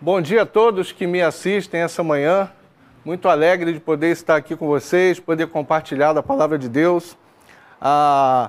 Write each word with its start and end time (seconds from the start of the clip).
Bom 0.00 0.20
dia 0.20 0.42
a 0.42 0.46
todos 0.46 0.92
que 0.92 1.08
me 1.08 1.20
assistem 1.20 1.80
essa 1.80 2.04
manhã. 2.04 2.48
Muito 3.04 3.28
alegre 3.28 3.72
de 3.72 3.80
poder 3.80 4.12
estar 4.12 4.36
aqui 4.36 4.54
com 4.54 4.64
vocês, 4.64 5.18
poder 5.18 5.48
compartilhar 5.48 6.12
da 6.12 6.22
palavra 6.22 6.56
de 6.56 6.68
Deus. 6.68 7.18
Ah, 7.80 8.48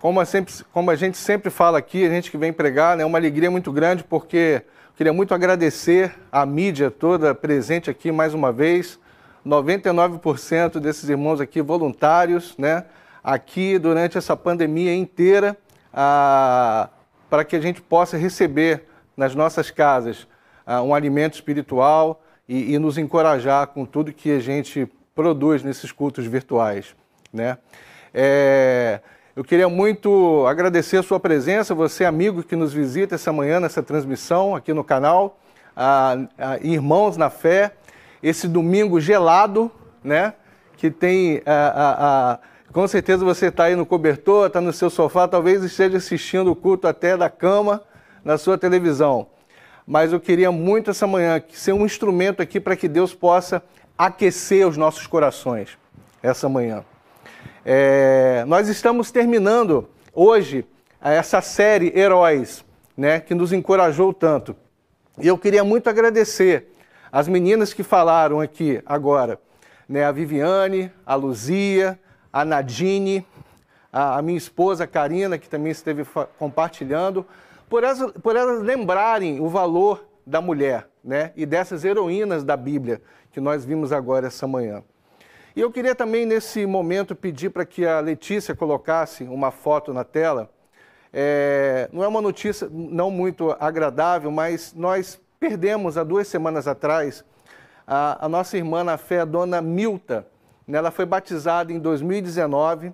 como, 0.00 0.20
a 0.20 0.24
sempre, 0.24 0.54
como 0.72 0.92
a 0.92 0.94
gente 0.94 1.18
sempre 1.18 1.50
fala 1.50 1.78
aqui, 1.78 2.06
a 2.06 2.08
gente 2.08 2.30
que 2.30 2.38
vem 2.38 2.52
pregar, 2.52 2.94
é 2.94 2.98
né, 2.98 3.04
uma 3.04 3.18
alegria 3.18 3.50
muito 3.50 3.72
grande, 3.72 4.04
porque 4.04 4.62
queria 4.94 5.12
muito 5.12 5.34
agradecer 5.34 6.14
a 6.30 6.46
mídia 6.46 6.92
toda 6.92 7.34
presente 7.34 7.90
aqui 7.90 8.12
mais 8.12 8.32
uma 8.32 8.52
vez. 8.52 8.96
99% 9.44 10.78
desses 10.78 11.10
irmãos 11.10 11.40
aqui 11.40 11.60
voluntários, 11.60 12.56
né? 12.56 12.84
Aqui 13.22 13.80
durante 13.80 14.16
essa 14.16 14.36
pandemia 14.36 14.94
inteira, 14.94 15.58
ah, 15.92 16.88
para 17.28 17.44
que 17.44 17.56
a 17.56 17.60
gente 17.60 17.82
possa 17.82 18.16
receber 18.16 18.84
nas 19.16 19.34
nossas 19.34 19.72
casas 19.72 20.28
uh, 20.66 20.82
um 20.82 20.94
alimento 20.94 21.34
espiritual 21.34 22.22
e, 22.48 22.74
e, 22.74 22.78
nos 22.78 22.98
encorajar 22.98 23.66
com 23.68 23.84
tudo 23.84 24.12
que 24.12 24.30
a 24.30 24.40
gente 24.40 24.88
produz 25.14 25.62
nesses 25.62 25.92
cultos 25.92 26.26
virtuais. 26.26 26.94
Né? 27.32 27.56
É, 28.12 29.00
eu 29.34 29.42
queria 29.42 29.68
muito 29.68 30.46
agradecer 30.46 30.98
a 30.98 31.02
sua 31.02 31.18
presença, 31.18 31.74
você 31.74 32.04
amigo 32.04 32.42
que 32.42 32.54
nos 32.54 32.72
visita 32.72 33.14
essa 33.14 33.32
manhã 33.32 33.58
nessa 33.60 33.82
transmissão 33.82 34.54
aqui 34.54 34.72
no 34.72 34.84
canal, 34.84 35.38
irmãos 36.62 37.16
na 37.16 37.30
fé, 37.30 37.72
esse 38.22 38.46
domingo 38.46 39.00
gelado, 39.00 39.70
né? 40.04 40.34
Que 40.76 40.88
tem 40.88 41.42
a, 41.44 42.38
com 42.72 42.86
certeza 42.86 43.24
você 43.24 43.46
está 43.46 43.64
aí 43.64 43.74
no 43.74 43.84
cobertor, 43.84 44.46
está 44.46 44.60
no 44.60 44.72
seu 44.72 44.88
sofá, 44.88 45.26
talvez 45.26 45.64
esteja 45.64 45.96
assistindo 45.96 46.52
o 46.52 46.56
culto 46.56 46.86
até 46.86 47.16
da 47.16 47.28
cama 47.28 47.82
na 48.24 48.38
sua 48.38 48.56
televisão 48.56 49.26
mas 49.86 50.12
eu 50.12 50.20
queria 50.20 50.50
muito 50.50 50.90
essa 50.90 51.06
manhã 51.06 51.42
ser 51.52 51.72
um 51.72 51.84
instrumento 51.84 52.40
aqui 52.40 52.58
para 52.58 52.76
que 52.76 52.88
Deus 52.88 53.14
possa 53.14 53.62
aquecer 53.96 54.66
os 54.66 54.76
nossos 54.76 55.06
corações 55.06 55.76
essa 56.22 56.48
manhã. 56.48 56.84
É, 57.64 58.44
nós 58.46 58.68
estamos 58.68 59.10
terminando 59.10 59.88
hoje 60.12 60.64
essa 61.00 61.42
série 61.42 61.92
Heróis, 61.94 62.64
né, 62.96 63.20
que 63.20 63.34
nos 63.34 63.52
encorajou 63.52 64.12
tanto. 64.12 64.56
E 65.20 65.28
eu 65.28 65.36
queria 65.36 65.62
muito 65.62 65.88
agradecer 65.88 66.72
as 67.12 67.28
meninas 67.28 67.74
que 67.74 67.82
falaram 67.82 68.40
aqui 68.40 68.82
agora, 68.86 69.38
né, 69.86 70.04
a 70.04 70.10
Viviane, 70.10 70.90
a 71.04 71.14
Luzia, 71.14 71.98
a 72.32 72.44
Nadine, 72.44 73.24
a, 73.92 74.18
a 74.18 74.22
minha 74.22 74.38
esposa 74.38 74.86
Karina, 74.86 75.38
que 75.38 75.48
também 75.48 75.70
esteve 75.70 76.06
compartilhando, 76.38 77.26
por 77.68 77.84
elas, 77.84 78.12
por 78.22 78.36
elas 78.36 78.62
lembrarem 78.62 79.40
o 79.40 79.48
valor 79.48 80.06
da 80.26 80.40
mulher 80.40 80.88
né? 81.02 81.32
e 81.36 81.44
dessas 81.44 81.84
heroínas 81.84 82.44
da 82.44 82.56
Bíblia 82.56 83.02
que 83.30 83.40
nós 83.40 83.64
vimos 83.64 83.92
agora 83.92 84.28
essa 84.28 84.46
manhã. 84.46 84.82
E 85.56 85.60
eu 85.60 85.70
queria 85.70 85.94
também, 85.94 86.26
nesse 86.26 86.66
momento, 86.66 87.14
pedir 87.14 87.50
para 87.50 87.64
que 87.64 87.86
a 87.86 88.00
Letícia 88.00 88.56
colocasse 88.56 89.24
uma 89.24 89.50
foto 89.50 89.92
na 89.92 90.02
tela. 90.02 90.50
É, 91.12 91.88
não 91.92 92.02
é 92.02 92.08
uma 92.08 92.20
notícia 92.20 92.68
não 92.70 93.08
muito 93.10 93.56
agradável, 93.60 94.32
mas 94.32 94.74
nós 94.74 95.20
perdemos 95.38 95.96
há 95.96 96.02
duas 96.02 96.26
semanas 96.26 96.66
atrás 96.66 97.24
a, 97.86 98.24
a 98.24 98.28
nossa 98.28 98.56
irmã 98.56 98.82
na 98.82 98.96
fé, 98.96 99.20
a 99.20 99.24
dona 99.24 99.60
Milta. 99.60 100.26
Né? 100.66 100.78
Ela 100.78 100.90
foi 100.90 101.06
batizada 101.06 101.72
em 101.72 101.78
2019. 101.78 102.92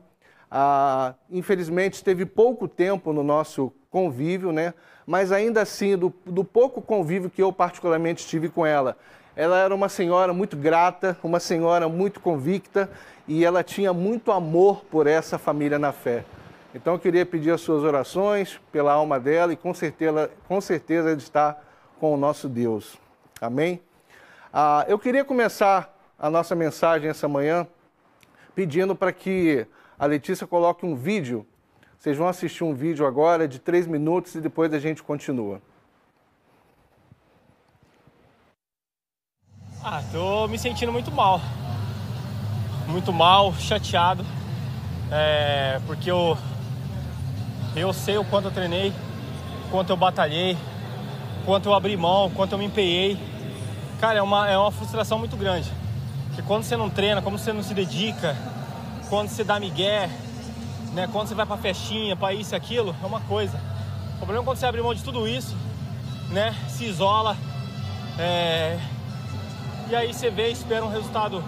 Ah, 0.51 1.15
infelizmente, 1.31 1.95
esteve 1.95 2.27
pouco 2.27 2.67
tempo 2.69 3.13
no 3.13 3.23
nosso 3.23 3.73
convívio, 3.91 4.53
né? 4.53 4.73
Mas 5.07 5.33
ainda 5.33 5.63
assim, 5.63 5.97
do, 5.97 6.15
do 6.25 6.45
pouco 6.45 6.81
convívio 6.81 7.29
que 7.29 7.43
eu 7.43 7.53
particularmente 7.53 8.27
tive 8.27 8.49
com 8.49 8.65
ela, 8.65 8.97
ela 9.35 9.59
era 9.59 9.75
uma 9.75 9.89
senhora 9.89 10.33
muito 10.33 10.57
grata, 10.57 11.17
uma 11.23 11.41
senhora 11.41 11.89
muito 11.89 12.21
convicta 12.21 12.91
e 13.27 13.45
ela 13.45 13.63
tinha 13.63 13.93
muito 13.93 14.33
amor 14.33 14.85
por 14.85 15.07
essa 15.07 15.39
família 15.39 15.79
na 15.79 15.93
fé. 15.93 16.25
Então 16.75 16.95
eu 16.95 16.99
queria 16.99 17.27
pedir 17.27 17.51
as 17.51 17.61
suas 17.61 17.83
orações 17.83 18.61
pela 18.71 18.93
alma 18.93 19.19
dela 19.19 19.53
e 19.53 19.57
com 19.57 19.75
certeza, 19.75 20.31
com 20.47 20.61
certeza 20.61 21.09
ela 21.09 21.19
está 21.19 21.59
com 21.99 22.15
o 22.15 22.17
nosso 22.17 22.49
Deus. 22.49 22.97
Amém? 23.41 23.81
Ah, 24.53 24.85
eu 24.89 24.99
queria 24.99 25.25
começar 25.25 25.97
a 26.19 26.29
nossa 26.29 26.55
mensagem 26.55 27.09
essa 27.09 27.27
manhã 27.27 27.67
pedindo 28.55 28.95
para 28.95 29.13
que 29.13 29.67
a 29.99 30.07
Letícia 30.07 30.47
coloque 30.47 30.85
um 30.85 30.95
vídeo 30.95 31.47
vocês 32.01 32.17
vão 32.17 32.29
assistir 32.29 32.65
um 32.65 32.73
vídeo 32.73 33.07
agora 33.07 33.47
de 33.47 33.59
três 33.59 33.87
minutos 33.87 34.35
e 34.35 34.41
depois 34.41 34.73
a 34.73 34.79
gente 34.79 35.03
continua. 35.03 35.61
Ah, 39.85 40.03
tô 40.11 40.49
me 40.49 40.59
sentindo 40.59 40.91
muito 40.91 41.11
mal. 41.13 41.43
Muito 42.87 43.13
mal, 43.13 43.53
chateado. 43.53 44.25
É, 45.13 45.79
porque 45.87 46.11
eu, 46.11 46.39
eu 47.77 47.93
sei 47.93 48.17
o 48.17 48.25
quanto 48.25 48.47
eu 48.47 48.51
treinei, 48.51 48.95
quanto 49.71 49.91
eu 49.91 49.97
batalhei, 49.97 50.57
quanto 51.45 51.69
eu 51.69 51.75
abri 51.75 51.99
mão, 51.99 52.31
quanto 52.31 52.53
eu 52.53 52.59
me 52.59 52.65
empenhei. 52.65 53.19
Cara, 54.01 54.21
é 54.21 54.23
uma, 54.23 54.49
é 54.49 54.57
uma 54.57 54.73
frustração 54.73 55.19
muito 55.19 55.37
grande. 55.37 55.71
Que 56.35 56.41
quando 56.41 56.63
você 56.63 56.79
não 56.79 56.89
treina, 56.89 57.21
como 57.21 57.39
você 57.39 57.53
não 57.53 57.63
se 57.63 57.75
dedica, 57.75 58.35
quando 59.11 59.29
você 59.29 59.45
dá 59.45 59.61
migué, 59.61 60.09
né? 60.93 61.09
Quando 61.13 61.29
você 61.29 61.35
vai 61.35 61.47
pra 61.47 61.57
festinha, 61.57 62.17
pra 62.17 62.33
isso 62.33 62.55
e 62.55 62.57
aquilo, 62.57 62.95
é 63.03 63.07
uma 63.07 63.21
coisa. 63.21 63.59
O 64.15 64.19
problema 64.19 64.43
é 64.43 64.45
quando 64.45 64.59
você 64.59 64.67
abre 64.67 64.83
mão 64.83 64.95
de 64.95 65.03
tudo 65.03 65.27
isso, 65.27 65.57
né? 66.31 66.55
Se 66.69 66.85
isola, 66.85 67.37
é... 68.19 68.79
e 69.89 69.97
aí 69.97 70.13
você 70.13 70.31
vê, 70.31 70.51
espera 70.51 70.85
um 70.85 70.91
resultado 70.91 71.43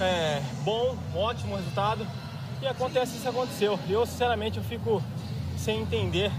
é, 0.00 0.42
bom, 0.64 0.96
ótimo 1.14 1.56
resultado, 1.56 2.06
e 2.62 2.66
acontece 2.66 3.16
isso 3.16 3.28
aconteceu. 3.28 3.78
Eu, 3.88 4.06
sinceramente, 4.06 4.58
eu 4.58 4.64
fico 4.64 5.02
sem 5.56 5.80
entender 5.80 6.32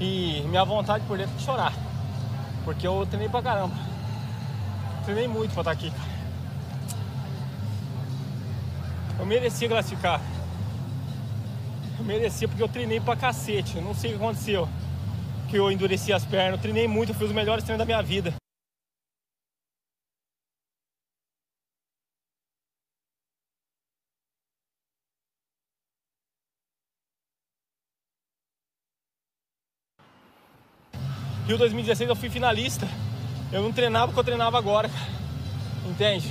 e 0.00 0.42
minha 0.48 0.64
vontade 0.64 1.04
por 1.06 1.16
dentro 1.16 1.34
é 1.34 1.38
de 1.38 1.44
chorar, 1.44 1.72
porque 2.64 2.86
eu 2.86 3.06
treinei 3.06 3.28
pra 3.28 3.42
caramba. 3.42 3.74
Treinei 5.04 5.28
muito 5.28 5.52
pra 5.52 5.60
estar 5.62 5.70
aqui, 5.70 5.90
cara. 5.90 6.12
Eu 9.18 9.26
merecia 9.26 9.68
classificar. 9.68 10.20
Merecia 12.02 12.48
porque 12.48 12.62
eu 12.62 12.68
treinei 12.68 13.00
pra 13.00 13.16
cacete. 13.16 13.80
Não 13.80 13.94
sei 13.94 14.14
o 14.14 14.18
que 14.18 14.24
aconteceu. 14.24 14.68
Que 15.48 15.56
eu 15.56 15.70
endureci 15.70 16.12
as 16.12 16.24
pernas. 16.24 16.54
Eu 16.54 16.58
treinei 16.58 16.88
muito, 16.88 17.10
eu 17.10 17.14
fiz 17.14 17.28
os 17.28 17.34
melhores 17.34 17.64
treinos 17.64 17.78
da 17.78 17.84
minha 17.84 18.02
vida. 18.02 18.34
Rio 31.46 31.58
2016 31.58 32.08
eu 32.08 32.16
fui 32.16 32.30
finalista. 32.30 32.86
Eu 33.52 33.62
não 33.62 33.72
treinava 33.72 34.06
porque 34.06 34.20
eu 34.20 34.24
treinava 34.24 34.56
agora, 34.58 34.88
cara. 34.88 35.10
Entende? 35.88 36.30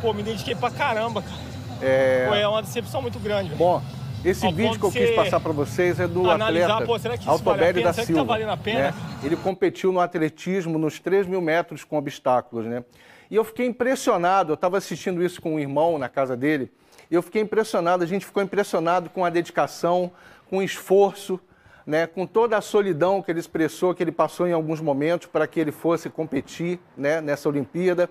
Pô, 0.00 0.12
me 0.12 0.22
dediquei 0.22 0.54
pra 0.54 0.70
caramba, 0.70 1.22
cara. 1.22 1.42
É, 1.80 2.26
Pô, 2.28 2.34
é 2.34 2.46
uma 2.46 2.62
decepção 2.62 3.02
muito 3.02 3.18
grande. 3.18 3.54
Bom, 3.54 3.82
esse 4.24 4.46
Ao 4.46 4.52
vídeo 4.52 4.78
que 4.78 4.84
eu 4.84 4.92
quis 4.92 5.10
passar 5.10 5.40
para 5.40 5.52
vocês 5.52 5.98
é 5.98 6.06
do 6.06 6.30
analisar, 6.30 6.74
atleta 6.74 6.86
pô, 6.86 6.98
será 6.98 7.18
que 7.18 7.28
Altobelli 7.28 7.72
vale 7.72 7.82
da 7.82 7.92
será 7.92 8.06
Silva. 8.06 8.22
Que 8.22 8.26
tá 8.26 8.32
valendo 8.32 8.50
a 8.50 8.56
pena? 8.56 8.78
Né? 8.78 8.94
Ele 9.24 9.36
competiu 9.36 9.90
no 9.90 9.98
atletismo 9.98 10.78
nos 10.78 11.00
3 11.00 11.26
mil 11.26 11.40
metros 11.40 11.82
com 11.82 11.96
obstáculos, 11.96 12.66
né? 12.66 12.84
E 13.28 13.34
eu 13.34 13.42
fiquei 13.44 13.66
impressionado, 13.66 14.52
eu 14.52 14.54
estava 14.54 14.78
assistindo 14.78 15.24
isso 15.24 15.40
com 15.40 15.54
um 15.54 15.58
irmão 15.58 15.98
na 15.98 16.08
casa 16.08 16.36
dele, 16.36 16.70
e 17.10 17.14
eu 17.14 17.22
fiquei 17.22 17.42
impressionado, 17.42 18.04
a 18.04 18.06
gente 18.06 18.24
ficou 18.24 18.42
impressionado 18.42 19.10
com 19.10 19.24
a 19.24 19.30
dedicação, 19.30 20.12
com 20.48 20.58
o 20.58 20.62
esforço, 20.62 21.40
né, 21.86 22.06
com 22.06 22.26
toda 22.26 22.56
a 22.56 22.60
solidão 22.60 23.22
que 23.22 23.30
ele 23.30 23.40
expressou, 23.40 23.94
que 23.94 24.02
ele 24.02 24.12
passou 24.12 24.46
em 24.46 24.52
alguns 24.52 24.80
momentos 24.80 25.26
para 25.26 25.46
que 25.46 25.58
ele 25.58 25.72
fosse 25.72 26.08
competir 26.08 26.78
né, 26.96 27.20
nessa 27.20 27.48
Olimpíada, 27.48 28.08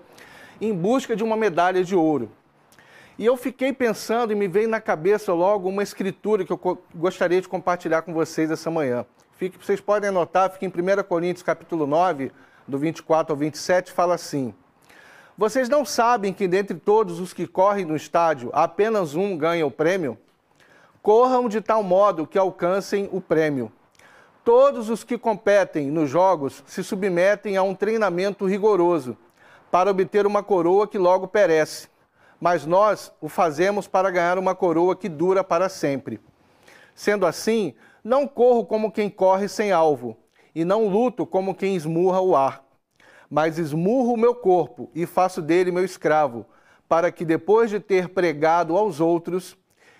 em 0.60 0.74
busca 0.74 1.16
de 1.16 1.24
uma 1.24 1.36
medalha 1.36 1.82
de 1.82 1.94
ouro. 1.94 2.30
E 3.22 3.24
eu 3.24 3.36
fiquei 3.36 3.72
pensando 3.72 4.32
e 4.32 4.34
me 4.34 4.48
veio 4.48 4.68
na 4.68 4.80
cabeça 4.80 5.32
logo 5.32 5.68
uma 5.68 5.84
escritura 5.84 6.44
que 6.44 6.52
eu 6.52 6.82
gostaria 6.92 7.40
de 7.40 7.46
compartilhar 7.46 8.02
com 8.02 8.12
vocês 8.12 8.50
essa 8.50 8.68
manhã. 8.68 9.06
Fique, 9.36 9.64
vocês 9.64 9.80
podem 9.80 10.08
anotar, 10.08 10.50
fica 10.50 10.66
em 10.66 10.68
1 10.68 11.04
Coríntios 11.04 11.44
capítulo 11.44 11.86
9, 11.86 12.32
do 12.66 12.76
24 12.76 13.32
ao 13.32 13.36
27, 13.36 13.92
fala 13.92 14.16
assim: 14.16 14.52
Vocês 15.38 15.68
não 15.68 15.84
sabem 15.84 16.32
que 16.32 16.48
dentre 16.48 16.76
todos 16.76 17.20
os 17.20 17.32
que 17.32 17.46
correm 17.46 17.84
no 17.84 17.94
estádio, 17.94 18.50
apenas 18.52 19.14
um 19.14 19.38
ganha 19.38 19.64
o 19.64 19.70
prêmio? 19.70 20.18
Corram 21.00 21.48
de 21.48 21.60
tal 21.60 21.84
modo 21.84 22.26
que 22.26 22.36
alcancem 22.36 23.08
o 23.12 23.20
prêmio. 23.20 23.70
Todos 24.44 24.90
os 24.90 25.04
que 25.04 25.16
competem 25.16 25.92
nos 25.92 26.10
jogos 26.10 26.64
se 26.66 26.82
submetem 26.82 27.56
a 27.56 27.62
um 27.62 27.72
treinamento 27.72 28.46
rigoroso 28.46 29.16
para 29.70 29.92
obter 29.92 30.26
uma 30.26 30.42
coroa 30.42 30.88
que 30.88 30.98
logo 30.98 31.28
perece 31.28 31.91
mas 32.42 32.66
nós 32.66 33.12
o 33.20 33.28
fazemos 33.28 33.86
para 33.86 34.10
ganhar 34.10 34.36
uma 34.36 34.52
coroa 34.52 34.96
que 34.96 35.08
dura 35.08 35.44
para 35.44 35.68
sempre. 35.68 36.20
Sendo 36.92 37.24
assim, 37.24 37.72
não 38.02 38.26
corro 38.26 38.66
como 38.66 38.90
quem 38.90 39.08
corre 39.08 39.46
sem 39.46 39.70
alvo, 39.70 40.16
e 40.52 40.64
não 40.64 40.88
luto 40.88 41.24
como 41.24 41.54
quem 41.54 41.76
esmurra 41.76 42.20
o 42.20 42.34
ar. 42.34 42.64
mas 43.30 43.58
esmurro 43.58 44.12
o 44.12 44.16
meu 44.16 44.34
corpo 44.34 44.90
e 44.92 45.06
faço 45.06 45.40
dele 45.40 45.70
meu 45.70 45.84
escravo, 45.84 46.44
para 46.86 47.12
que 47.12 47.24
depois 47.24 47.70
de 47.70 47.78
ter 47.78 48.08
pregado 48.08 48.76
aos 48.76 49.00
outros, 49.00 49.56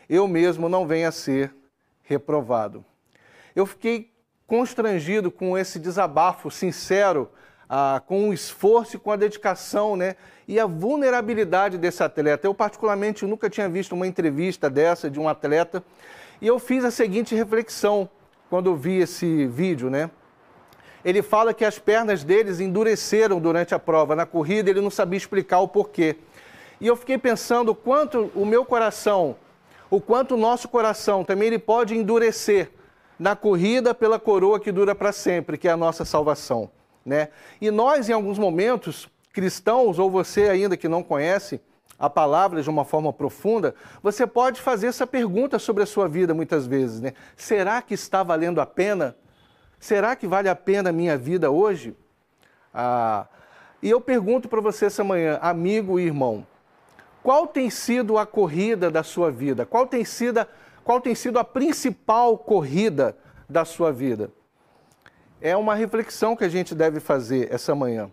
eu 0.06 0.26
mesmo 0.26 0.68
não 0.68 0.84
venha 0.84 1.08
a 1.08 1.12
ser 1.12 1.54
reprovado. 2.02 2.84
Eu 3.54 3.64
fiquei 3.64 4.12
constrangido 4.48 5.30
com 5.30 5.56
esse 5.56 5.78
desabafo 5.78 6.50
sincero, 6.50 7.30
com 8.06 8.28
o 8.28 8.32
esforço 8.32 8.96
e 8.96 8.98
com 8.98 9.10
a 9.10 9.16
dedicação 9.16 9.96
né, 9.96 10.16
e 10.46 10.60
a 10.60 10.66
vulnerabilidade 10.66 11.78
desse 11.78 12.02
atleta. 12.02 12.46
Eu, 12.46 12.54
particularmente, 12.54 13.24
nunca 13.24 13.48
tinha 13.48 13.68
visto 13.68 13.92
uma 13.92 14.06
entrevista 14.06 14.68
dessa 14.68 15.10
de 15.10 15.18
um 15.18 15.28
atleta 15.28 15.82
e 16.40 16.46
eu 16.46 16.58
fiz 16.58 16.84
a 16.84 16.90
seguinte 16.90 17.34
reflexão 17.34 18.08
quando 18.50 18.68
eu 18.68 18.76
vi 18.76 18.98
esse 18.98 19.46
vídeo, 19.46 19.88
né? 19.88 20.10
Ele 21.04 21.22
fala 21.22 21.54
que 21.54 21.64
as 21.64 21.78
pernas 21.78 22.22
deles 22.22 22.60
endureceram 22.60 23.40
durante 23.40 23.74
a 23.74 23.78
prova. 23.78 24.14
Na 24.14 24.26
corrida, 24.26 24.70
ele 24.70 24.80
não 24.80 24.90
sabia 24.90 25.16
explicar 25.16 25.60
o 25.60 25.66
porquê. 25.66 26.16
E 26.80 26.86
eu 26.86 26.94
fiquei 26.94 27.16
pensando 27.16 27.70
o 27.70 27.74
quanto 27.74 28.30
o 28.34 28.44
meu 28.44 28.64
coração, 28.64 29.36
o 29.90 30.00
quanto 30.00 30.34
o 30.34 30.36
nosso 30.36 30.68
coração 30.68 31.24
também 31.24 31.48
ele 31.48 31.58
pode 31.58 31.96
endurecer 31.96 32.70
na 33.18 33.34
corrida 33.34 33.94
pela 33.94 34.18
coroa 34.18 34.60
que 34.60 34.70
dura 34.70 34.94
para 34.94 35.12
sempre, 35.12 35.56
que 35.56 35.66
é 35.66 35.70
a 35.70 35.76
nossa 35.76 36.04
salvação. 36.04 36.70
Né? 37.04 37.28
E 37.60 37.70
nós, 37.70 38.08
em 38.08 38.12
alguns 38.12 38.38
momentos, 38.38 39.08
cristãos, 39.32 39.98
ou 39.98 40.10
você 40.10 40.48
ainda 40.48 40.76
que 40.76 40.88
não 40.88 41.02
conhece 41.02 41.60
a 41.98 42.10
palavra 42.10 42.62
de 42.62 42.68
uma 42.68 42.84
forma 42.84 43.12
profunda, 43.12 43.74
você 44.02 44.26
pode 44.26 44.60
fazer 44.60 44.88
essa 44.88 45.06
pergunta 45.06 45.58
sobre 45.58 45.82
a 45.82 45.86
sua 45.86 46.08
vida 46.08 46.34
muitas 46.34 46.66
vezes. 46.66 47.00
Né? 47.00 47.12
Será 47.36 47.80
que 47.80 47.94
está 47.94 48.22
valendo 48.22 48.60
a 48.60 48.66
pena? 48.66 49.16
Será 49.78 50.16
que 50.16 50.26
vale 50.26 50.48
a 50.48 50.56
pena 50.56 50.90
a 50.90 50.92
minha 50.92 51.16
vida 51.16 51.50
hoje? 51.50 51.96
Ah, 52.74 53.26
e 53.82 53.90
eu 53.90 54.00
pergunto 54.00 54.48
para 54.48 54.60
você 54.60 54.86
essa 54.86 55.04
manhã, 55.04 55.38
amigo 55.42 55.98
e 55.98 56.04
irmão, 56.04 56.46
qual 57.22 57.46
tem 57.46 57.70
sido 57.70 58.18
a 58.18 58.26
corrida 58.26 58.90
da 58.90 59.02
sua 59.02 59.30
vida? 59.30 59.64
Qual 59.64 59.86
tem 59.86 60.04
sido 60.04 60.44
qual 60.84 61.00
tem 61.00 61.14
sido 61.14 61.38
a 61.38 61.44
principal 61.44 62.36
corrida 62.36 63.16
da 63.48 63.64
sua 63.64 63.92
vida? 63.92 64.32
É 65.44 65.56
uma 65.56 65.74
reflexão 65.74 66.36
que 66.36 66.44
a 66.44 66.48
gente 66.48 66.72
deve 66.72 67.00
fazer 67.00 67.52
essa 67.52 67.74
manhã. 67.74 68.08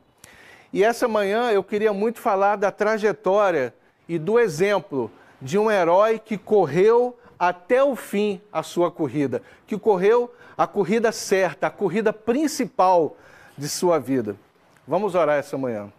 E 0.74 0.84
essa 0.84 1.08
manhã 1.08 1.52
eu 1.52 1.64
queria 1.64 1.94
muito 1.94 2.20
falar 2.20 2.56
da 2.56 2.72
trajetória 2.72 3.72
e 4.08 4.18
do 4.18 4.40
exemplo 4.40 5.12
de 5.40 5.56
um 5.56 5.70
herói 5.70 6.18
que 6.18 6.40
correu 6.40 7.16
até 7.38 7.84
o 7.84 7.96
fim 7.96 8.42
a 8.52 8.64
sua 8.64 8.90
corrida, 8.90 9.44
que 9.68 9.78
correu 9.78 10.34
a 10.58 10.66
corrida 10.66 11.12
certa, 11.12 11.68
a 11.68 11.70
corrida 11.70 12.12
principal 12.12 13.16
de 13.56 13.70
sua 13.70 14.00
vida. 14.00 14.36
Vamos 14.88 15.14
orar 15.14 15.38
essa 15.38 15.56
manhã. 15.56 15.94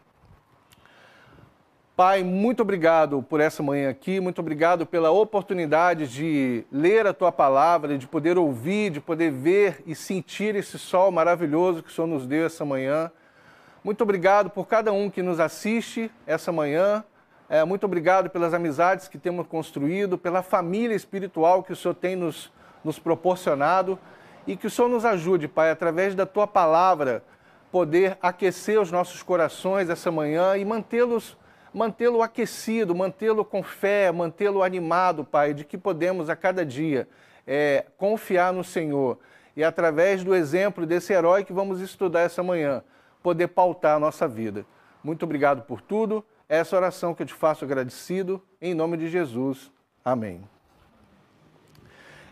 Pai, 2.00 2.24
muito 2.24 2.62
obrigado 2.62 3.22
por 3.22 3.40
essa 3.40 3.62
manhã 3.62 3.90
aqui, 3.90 4.20
muito 4.20 4.38
obrigado 4.38 4.86
pela 4.86 5.10
oportunidade 5.10 6.08
de 6.08 6.64
ler 6.72 7.06
a 7.06 7.12
tua 7.12 7.30
palavra, 7.30 7.98
de 7.98 8.06
poder 8.06 8.38
ouvir, 8.38 8.90
de 8.90 9.02
poder 9.02 9.30
ver 9.30 9.82
e 9.84 9.94
sentir 9.94 10.54
esse 10.56 10.78
sol 10.78 11.10
maravilhoso 11.10 11.82
que 11.82 11.90
o 11.90 11.92
Senhor 11.92 12.06
nos 12.06 12.26
deu 12.26 12.46
essa 12.46 12.64
manhã. 12.64 13.12
Muito 13.84 14.00
obrigado 14.00 14.48
por 14.48 14.66
cada 14.66 14.90
um 14.90 15.10
que 15.10 15.20
nos 15.20 15.38
assiste 15.38 16.10
essa 16.26 16.50
manhã. 16.50 17.04
É, 17.50 17.62
muito 17.64 17.84
obrigado 17.84 18.30
pelas 18.30 18.54
amizades 18.54 19.06
que 19.06 19.18
temos 19.18 19.46
construído, 19.46 20.16
pela 20.16 20.42
família 20.42 20.96
espiritual 20.96 21.62
que 21.62 21.74
o 21.74 21.76
Senhor 21.76 21.92
tem 21.92 22.16
nos, 22.16 22.50
nos 22.82 22.98
proporcionado 22.98 23.98
e 24.46 24.56
que 24.56 24.66
o 24.66 24.70
Senhor 24.70 24.88
nos 24.88 25.04
ajude, 25.04 25.46
Pai, 25.46 25.70
através 25.70 26.14
da 26.14 26.24
tua 26.24 26.46
palavra, 26.46 27.22
poder 27.70 28.16
aquecer 28.22 28.80
os 28.80 28.90
nossos 28.90 29.22
corações 29.22 29.90
essa 29.90 30.10
manhã 30.10 30.56
e 30.56 30.64
mantê-los 30.64 31.38
mantê-lo 31.72 32.22
aquecido, 32.22 32.94
mantê-lo 32.94 33.44
com 33.44 33.62
fé, 33.62 34.10
mantê-lo 34.10 34.62
animado, 34.62 35.24
Pai, 35.24 35.54
de 35.54 35.64
que 35.64 35.78
podemos 35.78 36.28
a 36.28 36.36
cada 36.36 36.64
dia 36.64 37.08
é, 37.46 37.86
confiar 37.96 38.52
no 38.52 38.64
Senhor 38.64 39.18
e 39.56 39.64
através 39.64 40.22
do 40.24 40.34
exemplo 40.34 40.86
desse 40.86 41.12
herói 41.12 41.44
que 41.44 41.52
vamos 41.52 41.80
estudar 41.80 42.20
essa 42.20 42.42
manhã, 42.42 42.82
poder 43.22 43.48
pautar 43.48 43.96
a 43.96 43.98
nossa 43.98 44.26
vida. 44.26 44.64
Muito 45.02 45.24
obrigado 45.24 45.62
por 45.62 45.80
tudo. 45.80 46.24
Essa 46.48 46.76
oração 46.76 47.14
que 47.14 47.22
eu 47.22 47.26
te 47.26 47.34
faço 47.34 47.64
agradecido, 47.64 48.42
em 48.60 48.74
nome 48.74 48.96
de 48.96 49.08
Jesus. 49.08 49.70
Amém. 50.04 50.42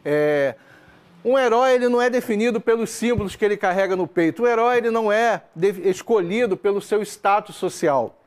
É, 0.04 0.54
um 1.24 1.38
herói 1.38 1.74
ele 1.74 1.88
não 1.88 2.00
é 2.00 2.08
definido 2.08 2.60
pelos 2.60 2.90
símbolos 2.90 3.36
que 3.36 3.44
ele 3.44 3.56
carrega 3.56 3.94
no 3.94 4.06
peito. 4.06 4.42
O 4.42 4.46
herói 4.46 4.78
ele 4.78 4.90
não 4.90 5.12
é 5.12 5.42
escolhido 5.84 6.56
pelo 6.56 6.80
seu 6.80 7.02
status 7.02 7.56
social. 7.56 8.17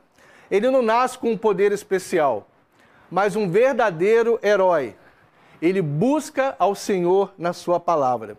Ele 0.51 0.69
não 0.69 0.81
nasce 0.81 1.17
com 1.17 1.31
um 1.31 1.37
poder 1.37 1.71
especial, 1.71 2.45
mas 3.09 3.37
um 3.37 3.49
verdadeiro 3.49 4.37
herói. 4.43 4.97
Ele 5.61 5.81
busca 5.81 6.57
ao 6.59 6.75
Senhor 6.75 7.33
na 7.37 7.53
sua 7.53 7.79
palavra. 7.79 8.37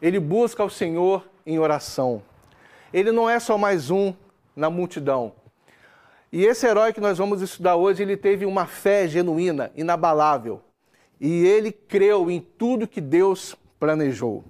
Ele 0.00 0.20
busca 0.20 0.62
ao 0.62 0.70
Senhor 0.70 1.28
em 1.44 1.58
oração. 1.58 2.22
Ele 2.92 3.10
não 3.10 3.28
é 3.28 3.40
só 3.40 3.58
mais 3.58 3.90
um 3.90 4.14
na 4.54 4.70
multidão. 4.70 5.32
E 6.30 6.44
esse 6.44 6.64
herói 6.64 6.92
que 6.92 7.00
nós 7.00 7.18
vamos 7.18 7.42
estudar 7.42 7.74
hoje, 7.74 8.04
ele 8.04 8.16
teve 8.16 8.46
uma 8.46 8.66
fé 8.66 9.08
genuína, 9.08 9.72
inabalável. 9.74 10.60
E 11.20 11.44
ele 11.44 11.72
creu 11.72 12.30
em 12.30 12.40
tudo 12.40 12.86
que 12.86 13.00
Deus 13.00 13.56
planejou. 13.80 14.44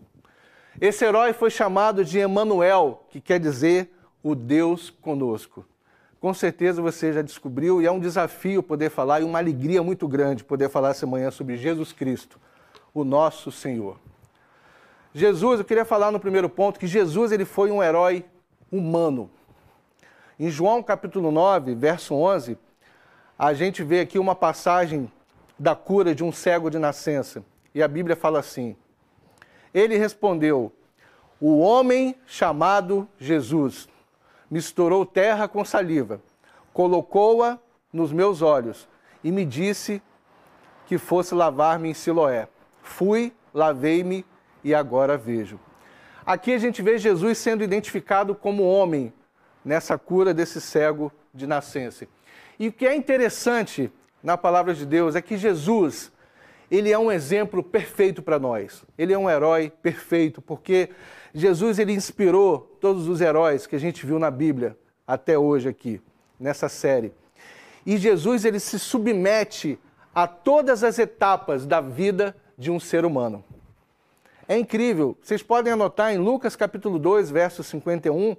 Esse 0.79 1.07
herói 1.07 1.33
foi 1.33 1.49
chamado 1.49 2.05
de 2.05 2.19
Emanuel, 2.19 3.07
que 3.09 3.19
quer 3.19 3.41
dizer 3.41 3.91
o 4.23 4.35
Deus 4.35 4.91
conosco 4.91 5.65
com 6.27 6.35
certeza 6.35 6.83
você 6.83 7.13
já 7.13 7.23
descobriu 7.23 7.81
e 7.81 7.87
é 7.87 7.93
um 7.93 8.01
desafio 8.01 8.61
poder 8.61 8.91
falar 8.91 9.21
e 9.21 9.23
uma 9.23 9.39
alegria 9.39 9.81
muito 9.81 10.09
grande 10.09 10.43
poder 10.43 10.69
falar 10.69 10.91
essa 10.91 11.07
manhã 11.07 11.31
sobre 11.31 11.57
Jesus 11.57 11.93
Cristo, 11.93 12.37
o 12.93 13.05
nosso 13.05 13.53
Senhor. 13.53 13.97
Jesus, 15.15 15.61
eu 15.61 15.65
queria 15.65 15.85
falar 15.85 16.11
no 16.11 16.19
primeiro 16.19 16.49
ponto 16.49 16.81
que 16.81 16.87
Jesus 16.89 17.31
ele 17.31 17.45
foi 17.45 17.71
um 17.71 17.81
herói 17.81 18.25
humano. 18.73 19.31
Em 20.37 20.51
João 20.51 20.83
capítulo 20.83 21.31
9, 21.31 21.77
verso 21.77 22.13
11, 22.13 22.59
a 23.39 23.55
gente 23.55 23.85
vê 23.85 24.01
aqui 24.01 24.19
uma 24.19 24.35
passagem 24.35 25.09
da 25.57 25.77
cura 25.77 26.13
de 26.13 26.25
um 26.25 26.33
cego 26.33 26.69
de 26.69 26.77
nascença. 26.81 27.45
E 27.73 27.81
a 27.81 27.87
Bíblia 27.87 28.17
fala 28.17 28.41
assim: 28.41 28.75
Ele 29.73 29.97
respondeu: 29.97 30.73
O 31.41 31.61
homem 31.61 32.17
chamado 32.27 33.09
Jesus 33.17 33.89
misturou 34.51 35.05
terra 35.05 35.49
com 35.49 35.65
saliva, 35.65 36.21
colocou-a 36.73 37.59
nos 37.93 38.13
meus 38.13 38.43
olhos 38.43 38.89
e 39.25 39.33
me 39.33 39.45
disse 39.45 40.03
que 40.87 40.99
fosse 40.99 41.35
lavar-me 41.35 41.91
em 41.91 41.95
Siloé. 41.95 42.49
Fui, 42.83 43.33
lavei-me 43.53 44.25
e 44.63 44.75
agora 44.75 45.17
vejo. 45.17 45.59
Aqui 46.25 46.53
a 46.53 46.59
gente 46.59 46.83
vê 46.83 46.99
Jesus 46.99 47.39
sendo 47.39 47.65
identificado 47.65 48.35
como 48.35 48.63
homem 48.63 49.13
nessa 49.65 49.99
cura 49.99 50.33
desse 50.33 50.61
cego 50.61 51.13
de 51.33 51.47
nascença. 51.47 52.07
E 52.59 52.69
o 52.69 52.73
que 52.73 52.87
é 52.87 52.95
interessante 52.95 53.93
na 54.23 54.37
palavra 54.37 54.75
de 54.75 54.87
Deus 54.87 55.15
é 55.15 55.23
que 55.23 55.37
Jesus, 55.37 56.13
ele 56.71 56.91
é 56.91 56.99
um 56.99 57.13
exemplo 57.13 57.63
perfeito 57.63 58.23
para 58.23 58.39
nós. 58.39 58.85
Ele 58.97 59.13
é 59.13 59.19
um 59.19 59.29
herói 59.29 59.73
perfeito, 59.83 60.41
porque 60.41 60.91
Jesus 61.39 61.79
ele 61.79 61.93
inspirou 61.93 62.79
todos 62.81 63.09
os 63.09 63.21
heróis 63.21 63.67
que 63.67 63.77
a 63.77 63.79
gente 63.79 64.07
viu 64.07 64.19
na 64.19 64.31
Bíblia 64.31 64.75
até 65.07 65.37
hoje 65.37 65.69
aqui, 65.69 66.01
nessa 66.41 66.67
série. 66.67 67.13
E 67.85 67.99
Jesus 67.99 68.47
ele 68.47 68.59
se 68.59 68.79
submete 68.79 69.79
a 70.15 70.27
todas 70.27 70.83
as 70.83 70.99
etapas 70.99 71.67
da 71.67 71.79
vida 71.79 72.35
de 72.57 72.71
um 72.71 72.81
ser 72.81 73.05
humano. 73.05 73.45
É 74.49 74.57
incrível. 74.57 75.15
Vocês 75.21 75.43
podem 75.43 75.75
anotar 75.75 76.11
em 76.11 76.17
Lucas 76.17 76.57
capítulo 76.57 76.99
2, 76.99 77.31
verso 77.31 77.63
51, 77.63 78.35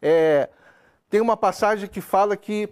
é, 0.00 0.48
tem 1.10 1.20
uma 1.20 1.36
passagem 1.36 1.90
que 1.90 2.00
fala 2.00 2.38
que 2.38 2.70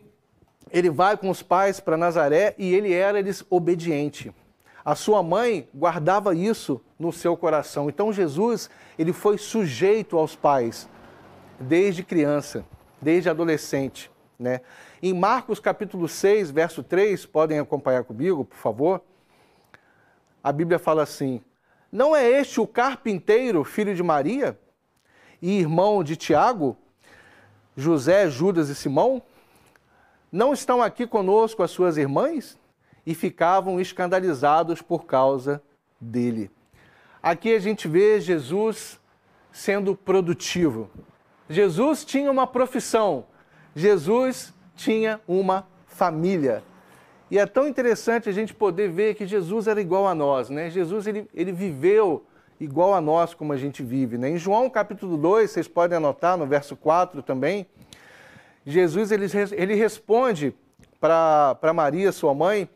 ele 0.70 0.88
vai 0.88 1.14
com 1.14 1.28
os 1.28 1.42
pais 1.42 1.78
para 1.78 1.94
Nazaré 1.94 2.54
e 2.56 2.74
ele 2.74 2.94
era 2.94 3.20
lhes 3.20 3.44
obediente. 3.50 4.32
A 4.84 4.94
sua 4.94 5.22
mãe 5.22 5.68
guardava 5.74 6.34
isso 6.34 6.80
no 6.98 7.12
seu 7.12 7.36
coração. 7.36 7.88
Então 7.88 8.12
Jesus, 8.12 8.70
ele 8.98 9.12
foi 9.12 9.36
sujeito 9.38 10.16
aos 10.16 10.34
pais 10.34 10.88
desde 11.58 12.02
criança, 12.02 12.64
desde 13.00 13.28
adolescente, 13.28 14.10
né? 14.38 14.60
Em 15.02 15.12
Marcos 15.12 15.58
capítulo 15.60 16.08
6, 16.08 16.50
verso 16.50 16.82
3, 16.82 17.26
podem 17.26 17.58
acompanhar 17.58 18.04
comigo, 18.04 18.44
por 18.44 18.56
favor? 18.56 19.02
A 20.42 20.52
Bíblia 20.52 20.78
fala 20.78 21.02
assim: 21.02 21.42
Não 21.90 22.14
é 22.14 22.28
este 22.28 22.60
o 22.60 22.66
carpinteiro, 22.66 23.64
filho 23.64 23.94
de 23.94 24.02
Maria, 24.02 24.58
e 25.42 25.58
irmão 25.58 26.02
de 26.02 26.16
Tiago, 26.16 26.76
José, 27.76 28.28
Judas 28.28 28.68
e 28.68 28.74
Simão? 28.74 29.22
Não 30.30 30.52
estão 30.52 30.82
aqui 30.82 31.06
conosco 31.06 31.62
as 31.62 31.70
suas 31.70 31.96
irmãs? 31.96 32.58
E 33.08 33.14
ficavam 33.14 33.80
escandalizados 33.80 34.82
por 34.82 35.06
causa 35.06 35.62
dele. 35.98 36.50
Aqui 37.22 37.54
a 37.54 37.58
gente 37.58 37.88
vê 37.88 38.20
Jesus 38.20 39.00
sendo 39.50 39.96
produtivo. 39.96 40.90
Jesus 41.48 42.04
tinha 42.04 42.30
uma 42.30 42.46
profissão, 42.46 43.24
Jesus 43.74 44.52
tinha 44.76 45.22
uma 45.26 45.66
família. 45.86 46.62
E 47.30 47.38
é 47.38 47.46
tão 47.46 47.66
interessante 47.66 48.28
a 48.28 48.32
gente 48.32 48.52
poder 48.52 48.90
ver 48.90 49.14
que 49.14 49.26
Jesus 49.26 49.66
era 49.66 49.80
igual 49.80 50.06
a 50.06 50.14
nós, 50.14 50.50
né? 50.50 50.68
Jesus 50.68 51.06
ele, 51.06 51.26
ele 51.32 51.50
viveu 51.50 52.26
igual 52.60 52.92
a 52.92 53.00
nós 53.00 53.32
como 53.32 53.54
a 53.54 53.56
gente 53.56 53.82
vive, 53.82 54.18
né? 54.18 54.28
Em 54.28 54.36
João 54.36 54.68
capítulo 54.68 55.16
2, 55.16 55.50
vocês 55.50 55.66
podem 55.66 55.96
anotar 55.96 56.36
no 56.36 56.44
verso 56.46 56.76
4 56.76 57.22
também, 57.22 57.66
Jesus 58.66 59.10
ele, 59.10 59.24
ele 59.52 59.74
responde 59.74 60.54
para 61.00 61.72
Maria, 61.72 62.12
sua 62.12 62.34
mãe, 62.34 62.68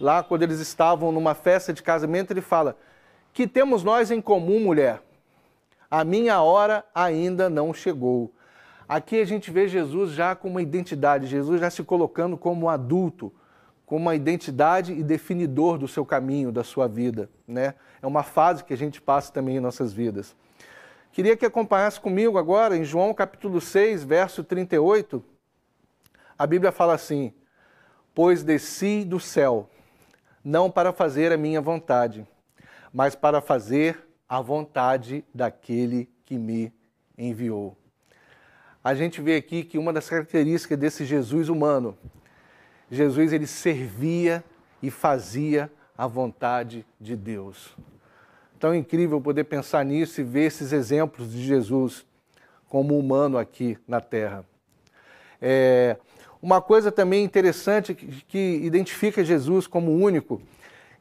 lá 0.00 0.22
quando 0.22 0.42
eles 0.42 0.58
estavam 0.58 1.12
numa 1.12 1.34
festa 1.34 1.72
de 1.72 1.82
casamento, 1.82 2.32
ele 2.32 2.40
fala: 2.40 2.76
Que 3.32 3.46
temos 3.46 3.84
nós 3.84 4.10
em 4.10 4.20
comum, 4.20 4.60
mulher? 4.60 5.02
A 5.90 6.04
minha 6.04 6.40
hora 6.40 6.84
ainda 6.94 7.50
não 7.50 7.74
chegou. 7.74 8.32
Aqui 8.88 9.20
a 9.20 9.24
gente 9.24 9.50
vê 9.50 9.68
Jesus 9.68 10.12
já 10.12 10.34
com 10.34 10.48
uma 10.48 10.62
identidade, 10.62 11.26
Jesus 11.26 11.60
já 11.60 11.70
se 11.70 11.82
colocando 11.82 12.36
como 12.36 12.68
adulto, 12.68 13.32
com 13.86 13.96
uma 13.96 14.14
identidade 14.14 14.92
e 14.92 15.02
definidor 15.02 15.78
do 15.78 15.86
seu 15.86 16.04
caminho, 16.04 16.50
da 16.50 16.64
sua 16.64 16.88
vida. 16.88 17.28
Né? 17.46 17.74
É 18.00 18.06
uma 18.06 18.22
fase 18.22 18.64
que 18.64 18.72
a 18.72 18.76
gente 18.76 19.00
passa 19.00 19.32
também 19.32 19.56
em 19.56 19.60
nossas 19.60 19.92
vidas. 19.92 20.34
Queria 21.12 21.36
que 21.36 21.44
acompanhasse 21.44 22.00
comigo 22.00 22.38
agora 22.38 22.76
em 22.76 22.84
João 22.84 23.12
capítulo 23.12 23.60
6, 23.60 24.04
verso 24.04 24.44
38. 24.44 25.22
A 26.38 26.46
Bíblia 26.46 26.70
fala 26.70 26.94
assim: 26.94 27.32
Pois 28.14 28.44
desci 28.44 29.04
do 29.04 29.18
céu, 29.18 29.68
não 30.44 30.70
para 30.70 30.92
fazer 30.92 31.32
a 31.32 31.36
minha 31.36 31.60
vontade, 31.60 32.26
mas 32.92 33.14
para 33.14 33.40
fazer 33.40 34.08
a 34.28 34.40
vontade 34.40 35.24
daquele 35.34 36.08
que 36.24 36.38
me 36.38 36.72
enviou. 37.18 37.76
A 38.82 38.94
gente 38.94 39.20
vê 39.20 39.36
aqui 39.36 39.62
que 39.62 39.76
uma 39.78 39.92
das 39.92 40.08
características 40.08 40.78
desse 40.78 41.04
Jesus 41.04 41.48
humano 41.48 41.96
Jesus 42.90 43.32
ele 43.32 43.46
servia 43.46 44.42
e 44.82 44.90
fazia 44.90 45.70
a 45.96 46.06
vontade 46.06 46.84
de 47.00 47.14
Deus. 47.14 47.76
Tão 48.58 48.74
incrível 48.74 49.20
poder 49.20 49.44
pensar 49.44 49.84
nisso 49.84 50.20
e 50.20 50.24
ver 50.24 50.46
esses 50.46 50.72
exemplos 50.72 51.30
de 51.30 51.42
Jesus 51.42 52.04
como 52.68 52.98
humano 52.98 53.38
aqui 53.38 53.78
na 53.86 54.00
Terra. 54.00 54.44
É, 55.40 55.96
uma 56.42 56.60
coisa 56.60 56.90
também 56.90 57.24
interessante 57.24 57.94
que, 57.94 58.60
identifica 58.62 59.24
Jesus 59.24 59.66
como 59.66 59.92
único, 59.92 60.40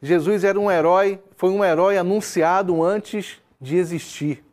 Jesus 0.02 0.44
era 0.44 0.60
um 0.60 0.72
herói, 0.72 1.20
foi 1.36 1.50
um 1.50 1.64
herói 1.64 1.98
anunciado 1.98 2.84
antes 2.84 3.42
de 3.60 3.78
existir. 3.78 4.44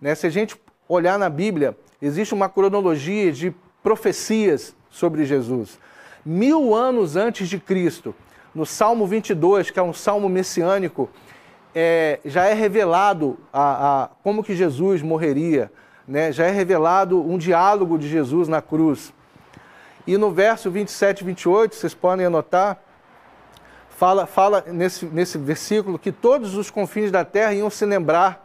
Né? 0.00 0.14
Se 0.14 0.26
a 0.26 0.30
gente 0.30 0.56
olhar 0.88 1.18
na 1.18 1.28
Bíblia, 1.28 1.76
existe 2.00 2.32
uma 2.32 2.48
cronologia 2.48 3.30
de 3.30 3.54
profecias 3.82 4.74
sobre 4.90 5.24
Jesus 5.24 5.78
mil 6.28 6.74
anos 6.74 7.16
antes 7.16 7.48
de 7.48 7.58
Cristo, 7.58 8.14
no 8.54 8.66
Salmo 8.66 9.06
22, 9.06 9.70
que 9.70 9.78
é 9.78 9.82
um 9.82 9.94
salmo 9.94 10.28
messiânico, 10.28 11.08
é, 11.74 12.20
já 12.22 12.44
é 12.44 12.52
revelado 12.52 13.38
a, 13.50 14.02
a, 14.02 14.08
como 14.22 14.44
que 14.44 14.54
Jesus 14.54 15.00
morreria, 15.00 15.72
né? 16.06 16.30
já 16.30 16.44
é 16.44 16.50
revelado 16.50 17.18
um 17.18 17.38
diálogo 17.38 17.98
de 17.98 18.06
Jesus 18.08 18.46
na 18.46 18.60
cruz. 18.60 19.12
E 20.08 20.16
no 20.16 20.30
verso 20.30 20.70
27 20.70 21.20
e 21.20 21.24
28, 21.24 21.74
vocês 21.74 21.92
podem 21.92 22.24
anotar, 22.24 22.78
fala, 23.90 24.26
fala 24.26 24.64
nesse, 24.66 25.04
nesse 25.04 25.36
versículo 25.36 25.98
que 25.98 26.10
todos 26.10 26.54
os 26.54 26.70
confins 26.70 27.10
da 27.10 27.26
terra 27.26 27.52
iam 27.52 27.68
se 27.68 27.84
lembrar 27.84 28.42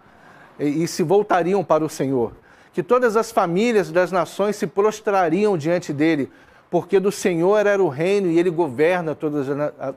e, 0.60 0.84
e 0.84 0.88
se 0.90 1.04
voltariam 1.04 1.64
para 1.64 1.82
o 1.82 1.88
Senhor. 1.88 2.34
Que 2.74 2.84
todas 2.84 3.16
as 3.16 3.32
famílias 3.32 3.90
das 3.94 4.12
nações 4.12 4.58
se 4.58 4.68
prostrariam 4.68 5.58
diante 5.58 5.94
dele, 5.94 6.30
porque 6.70 7.00
do 7.00 7.14
Senhor 7.14 7.66
era 7.66 7.82
o 7.82 7.88
reino 7.88 8.28
e 8.28 8.38
ele 8.38 8.50
governa 8.50 9.16
todas, 9.16 9.48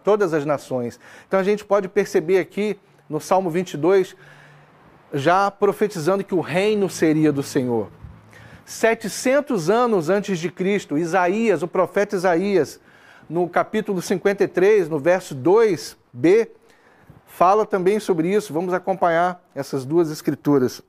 todas 0.04 0.32
as 0.32 0.46
nações. 0.46 1.00
Então 1.26 1.40
a 1.40 1.42
gente 1.42 1.64
pode 1.64 1.88
perceber 1.88 2.38
aqui 2.38 2.78
no 3.10 3.20
Salmo 3.20 3.50
22, 3.50 4.14
já 5.12 5.50
profetizando 5.50 6.22
que 6.22 6.32
o 6.32 6.40
reino 6.40 6.88
seria 6.88 7.32
do 7.32 7.42
Senhor. 7.42 7.88
700 8.66 9.70
anos 9.70 10.10
antes 10.10 10.40
de 10.40 10.50
Cristo, 10.50 10.98
Isaías, 10.98 11.62
o 11.62 11.68
profeta 11.68 12.16
Isaías, 12.16 12.80
no 13.30 13.48
capítulo 13.48 14.02
53, 14.02 14.88
no 14.88 14.98
verso 14.98 15.36
2b, 15.36 16.48
fala 17.26 17.64
também 17.64 18.00
sobre 18.00 18.34
isso. 18.34 18.52
Vamos 18.52 18.74
acompanhar 18.74 19.40
essas 19.54 19.84
duas 19.84 20.10
escrituras. 20.10 20.82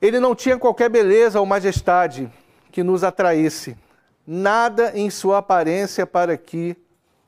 Ele 0.00 0.20
não 0.20 0.32
tinha 0.32 0.56
qualquer 0.56 0.88
beleza 0.88 1.40
ou 1.40 1.44
majestade 1.44 2.30
que 2.70 2.84
nos 2.84 3.02
atraísse 3.02 3.76
nada 4.24 4.92
em 4.94 5.10
sua 5.10 5.38
aparência 5.38 6.06
para 6.06 6.36
que 6.36 6.76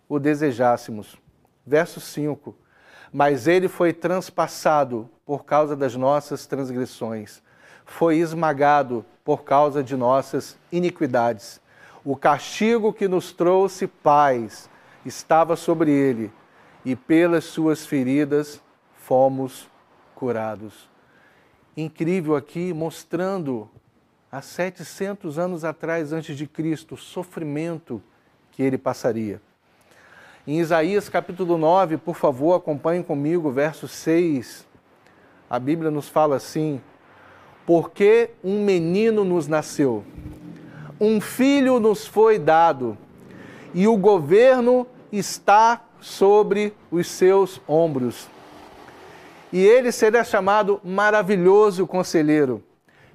o 0.08 0.20
desejássemos. 0.20 1.16
Verso 1.66 2.00
5. 2.00 2.56
Mas 3.12 3.48
ele 3.48 3.66
foi 3.66 3.92
transpassado 3.92 5.10
por 5.26 5.44
causa 5.44 5.74
das 5.74 5.96
nossas 5.96 6.46
transgressões, 6.46 7.42
foi 7.90 8.18
esmagado 8.18 9.04
por 9.24 9.42
causa 9.42 9.82
de 9.82 9.96
nossas 9.96 10.56
iniquidades. 10.70 11.60
O 12.04 12.14
castigo 12.14 12.92
que 12.92 13.08
nos 13.08 13.32
trouxe 13.32 13.88
paz 13.88 14.70
estava 15.04 15.56
sobre 15.56 15.90
ele, 15.90 16.30
e 16.84 16.94
pelas 16.94 17.44
suas 17.44 17.84
feridas 17.84 18.62
fomos 18.94 19.68
curados. 20.14 20.88
Incrível 21.76 22.36
aqui, 22.36 22.72
mostrando 22.72 23.68
há 24.30 24.40
700 24.40 25.36
anos 25.36 25.64
atrás, 25.64 26.12
antes 26.12 26.38
de 26.38 26.46
Cristo, 26.46 26.94
o 26.94 26.98
sofrimento 26.98 28.00
que 28.52 28.62
ele 28.62 28.78
passaria. 28.78 29.42
Em 30.46 30.60
Isaías 30.60 31.08
capítulo 31.08 31.58
9, 31.58 31.96
por 31.96 32.14
favor, 32.14 32.54
acompanhem 32.54 33.02
comigo, 33.02 33.50
verso 33.50 33.88
6. 33.88 34.64
A 35.50 35.58
Bíblia 35.58 35.90
nos 35.90 36.08
fala 36.08 36.36
assim: 36.36 36.80
Porque 37.66 38.30
um 38.42 38.64
menino 38.64 39.24
nos 39.24 39.46
nasceu, 39.46 40.04
um 41.00 41.20
filho 41.20 41.78
nos 41.78 42.06
foi 42.06 42.38
dado, 42.38 42.96
e 43.72 43.86
o 43.86 43.96
governo 43.96 44.86
está 45.12 45.84
sobre 46.00 46.72
os 46.90 47.06
seus 47.06 47.60
ombros. 47.68 48.28
E 49.52 49.60
ele 49.60 49.92
será 49.92 50.24
chamado 50.24 50.80
maravilhoso 50.84 51.86
conselheiro 51.86 52.62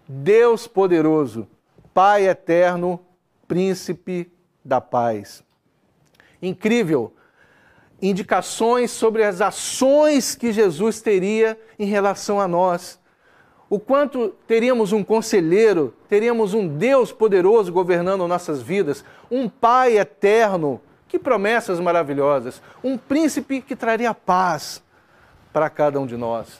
Deus 0.07 0.67
poderoso, 0.67 1.47
Pai 1.93 2.27
eterno, 2.27 2.99
príncipe 3.47 4.29
da 4.63 4.81
paz. 4.81 5.43
Incrível 6.41 7.13
indicações 8.01 8.91
sobre 8.91 9.23
as 9.23 9.41
ações 9.41 10.35
que 10.35 10.51
Jesus 10.51 11.01
teria 11.01 11.59
em 11.79 11.85
relação 11.85 12.39
a 12.39 12.47
nós. 12.47 12.99
O 13.69 13.79
quanto 13.79 14.29
teríamos 14.47 14.91
um 14.91 15.03
conselheiro, 15.03 15.93
teríamos 16.07 16.53
um 16.53 16.67
Deus 16.67 17.11
poderoso 17.11 17.71
governando 17.71 18.27
nossas 18.27 18.61
vidas, 18.61 19.03
um 19.29 19.49
Pai 19.49 19.97
eterno, 19.97 20.79
que 21.07 21.17
promessas 21.17 21.79
maravilhosas, 21.79 22.61
um 22.83 22.97
príncipe 22.97 23.61
que 23.61 23.75
traria 23.75 24.13
paz 24.13 24.83
para 25.51 25.69
cada 25.69 25.99
um 25.99 26.05
de 26.05 26.17
nós. 26.17 26.59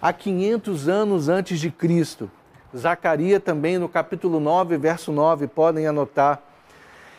Há 0.00 0.12
500 0.12 0.88
anos 0.88 1.28
antes 1.28 1.58
de 1.58 1.70
Cristo, 1.70 2.30
Zacarias 2.76 3.42
também 3.42 3.78
no 3.78 3.88
capítulo 3.88 4.40
9, 4.40 4.76
verso 4.76 5.12
9, 5.12 5.46
podem 5.46 5.86
anotar. 5.86 6.40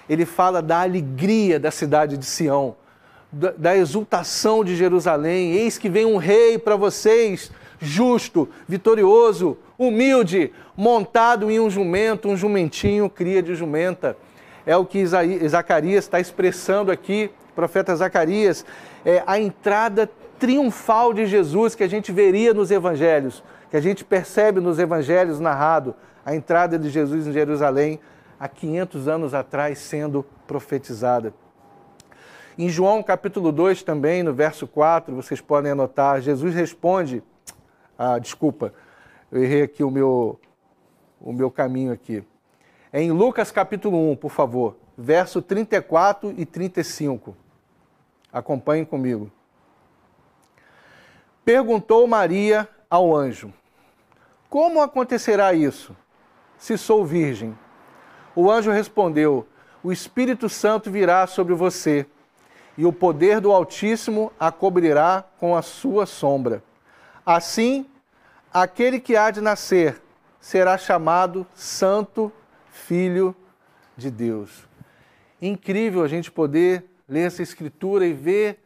Ele 0.10 0.26
fala 0.26 0.62
da 0.62 0.82
alegria 0.82 1.60
da 1.60 1.72
cidade 1.72 2.18
de 2.18 2.26
Sião, 2.26 2.76
da 3.32 3.76
exultação 3.76 4.64
de 4.64 4.76
Jerusalém. 4.76 5.54
Eis 5.54 5.78
que 5.78 5.90
vem 5.90 6.06
um 6.06 6.18
rei 6.18 6.58
para 6.58 6.76
vocês, 6.76 7.52
justo, 7.84 8.50
vitorioso, 8.68 9.58
humilde, 9.78 10.52
montado 10.76 11.52
em 11.52 11.60
um 11.60 11.70
jumento, 11.70 12.30
um 12.30 12.38
jumentinho, 12.38 13.10
cria 13.10 13.44
de 13.44 13.54
jumenta. 13.54 14.18
É 14.66 14.76
o 14.76 14.86
que 14.86 15.06
Zacarias 15.06 16.06
está 16.06 16.20
expressando 16.20 16.92
aqui, 16.92 17.30
profeta 17.54 17.96
Zacarias, 17.96 18.66
é 19.06 19.22
a 19.28 19.40
entrada 19.40 20.10
triunfal 20.40 21.14
de 21.14 21.26
Jesus 21.26 21.76
que 21.76 21.84
a 21.84 21.90
gente 21.90 22.12
veria 22.12 22.54
nos 22.54 22.72
evangelhos 22.72 23.44
que 23.74 23.78
a 23.78 23.82
gente 23.82 24.06
percebe 24.06 24.60
nos 24.60 24.78
evangelhos 24.78 25.40
narrado 25.40 25.96
a 26.24 26.36
entrada 26.36 26.78
de 26.78 26.92
Jesus 26.92 27.26
em 27.26 27.32
Jerusalém 27.32 28.00
há 28.40 28.48
500 28.48 29.08
anos 29.08 29.34
atrás 29.34 29.80
sendo 29.80 30.24
profetizada. 30.46 31.34
Em 32.56 32.70
João 32.70 33.02
capítulo 33.02 33.52
2 33.52 33.82
também, 33.82 34.22
no 34.22 34.32
verso 34.32 34.68
4, 34.68 35.16
vocês 35.16 35.42
podem 35.42 35.72
anotar, 35.72 36.22
Jesus 36.22 36.54
responde, 36.54 37.24
ah, 37.98 38.18
desculpa, 38.18 38.74
eu 39.32 39.44
errei 39.44 39.64
aqui 39.64 39.84
o 39.84 39.92
meu, 39.92 40.40
o 41.20 41.32
meu 41.32 41.50
caminho 41.52 41.92
aqui. 41.92 42.24
É 42.92 43.02
em 43.02 43.12
Lucas 43.12 43.52
capítulo 43.52 44.12
1, 44.12 44.16
por 44.16 44.30
favor, 44.30 44.76
verso 44.98 45.42
34 45.42 46.34
e 46.38 46.46
35. 46.46 47.36
Acompanhem 48.32 48.86
comigo. 48.86 49.32
Perguntou 51.46 52.08
Maria 52.08 52.68
ao 52.90 53.16
anjo: 53.16 53.54
Como 54.50 54.82
acontecerá 54.82 55.54
isso, 55.54 55.96
se 56.58 56.78
sou 56.78 57.06
virgem? 57.06 57.58
O 58.36 58.50
anjo 58.50 58.72
respondeu: 58.72 59.48
O 59.84 59.92
Espírito 59.92 60.48
Santo 60.50 60.90
virá 60.90 61.28
sobre 61.28 61.54
você, 61.54 62.06
e 62.78 62.86
o 62.86 62.94
poder 62.94 63.40
do 63.40 63.52
Altíssimo 63.52 64.32
a 64.40 64.52
cobrirá 64.52 65.24
com 65.40 65.56
a 65.56 65.62
sua 65.62 66.06
sombra. 66.06 66.64
Assim, 67.26 67.86
aquele 68.54 69.00
que 69.00 69.16
há 69.16 69.32
de 69.32 69.40
nascer 69.40 70.02
será 70.42 70.78
chamado 70.78 71.48
Santo 71.56 72.32
Filho 72.70 73.34
de 73.96 74.12
Deus. 74.12 74.68
Incrível 75.42 76.04
a 76.04 76.08
gente 76.08 76.30
poder 76.30 76.84
ler 77.08 77.28
essa 77.28 77.42
escritura 77.42 78.06
e 78.06 78.12
ver 78.12 78.62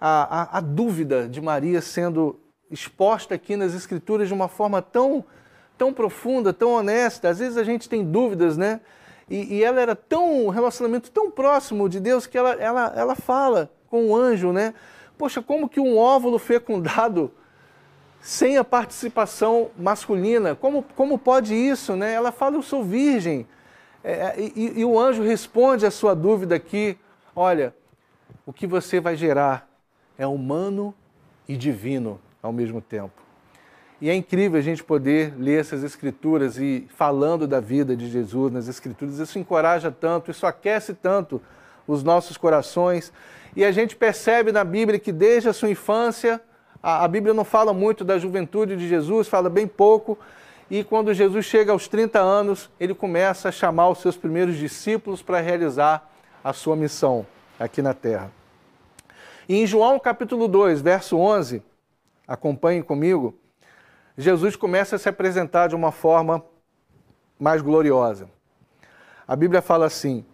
a, 0.00 0.56
a, 0.56 0.58
a 0.58 0.60
dúvida 0.60 1.28
de 1.28 1.42
Maria 1.42 1.82
sendo 1.82 2.40
exposta 2.70 3.34
aqui 3.34 3.54
nas 3.54 3.74
escrituras 3.74 4.28
de 4.28 4.34
uma 4.34 4.48
forma 4.48 4.80
tão, 4.80 5.22
tão 5.76 5.92
profunda, 5.92 6.54
tão 6.54 6.72
honesta. 6.72 7.28
Às 7.28 7.38
vezes 7.38 7.58
a 7.58 7.64
gente 7.64 7.86
tem 7.86 8.02
dúvidas, 8.02 8.56
né? 8.56 8.80
E, 9.28 9.56
e, 9.56 9.62
ela 9.62 9.78
era 9.78 9.94
tão, 9.94 10.46
um 10.46 10.48
relacionamento 10.48 11.10
tão 11.10 11.30
próximo 11.30 11.86
de 11.88 12.00
Deus 12.00 12.26
que 12.26 12.38
ela, 12.38 12.52
ela, 12.54 12.92
ela 12.96 13.14
fala 13.14 13.70
com 13.88 14.06
o 14.06 14.16
anjo, 14.16 14.52
né? 14.52 14.72
Poxa, 15.18 15.42
como 15.42 15.68
que 15.68 15.78
um 15.78 15.98
óvulo 15.98 16.38
fecundado 16.38 17.30
sem 18.20 18.58
a 18.58 18.64
participação 18.64 19.70
masculina, 19.78 20.54
como, 20.54 20.82
como 20.94 21.18
pode 21.18 21.54
isso, 21.54 21.96
né? 21.96 22.12
Ela 22.12 22.30
fala, 22.30 22.56
eu 22.56 22.62
sou 22.62 22.84
virgem. 22.84 23.46
É, 24.04 24.34
e, 24.38 24.80
e 24.80 24.84
o 24.84 24.98
anjo 24.98 25.22
responde 25.22 25.86
a 25.86 25.90
sua 25.90 26.14
dúvida 26.14 26.54
aqui, 26.54 26.98
olha, 27.34 27.74
o 28.46 28.52
que 28.52 28.66
você 28.66 29.00
vai 29.00 29.16
gerar 29.16 29.68
é 30.18 30.26
humano 30.26 30.94
e 31.48 31.56
divino 31.56 32.20
ao 32.42 32.52
mesmo 32.52 32.80
tempo. 32.80 33.20
E 34.00 34.08
é 34.08 34.14
incrível 34.14 34.58
a 34.58 34.62
gente 34.62 34.82
poder 34.82 35.34
ler 35.38 35.60
essas 35.60 35.84
escrituras 35.84 36.56
e 36.56 36.86
falando 36.96 37.46
da 37.46 37.60
vida 37.60 37.94
de 37.94 38.08
Jesus 38.08 38.50
nas 38.50 38.66
escrituras, 38.66 39.18
isso 39.18 39.38
encoraja 39.38 39.90
tanto, 39.90 40.30
isso 40.30 40.46
aquece 40.46 40.94
tanto 40.94 41.40
os 41.86 42.02
nossos 42.02 42.36
corações. 42.36 43.12
E 43.54 43.64
a 43.64 43.70
gente 43.70 43.96
percebe 43.96 44.52
na 44.52 44.64
Bíblia 44.64 44.98
que 44.98 45.12
desde 45.12 45.50
a 45.50 45.52
sua 45.52 45.70
infância, 45.70 46.40
a, 46.82 47.04
a 47.04 47.08
Bíblia 47.08 47.34
não 47.34 47.44
fala 47.44 47.72
muito 47.72 48.04
da 48.04 48.18
juventude 48.18 48.76
de 48.76 48.88
Jesus, 48.88 49.28
fala 49.28 49.50
bem 49.50 49.66
pouco. 49.66 50.18
E 50.70 50.84
quando 50.84 51.12
Jesus 51.12 51.44
chega 51.44 51.72
aos 51.72 51.88
30 51.88 52.20
anos, 52.20 52.70
ele 52.78 52.94
começa 52.94 53.48
a 53.48 53.52
chamar 53.52 53.88
os 53.88 53.98
seus 53.98 54.16
primeiros 54.16 54.56
discípulos 54.56 55.20
para 55.20 55.40
realizar 55.40 56.08
a 56.42 56.52
sua 56.52 56.76
missão 56.76 57.26
aqui 57.58 57.82
na 57.82 57.92
terra. 57.92 58.30
E 59.48 59.56
em 59.56 59.66
João 59.66 59.98
capítulo 59.98 60.46
2, 60.46 60.80
verso 60.80 61.18
11, 61.18 61.62
acompanhem 62.26 62.82
comigo, 62.82 63.34
Jesus 64.16 64.54
começa 64.54 64.96
a 64.96 64.98
se 64.98 65.08
apresentar 65.08 65.68
de 65.68 65.74
uma 65.74 65.90
forma 65.90 66.44
mais 67.38 67.60
gloriosa. 67.60 68.28
A 69.26 69.34
Bíblia 69.34 69.60
fala 69.60 69.86
assim: 69.86 70.24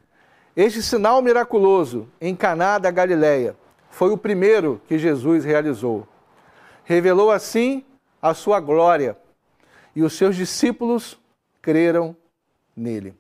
Este 0.55 0.83
sinal 0.83 1.23
miraculoso 1.23 2.09
em 2.21 2.37
Caná 2.37 2.79
da 2.79 2.91
Galileia 2.91 3.57
foi 3.91 4.11
o 4.11 4.19
primeiro 4.19 4.81
que 4.87 4.99
Jesus 4.99 5.45
realizou. 5.45 6.07
Revelou 6.89 7.33
assim 7.33 7.85
a 8.23 8.33
sua 8.33 8.61
glória, 8.61 9.19
e 9.95 10.05
os 10.05 10.13
seus 10.13 10.37
discípulos 10.37 11.19
creram 11.61 12.17
nele. 12.77 13.13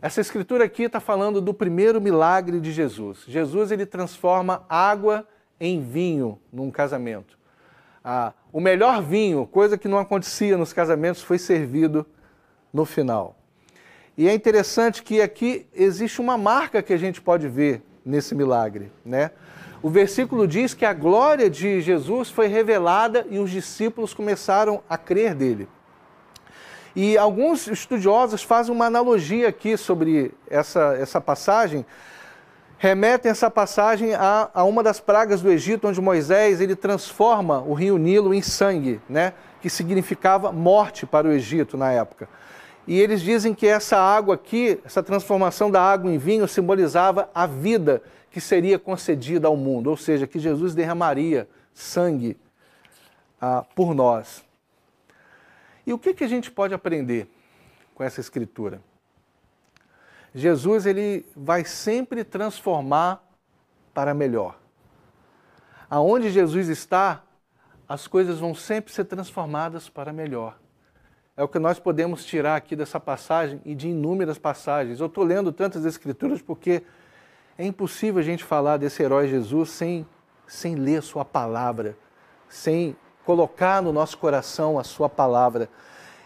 Essa 0.00 0.22
escritura 0.22 0.64
aqui 0.64 0.84
está 0.84 0.98
falando 0.98 1.38
do 1.38 1.52
primeiro 1.52 2.00
milagre 2.00 2.58
de 2.60 2.72
Jesus. 2.72 3.24
Jesus 3.28 3.70
ele 3.70 3.84
transforma 3.84 4.64
água 4.70 5.28
em 5.60 5.82
vinho 5.82 6.40
num 6.50 6.70
casamento. 6.70 7.38
Ah, 8.02 8.32
o 8.50 8.58
melhor 8.58 9.02
vinho, 9.02 9.46
coisa 9.46 9.76
que 9.76 9.86
não 9.86 9.98
acontecia 9.98 10.56
nos 10.56 10.72
casamentos, 10.72 11.20
foi 11.20 11.36
servido 11.36 12.06
no 12.72 12.86
final. 12.86 13.36
E 14.16 14.26
é 14.26 14.32
interessante 14.32 15.02
que 15.02 15.20
aqui 15.20 15.66
existe 15.74 16.22
uma 16.22 16.38
marca 16.38 16.82
que 16.82 16.94
a 16.94 16.96
gente 16.96 17.20
pode 17.20 17.48
ver 17.48 17.82
nesse 18.02 18.34
milagre, 18.34 18.90
né? 19.04 19.30
O 19.80 19.88
versículo 19.88 20.46
diz 20.46 20.74
que 20.74 20.84
a 20.84 20.92
glória 20.92 21.48
de 21.48 21.80
Jesus 21.80 22.30
foi 22.30 22.48
revelada 22.48 23.26
e 23.30 23.38
os 23.38 23.50
discípulos 23.50 24.12
começaram 24.12 24.82
a 24.90 24.98
crer 24.98 25.34
dele. 25.34 25.68
E 26.96 27.16
alguns 27.16 27.68
estudiosos 27.68 28.42
fazem 28.42 28.74
uma 28.74 28.86
analogia 28.86 29.48
aqui 29.48 29.76
sobre 29.76 30.34
essa, 30.50 30.96
essa 30.98 31.20
passagem, 31.20 31.86
remetem 32.76 33.30
essa 33.30 33.48
passagem 33.48 34.14
a, 34.14 34.50
a 34.52 34.64
uma 34.64 34.82
das 34.82 34.98
pragas 34.98 35.40
do 35.40 35.50
Egito, 35.50 35.86
onde 35.86 36.00
Moisés 36.00 36.60
ele 36.60 36.74
transforma 36.74 37.60
o 37.60 37.72
rio 37.72 37.98
Nilo 37.98 38.34
em 38.34 38.42
sangue, 38.42 39.00
né? 39.08 39.32
que 39.60 39.70
significava 39.70 40.50
morte 40.50 41.06
para 41.06 41.28
o 41.28 41.32
Egito 41.32 41.76
na 41.76 41.92
época. 41.92 42.28
E 42.88 42.98
eles 42.98 43.20
dizem 43.20 43.54
que 43.54 43.66
essa 43.66 43.98
água 43.98 44.34
aqui, 44.34 44.80
essa 44.82 45.02
transformação 45.02 45.70
da 45.70 45.78
água 45.82 46.10
em 46.10 46.16
vinho, 46.16 46.48
simbolizava 46.48 47.28
a 47.34 47.46
vida 47.46 48.02
que 48.30 48.40
seria 48.40 48.78
concedida 48.78 49.46
ao 49.46 49.58
mundo, 49.58 49.90
ou 49.90 49.96
seja, 49.96 50.26
que 50.26 50.38
Jesus 50.38 50.74
derramaria 50.74 51.46
sangue 51.74 52.34
ah, 53.38 53.62
por 53.74 53.94
nós. 53.94 54.42
E 55.86 55.92
o 55.92 55.98
que, 55.98 56.14
que 56.14 56.24
a 56.24 56.28
gente 56.28 56.50
pode 56.50 56.72
aprender 56.72 57.28
com 57.94 58.02
essa 58.02 58.22
escritura? 58.22 58.80
Jesus 60.34 60.86
ele 60.86 61.26
vai 61.36 61.66
sempre 61.66 62.24
transformar 62.24 63.22
para 63.92 64.14
melhor. 64.14 64.58
Aonde 65.90 66.30
Jesus 66.30 66.70
está, 66.70 67.22
as 67.86 68.06
coisas 68.06 68.38
vão 68.38 68.54
sempre 68.54 68.90
ser 68.94 69.04
transformadas 69.04 69.90
para 69.90 70.10
melhor. 70.10 70.56
É 71.38 71.44
o 71.44 71.46
que 71.46 71.60
nós 71.60 71.78
podemos 71.78 72.24
tirar 72.24 72.56
aqui 72.56 72.74
dessa 72.74 72.98
passagem 72.98 73.60
e 73.64 73.72
de 73.72 73.86
inúmeras 73.86 74.38
passagens. 74.38 74.98
Eu 74.98 75.06
estou 75.06 75.22
lendo 75.22 75.52
tantas 75.52 75.84
escrituras 75.84 76.42
porque 76.42 76.82
é 77.56 77.64
impossível 77.64 78.18
a 78.18 78.24
gente 78.24 78.42
falar 78.42 78.76
desse 78.76 79.04
herói 79.04 79.28
Jesus 79.28 79.70
sem, 79.70 80.04
sem 80.48 80.74
ler 80.74 81.00
Sua 81.00 81.24
palavra, 81.24 81.96
sem 82.48 82.96
colocar 83.24 83.80
no 83.80 83.92
nosso 83.92 84.18
coração 84.18 84.80
a 84.80 84.82
Sua 84.82 85.08
palavra. 85.08 85.68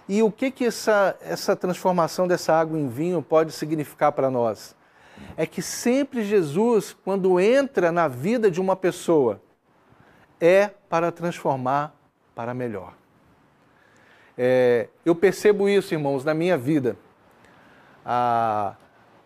E 0.09 0.23
o 0.23 0.33
que, 0.33 0.51
que 0.51 0.65
essa, 0.65 1.15
essa 1.21 1.55
transformação 1.55 2.27
dessa 2.27 2.55
água 2.55 2.79
em 2.79 2.89
vinho 2.89 3.21
pode 3.21 3.53
significar 3.53 4.13
para 4.13 4.31
nós? 4.31 4.75
É 5.37 5.45
que 5.45 5.61
sempre 5.61 6.25
Jesus, 6.25 6.97
quando 7.05 7.39
entra 7.39 7.93
na 7.93 8.09
vida 8.09 8.51
de 8.51 8.63
uma 8.63 8.75
pessoa, 8.75 9.43
é 10.41 10.71
para 10.89 11.13
transformar 11.13 11.95
para 12.35 12.55
melhor. 12.55 13.02
É, 14.37 14.89
eu 15.05 15.15
percebo 15.15 15.69
isso, 15.69 15.95
irmãos, 15.95 16.25
na 16.25 16.35
minha 16.35 16.57
vida. 16.57 16.97
Ah, 18.05 18.75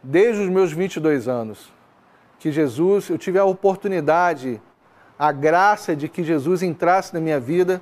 desde 0.02 0.42
os 0.42 0.48
meus 0.48 0.72
22 0.72 1.28
anos, 1.28 1.72
que 2.38 2.50
Jesus, 2.50 3.08
eu 3.08 3.18
tive 3.18 3.38
a 3.38 3.44
oportunidade, 3.44 4.60
a 5.18 5.32
graça 5.32 5.96
de 5.96 6.08
que 6.08 6.22
Jesus 6.22 6.62
entrasse 6.62 7.14
na 7.14 7.20
minha 7.20 7.40
vida 7.40 7.80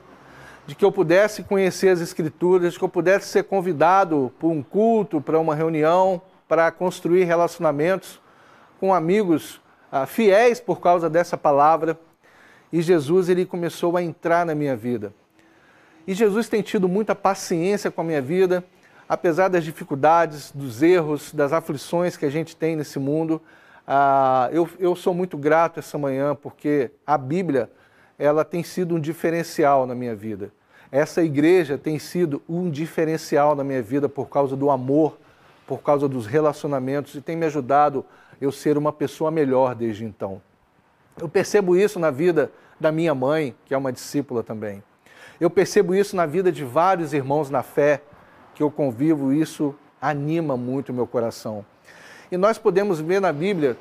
de 0.66 0.74
que 0.74 0.84
eu 0.84 0.90
pudesse 0.90 1.42
conhecer 1.42 1.88
as 1.88 2.00
Escrituras, 2.00 2.72
de 2.72 2.78
que 2.78 2.84
eu 2.84 2.88
pudesse 2.88 3.28
ser 3.28 3.44
convidado 3.44 4.32
para 4.38 4.48
um 4.48 4.62
culto, 4.62 5.20
para 5.20 5.38
uma 5.38 5.54
reunião, 5.54 6.20
para 6.48 6.70
construir 6.70 7.24
relacionamentos 7.24 8.20
com 8.80 8.94
amigos 8.94 9.60
ah, 9.90 10.06
fiéis 10.06 10.60
por 10.60 10.80
causa 10.80 11.10
dessa 11.10 11.36
palavra. 11.36 11.98
E 12.72 12.80
Jesus 12.80 13.28
ele 13.28 13.44
começou 13.44 13.96
a 13.96 14.02
entrar 14.02 14.44
na 14.46 14.54
minha 14.54 14.74
vida. 14.74 15.12
E 16.06 16.12
Jesus 16.12 16.48
tem 16.48 16.60
tido 16.60 16.88
muita 16.88 17.14
paciência 17.14 17.90
com 17.90 18.02
a 18.02 18.04
minha 18.04 18.20
vida, 18.20 18.62
apesar 19.08 19.48
das 19.48 19.64
dificuldades, 19.64 20.52
dos 20.52 20.82
erros, 20.82 21.32
das 21.32 21.52
aflições 21.52 22.16
que 22.16 22.26
a 22.26 22.30
gente 22.30 22.54
tem 22.54 22.76
nesse 22.76 22.98
mundo. 22.98 23.40
Ah, 23.86 24.48
eu, 24.52 24.68
eu 24.78 24.94
sou 24.94 25.14
muito 25.14 25.36
grato 25.38 25.78
essa 25.78 25.96
manhã 25.96 26.34
porque 26.34 26.90
a 27.06 27.16
Bíblia 27.16 27.70
ela 28.18 28.44
tem 28.44 28.62
sido 28.62 28.94
um 28.94 29.00
diferencial 29.00 29.86
na 29.86 29.94
minha 29.94 30.14
vida. 30.14 30.52
Essa 30.92 31.22
igreja 31.22 31.76
tem 31.76 31.98
sido 31.98 32.42
um 32.48 32.70
diferencial 32.70 33.54
na 33.56 33.64
minha 33.64 33.82
vida 33.82 34.08
por 34.08 34.28
causa 34.28 34.54
do 34.54 34.70
amor, 34.70 35.18
por 35.66 35.82
causa 35.82 36.06
dos 36.08 36.26
relacionamentos 36.26 37.14
e 37.14 37.20
tem 37.20 37.36
me 37.36 37.46
ajudado 37.46 38.04
eu 38.40 38.52
ser 38.52 38.76
uma 38.76 38.92
pessoa 38.92 39.30
melhor 39.30 39.74
desde 39.74 40.04
então. 40.04 40.40
Eu 41.18 41.28
percebo 41.28 41.76
isso 41.76 41.98
na 41.98 42.10
vida 42.10 42.52
da 42.78 42.92
minha 42.92 43.14
mãe, 43.14 43.54
que 43.64 43.72
é 43.72 43.76
uma 43.76 43.92
discípula 43.92 44.42
também. 44.42 44.82
Eu 45.40 45.50
percebo 45.50 45.94
isso 45.94 46.14
na 46.14 46.26
vida 46.26 46.50
de 46.52 46.64
vários 46.64 47.12
irmãos 47.12 47.50
na 47.50 47.62
fé 47.62 48.02
que 48.54 48.62
eu 48.62 48.70
convivo, 48.70 49.32
isso 49.32 49.74
anima 50.00 50.56
muito 50.56 50.90
o 50.90 50.94
meu 50.94 51.06
coração. 51.06 51.64
E 52.30 52.36
nós 52.36 52.58
podemos 52.58 53.00
ver 53.00 53.20
na 53.20 53.32
Bíblia 53.32 53.76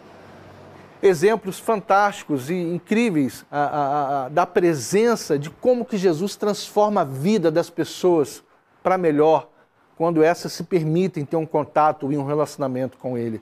exemplos 1.02 1.60
fantásticos 1.60 2.50
e 2.50 2.56
incríveis 2.56 3.46
a, 3.52 3.60
a, 3.60 4.26
a, 4.26 4.30
da 4.30 4.46
presença 4.46 5.38
de 5.38 5.50
como 5.50 5.84
que 5.84 5.98
Jesus 5.98 6.36
transforma 6.36 7.02
a 7.02 7.04
vida 7.04 7.52
das 7.52 7.70
pessoas 7.70 8.42
para 8.82 8.98
melhor 8.98 9.50
quando 9.98 10.24
essas 10.24 10.54
se 10.54 10.64
permitem 10.64 11.26
ter 11.26 11.36
um 11.36 11.46
contato 11.46 12.12
e 12.12 12.18
um 12.18 12.26
relacionamento 12.26 12.98
com 12.98 13.18
Ele. 13.18 13.42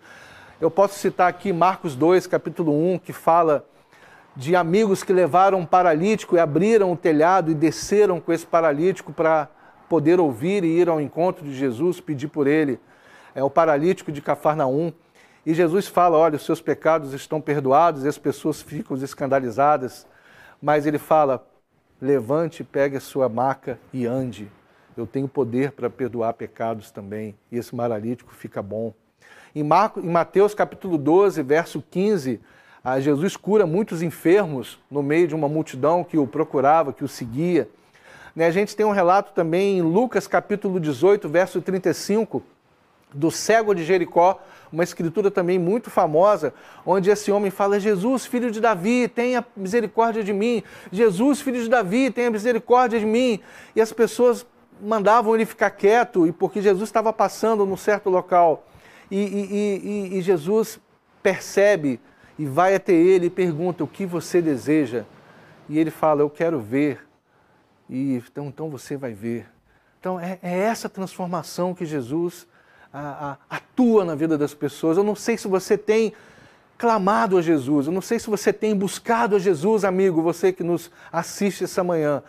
Eu 0.59 0.69
posso 0.69 0.99
citar 0.99 1.29
aqui 1.29 1.53
Marcos 1.53 1.95
2, 1.95 2.27
capítulo 2.27 2.71
1, 2.93 2.99
que 2.99 3.13
fala 3.13 3.65
de 4.35 4.55
amigos 4.55 5.03
que 5.03 5.11
levaram 5.11 5.59
um 5.59 5.65
paralítico 5.65 6.35
e 6.35 6.39
abriram 6.39 6.91
o 6.91 6.97
telhado 6.97 7.51
e 7.51 7.55
desceram 7.55 8.19
com 8.19 8.31
esse 8.31 8.45
paralítico 8.45 9.11
para 9.11 9.49
poder 9.89 10.19
ouvir 10.19 10.63
e 10.63 10.79
ir 10.79 10.87
ao 10.87 11.01
encontro 11.01 11.43
de 11.43 11.53
Jesus, 11.53 11.99
pedir 11.99 12.29
por 12.29 12.47
ele. 12.47 12.79
É 13.35 13.43
o 13.43 13.49
paralítico 13.49 14.11
de 14.11 14.21
Cafarnaum. 14.21 14.93
E 15.45 15.53
Jesus 15.53 15.87
fala: 15.87 16.17
Olha, 16.17 16.35
os 16.35 16.45
seus 16.45 16.61
pecados 16.61 17.13
estão 17.13 17.41
perdoados, 17.41 18.05
e 18.05 18.07
as 18.07 18.17
pessoas 18.17 18.61
ficam 18.61 18.95
escandalizadas. 18.97 20.07
Mas 20.61 20.85
ele 20.85 20.97
fala: 20.97 21.45
Levante, 22.01 22.63
pegue 22.63 22.97
a 22.97 23.01
sua 23.01 23.27
maca 23.27 23.79
e 23.91 24.05
ande. 24.05 24.49
Eu 24.95 25.07
tenho 25.07 25.27
poder 25.27 25.71
para 25.71 25.89
perdoar 25.89 26.33
pecados 26.33 26.91
também. 26.91 27.35
E 27.51 27.57
esse 27.57 27.75
paralítico 27.75 28.33
fica 28.33 28.61
bom. 28.61 28.93
Em, 29.53 29.63
Marcos, 29.63 30.03
em 30.03 30.09
Mateus 30.09 30.53
capítulo 30.53 30.97
12, 30.97 31.41
verso 31.43 31.83
15, 31.89 32.39
Jesus 32.99 33.37
cura 33.37 33.65
muitos 33.67 34.01
enfermos 34.01 34.79
no 34.89 35.03
meio 35.03 35.27
de 35.27 35.35
uma 35.35 35.47
multidão 35.47 36.03
que 36.03 36.17
o 36.17 36.25
procurava, 36.25 36.91
que 36.91 37.03
o 37.03 37.07
seguia. 37.07 37.69
Né, 38.35 38.47
a 38.47 38.51
gente 38.51 38.75
tem 38.75 38.85
um 38.85 38.91
relato 38.91 39.33
também 39.33 39.77
em 39.77 39.81
Lucas 39.81 40.25
capítulo 40.25 40.79
18, 40.79 41.29
verso 41.29 41.61
35, 41.61 42.41
do 43.13 43.29
cego 43.29 43.75
de 43.75 43.83
Jericó, 43.83 44.41
uma 44.71 44.83
escritura 44.83 45.29
também 45.29 45.59
muito 45.59 45.89
famosa, 45.89 46.53
onde 46.85 47.09
esse 47.09 47.31
homem 47.31 47.51
fala: 47.51 47.79
Jesus, 47.79 48.25
filho 48.25 48.49
de 48.49 48.61
Davi, 48.61 49.07
tenha 49.07 49.45
misericórdia 49.55 50.23
de 50.23 50.31
mim. 50.31 50.63
Jesus, 50.91 51.41
filho 51.41 51.61
de 51.61 51.69
Davi, 51.69 52.09
tenha 52.09 52.31
misericórdia 52.31 52.99
de 52.99 53.05
mim. 53.05 53.41
E 53.75 53.81
as 53.81 53.91
pessoas 53.91 54.45
mandavam 54.81 55.35
ele 55.35 55.45
ficar 55.45 55.69
quieto, 55.71 56.25
e 56.25 56.31
porque 56.31 56.61
Jesus 56.61 56.89
estava 56.89 57.11
passando 57.13 57.65
num 57.65 57.77
certo 57.77 58.09
local. 58.09 58.65
E, 59.11 59.17
e, 59.17 60.11
e, 60.13 60.17
e 60.17 60.21
Jesus 60.21 60.79
percebe 61.21 61.99
e 62.41 62.45
vai 62.47 62.73
até 62.73 62.91
ele 62.91 63.27
e 63.27 63.29
pergunta: 63.29 63.83
O 63.83 63.87
que 63.87 64.03
você 64.03 64.41
deseja? 64.41 65.05
E 65.69 65.77
ele 65.77 65.91
fala: 65.91 66.21
Eu 66.21 66.29
quero 66.29 66.59
ver. 66.59 67.05
E 67.87 68.15
então, 68.15 68.47
então 68.47 68.67
você 68.67 68.97
vai 68.97 69.13
ver. 69.13 69.45
Então 69.99 70.19
é, 70.19 70.39
é 70.41 70.57
essa 70.57 70.89
transformação 70.89 71.75
que 71.75 71.85
Jesus 71.85 72.47
a, 72.91 73.37
a, 73.47 73.57
atua 73.57 74.03
na 74.03 74.15
vida 74.15 74.39
das 74.39 74.55
pessoas. 74.55 74.97
Eu 74.97 75.03
não 75.03 75.13
sei 75.13 75.37
se 75.37 75.47
você 75.47 75.77
tem 75.77 76.13
clamado 76.79 77.37
a 77.37 77.43
Jesus, 77.43 77.85
eu 77.85 77.93
não 77.93 78.01
sei 78.01 78.17
se 78.17 78.27
você 78.27 78.51
tem 78.51 78.75
buscado 78.75 79.35
a 79.35 79.39
Jesus, 79.39 79.85
amigo, 79.85 80.23
você 80.23 80.51
que 80.51 80.63
nos 80.63 80.89
assiste 81.11 81.65
essa 81.65 81.83
manhã. 81.83 82.23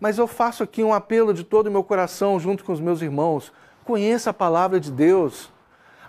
Mas 0.00 0.16
eu 0.16 0.26
faço 0.26 0.62
aqui 0.62 0.82
um 0.82 0.94
apelo 0.94 1.34
de 1.34 1.44
todo 1.44 1.66
o 1.66 1.70
meu 1.70 1.84
coração, 1.84 2.40
junto 2.40 2.64
com 2.64 2.72
os 2.72 2.80
meus 2.80 3.02
irmãos. 3.02 3.52
Conheça 3.84 4.30
a 4.30 4.34
palavra 4.34 4.80
de 4.80 4.90
Deus. 4.90 5.52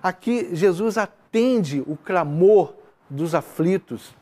Aqui, 0.01 0.47
Jesus 0.53 0.97
atende 0.97 1.83
o 1.85 1.97
clamor 1.97 2.82
dos 3.09 3.35
aflitos. 3.35 4.15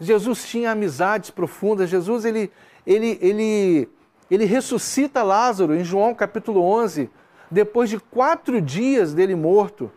Jesus 0.00 0.46
tinha 0.46 0.70
amizades 0.70 1.30
profundas. 1.30 1.90
Jesus, 1.90 2.24
ele, 2.24 2.50
ele, 2.86 3.18
ele, 3.20 3.88
ele 4.30 4.44
ressuscita 4.44 5.22
Lázaro 5.22 5.74
em 5.74 5.82
João 5.82 6.14
capítulo 6.14 6.62
11, 6.62 7.10
depois 7.50 7.90
de 7.90 7.98
quatro 7.98 8.60
dias 8.60 9.12
dele 9.12 9.34
morto. 9.34 9.90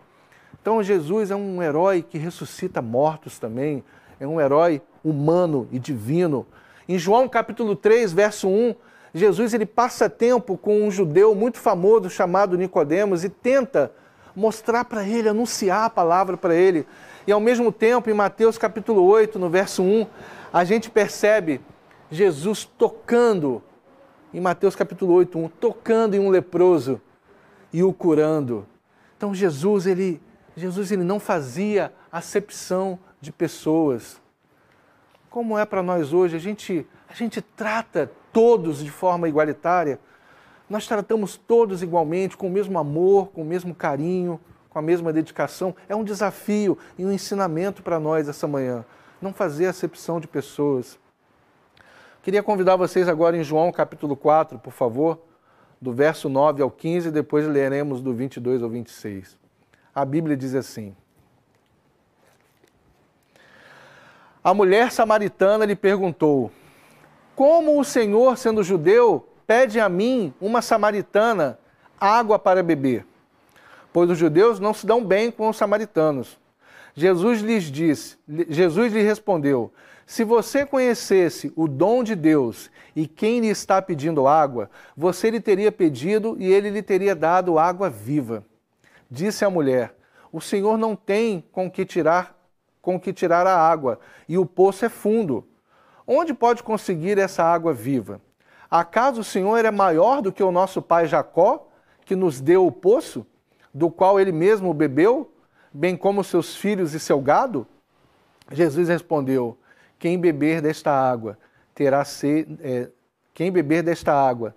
Então, 0.62 0.82
Jesus 0.82 1.32
é 1.32 1.36
um 1.36 1.62
herói 1.62 2.01
que 2.01 2.17
ressuscita 2.17 2.82
mortos 2.82 3.39
também. 3.39 3.84
É 4.19 4.27
um 4.27 4.39
herói 4.39 4.82
humano 5.04 5.67
e 5.71 5.80
divino. 5.80 6.45
Em 6.88 6.97
João 6.97 7.27
capítulo 7.27 7.75
3, 7.75 8.13
verso 8.13 8.47
1, 8.47 8.75
Jesus 9.13 9.54
ele 9.54 9.65
passa 9.65 10.10
tempo 10.10 10.58
com 10.58 10.84
um 10.84 10.91
judeu 10.91 11.36
muito 11.36 11.58
famoso 11.58 12.10
chamado 12.10 12.58
Nicodemos 12.58 13.23
e 13.23 13.30
tenta 13.30 13.91
mostrar 14.36 14.86
para 14.86 15.04
ele, 15.04 15.27
anunciar 15.27 15.86
a 15.86 15.89
palavra 15.89 16.38
para 16.38 16.56
ele. 16.56 16.86
E 17.25 17.31
ao 17.31 17.39
mesmo 17.39 17.71
tempo, 17.71 18.10
em 18.10 18.13
Mateus 18.13 18.57
capítulo 18.57 19.03
8, 19.03 19.38
no 19.38 19.49
verso 19.49 19.84
1, 19.84 20.07
a 20.51 20.63
gente 20.63 20.89
percebe 20.89 21.62
Jesus 22.10 22.65
tocando, 22.65 23.62
em 24.34 24.39
Mateus 24.39 24.75
capítulo 24.75 25.13
8, 25.13 25.38
1, 25.38 25.49
tocando 25.49 26.15
em 26.15 26.19
um 26.19 26.29
leproso 26.29 27.01
e 27.71 27.84
o 27.84 27.93
curando. 27.93 28.67
Então 29.17 29.34
Jesus, 29.34 29.86
ele, 29.86 30.21
Jesus, 30.55 30.91
ele 30.91 31.03
não 31.03 31.19
fazia 31.19 31.93
acepção 32.12 32.99
de 33.19 33.31
pessoas 33.31 34.21
como 35.31 35.57
é 35.57 35.65
para 35.65 35.81
nós 35.81 36.12
hoje, 36.12 36.36
a 36.36 36.39
gente, 36.39 36.86
a 37.07 37.13
gente 37.13 37.41
trata 37.41 38.12
todos 38.34 38.84
de 38.84 38.91
forma 38.91 39.29
igualitária. 39.29 39.97
Nós 40.69 40.86
tratamos 40.86 41.38
todos 41.38 41.81
igualmente, 41.81 42.36
com 42.36 42.47
o 42.47 42.51
mesmo 42.51 42.77
amor, 42.77 43.29
com 43.29 43.41
o 43.41 43.45
mesmo 43.45 43.73
carinho, 43.73 44.41
com 44.71 44.79
a 44.79 44.81
mesma 44.81 45.13
dedicação. 45.13 45.75
É 45.88 45.95
um 45.95 46.03
desafio 46.03 46.77
e 46.97 47.05
um 47.05 47.12
ensinamento 47.12 47.84
para 47.84 47.99
nós 47.99 48.27
essa 48.27 48.47
manhã. 48.47 48.84
Não 49.21 49.31
fazer 49.31 49.67
acepção 49.67 50.19
de 50.19 50.27
pessoas. 50.27 50.97
Queria 52.23 52.41
convidar 52.41 52.75
vocês 52.75 53.07
agora 53.07 53.38
em 53.38 53.43
João 53.43 53.71
capítulo 53.71 54.15
4, 54.15 54.57
por 54.57 54.73
favor, 54.73 55.19
do 55.79 55.91
verso 55.91 56.29
9 56.29 56.62
ao 56.62 56.71
15, 56.71 57.12
depois 57.12 57.47
leremos 57.47 58.01
do 58.01 58.13
22 58.13 58.63
ao 58.63 58.69
26. 58.69 59.38
A 59.93 60.05
Bíblia 60.05 60.38
diz 60.38 60.55
assim: 60.55 60.95
A 64.43 64.53
mulher 64.53 64.91
samaritana 64.91 65.65
lhe 65.65 65.75
perguntou: 65.75 66.51
Como 67.36 67.79
o 67.79 67.84
Senhor, 67.84 68.38
sendo 68.38 68.63
judeu, 68.63 69.27
pede 69.45 69.79
a 69.79 69.89
mim, 69.89 70.34
uma 70.39 70.62
samaritana, 70.62 71.60
água 71.99 72.39
para 72.39 72.63
beber? 72.63 73.05
Pois 73.93 74.10
os 74.10 74.17
judeus 74.17 74.60
não 74.60 74.73
se 74.73 74.86
dão 74.86 75.04
bem 75.04 75.32
com 75.32 75.49
os 75.49 75.58
samaritanos. 75.58 76.39
Jesus 76.93 77.41
lhes 77.41 77.65
disse, 77.65 78.17
Jesus 78.49 78.91
lhe 78.91 79.01
respondeu: 79.01 79.71
Se 80.06 80.23
você 80.23 80.65
conhecesse 80.65 81.51
o 81.56 81.67
dom 81.67 82.04
de 82.04 82.15
Deus 82.15 82.69
e 82.95 83.08
quem 83.08 83.39
lhe 83.39 83.47
está 83.47 83.82
pedindo 83.82 84.27
água, 84.27 84.69
você 84.95 85.30
lhe 85.30 85.39
teria 85.39 85.71
pedido 85.71 86.36
e 86.39 86.51
ele 86.51 86.69
lhe 86.69 86.82
teria 86.82 87.15
dado 87.15 87.58
água 87.58 87.89
viva. 87.89 88.45
Disse 89.10 89.45
a 89.45 89.49
mulher: 89.49 89.95
O 90.32 90.41
Senhor 90.41 90.77
não 90.77 90.95
tem 90.95 91.43
com 91.51 91.69
que 91.69 91.86
tirar 91.86 92.41
com 92.82 92.99
que 92.99 93.13
tirar 93.13 93.45
a 93.45 93.56
água, 93.56 93.99
e 94.27 94.38
o 94.38 94.45
poço 94.45 94.84
é 94.84 94.89
fundo. 94.89 95.47
Onde 96.06 96.34
pode 96.34 96.63
conseguir 96.63 97.17
essa 97.17 97.43
água 97.43 97.73
viva? 97.73 98.19
Acaso 98.69 99.21
o 99.21 99.23
Senhor 99.23 99.63
é 99.63 99.71
maior 99.71 100.21
do 100.21 100.32
que 100.32 100.41
o 100.41 100.51
nosso 100.51 100.82
pai 100.82 101.06
Jacó, 101.06 101.67
que 102.06 102.15
nos 102.15 102.41
deu 102.41 102.65
o 102.65 102.71
poço, 102.71 103.25
do 103.73 103.89
qual 103.89 104.19
ele 104.19 104.31
mesmo 104.31 104.73
bebeu, 104.73 105.31
bem 105.73 105.95
como 105.95 106.23
seus 106.23 106.55
filhos 106.55 106.93
e 106.93 106.99
seu 106.99 107.19
gado? 107.19 107.65
Jesus 108.51 108.89
respondeu: 108.89 109.57
Quem 109.97 110.19
beber 110.19 110.62
desta 110.62 110.91
água 110.91 111.38
terá 111.73 112.03
sede. 112.03 112.57
É, 112.62 112.89
quem 113.34 113.51
beber 113.51 113.81
desta 113.81 114.13
água, 114.13 114.53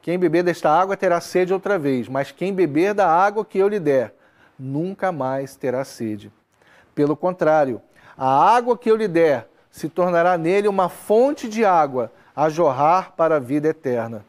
quem 0.00 0.18
beber 0.18 0.42
desta 0.42 0.70
água 0.70 0.96
terá 0.96 1.20
sede 1.20 1.52
outra 1.52 1.78
vez, 1.78 2.08
mas 2.08 2.32
quem 2.32 2.52
beber 2.52 2.94
da 2.94 3.06
água 3.06 3.44
que 3.44 3.58
eu 3.58 3.68
lhe 3.68 3.78
der, 3.78 4.14
nunca 4.58 5.12
mais 5.12 5.56
terá 5.56 5.84
sede. 5.84 6.32
Pelo 6.94 7.14
contrário, 7.14 7.82
a 8.16 8.54
água 8.56 8.78
que 8.78 8.90
eu 8.90 8.96
lhe 8.96 9.06
der 9.06 9.48
se 9.70 9.88
tornará 9.90 10.38
nele 10.38 10.68
uma 10.68 10.88
fonte 10.88 11.48
de 11.48 11.64
água 11.64 12.10
a 12.34 12.48
jorrar 12.48 13.12
para 13.12 13.36
a 13.36 13.40
vida 13.40 13.68
eterna. 13.68 14.24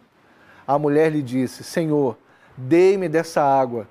A 0.67 0.77
mulher 0.77 1.09
lhe 1.09 1.21
disse: 1.21 1.63
Senhor, 1.63 2.17
dei-me 2.57 3.07
dessa 3.07 3.41
água, 3.41 3.87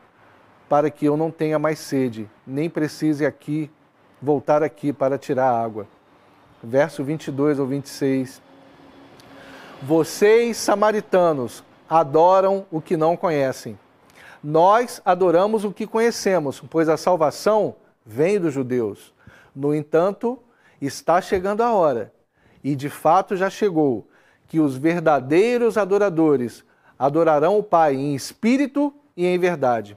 para 0.69 0.91
que 0.91 1.07
eu 1.07 1.17
não 1.17 1.31
tenha 1.31 1.59
mais 1.59 1.79
sede, 1.79 2.29
nem 2.45 2.69
precise 2.69 3.25
aqui 3.25 3.71
voltar 4.21 4.63
aqui 4.63 4.93
para 4.93 5.17
tirar 5.17 5.49
água. 5.49 5.87
Verso 6.63 7.05
22 7.05 7.61
ou 7.61 7.67
26. 7.67 8.43
Vocês, 9.83 10.57
samaritanos, 10.57 11.63
adoram 11.89 12.67
o 12.71 12.81
que 12.81 12.97
não 12.97 13.17
conhecem. 13.17 13.79
Nós 14.43 15.01
adoramos 15.05 15.65
o 15.65 15.73
que 15.73 15.87
conhecemos, 15.87 16.61
pois 16.69 16.89
a 16.89 16.97
salvação 16.97 17.77
vem 18.05 18.41
dos 18.41 18.53
judeus. 18.53 19.15
No 19.55 19.75
entanto, 19.75 20.39
está 20.81 21.21
chegando 21.21 21.63
a 21.63 21.73
hora, 21.73 22.13
e 22.63 22.75
de 22.75 22.89
fato 22.89 23.37
já 23.37 23.49
chegou, 23.49 24.07
que 24.49 24.61
os 24.61 24.77
verdadeiros 24.77 25.77
adoradores 25.77 26.65
adorarão 26.99 27.59
o 27.59 27.63
Pai 27.63 27.95
em 27.95 28.15
espírito 28.15 28.93
e 29.17 29.27
em 29.27 29.39
verdade. 29.39 29.97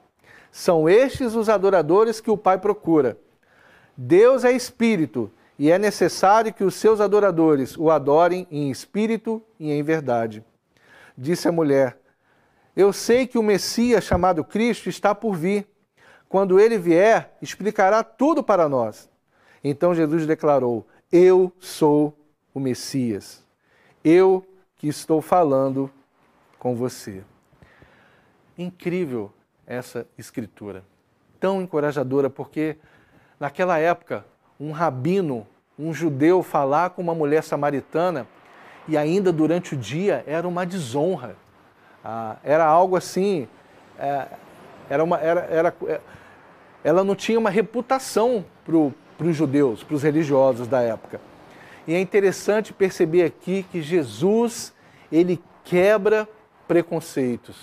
São 0.52 0.90
estes 0.90 1.36
os 1.36 1.50
adoradores 1.50 2.20
que 2.20 2.32
o 2.32 2.38
Pai 2.38 2.58
procura. 2.58 3.18
Deus 3.96 4.44
é 4.44 4.52
espírito 4.52 5.32
e 5.58 5.70
é 5.70 5.78
necessário 5.78 6.54
que 6.54 6.64
os 6.64 6.76
seus 6.76 7.02
adoradores 7.02 7.78
o 7.78 7.92
adorem 7.92 8.48
em 8.50 8.72
espírito 8.72 9.44
e 9.60 9.72
em 9.72 9.84
verdade. 9.84 10.44
Disse 11.18 11.48
a 11.48 11.52
mulher: 11.52 12.00
Eu 12.76 12.94
sei 12.94 13.28
que 13.28 13.38
o 13.38 13.44
Messias 13.44 14.04
chamado 14.04 14.44
Cristo 14.44 14.90
está 14.90 15.14
por 15.14 15.36
vir. 15.36 15.68
Quando 16.30 16.60
ele 16.60 16.78
vier, 16.78 17.36
explicará 17.42 18.04
tudo 18.04 18.44
para 18.44 18.70
nós. 18.70 19.10
Então 19.64 19.94
Jesus 19.94 20.26
declarou: 20.26 20.88
Eu 21.12 21.52
sou 21.60 22.18
o 22.54 22.60
Messias. 22.60 23.44
Eu 24.04 24.46
que 24.78 24.88
estou 24.88 25.22
falando 25.22 25.92
com 26.60 26.76
você. 26.76 27.24
Incrível 28.58 29.32
essa 29.66 30.06
escritura. 30.18 30.84
Tão 31.40 31.62
encorajadora, 31.62 32.30
porque 32.30 32.76
naquela 33.40 33.80
época, 33.80 34.26
um 34.60 34.72
rabino, 34.72 35.48
um 35.78 35.94
judeu, 35.94 36.44
falar 36.44 36.90
com 36.90 37.02
uma 37.02 37.16
mulher 37.16 37.42
samaritana 37.42 38.28
e 38.88 38.98
ainda 38.98 39.32
durante 39.32 39.74
o 39.74 39.78
dia 39.78 40.24
era 40.28 40.48
uma 40.48 40.66
desonra. 40.66 41.38
Ah, 42.04 42.36
era 42.44 42.66
algo 42.66 42.96
assim, 42.98 43.48
é, 43.98 44.28
era 44.90 45.04
uma, 45.04 45.18
era, 45.20 45.42
era, 45.42 45.76
é, 45.88 46.02
ela 46.84 47.04
não 47.04 47.16
tinha 47.16 47.40
uma 47.40 47.50
reputação 47.50 48.44
para 48.66 49.26
os 49.28 49.36
judeus, 49.36 49.84
para 49.84 49.96
os 49.96 50.04
religiosos 50.04 50.68
da 50.68 50.82
época. 50.82 51.22
E 51.88 51.94
é 51.94 52.00
interessante 52.00 52.74
perceber 52.74 53.24
aqui 53.24 53.64
que 53.72 53.82
Jesus, 53.82 54.74
ele 55.12 55.42
quebra 55.64 56.28
preconceitos. 56.70 57.58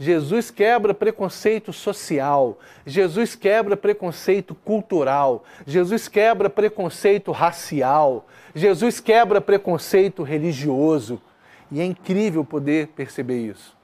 Jesus 0.00 0.50
quebra 0.50 0.92
preconceito 0.92 1.72
social, 1.72 2.58
Jesus 2.84 3.36
quebra 3.36 3.76
preconceito 3.76 4.52
cultural, 4.52 5.44
Jesus 5.64 6.08
quebra 6.08 6.50
preconceito 6.50 7.30
racial, 7.30 8.26
Jesus 8.52 8.98
quebra 8.98 9.40
preconceito 9.40 10.24
religioso. 10.24 11.22
E 11.70 11.80
é 11.80 11.84
incrível 11.84 12.44
poder 12.44 12.88
perceber 12.88 13.38
isso. 13.38 13.76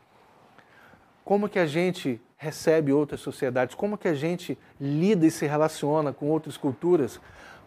Como 1.24 1.48
que 1.48 1.58
a 1.58 1.66
gente 1.66 2.20
recebe 2.36 2.92
outras 2.92 3.20
sociedades, 3.20 3.76
como 3.76 3.96
que 3.96 4.08
a 4.08 4.14
gente 4.14 4.58
lida 4.80 5.24
e 5.24 5.30
se 5.30 5.46
relaciona 5.46 6.12
com 6.12 6.28
outras 6.28 6.56
culturas, 6.56 7.20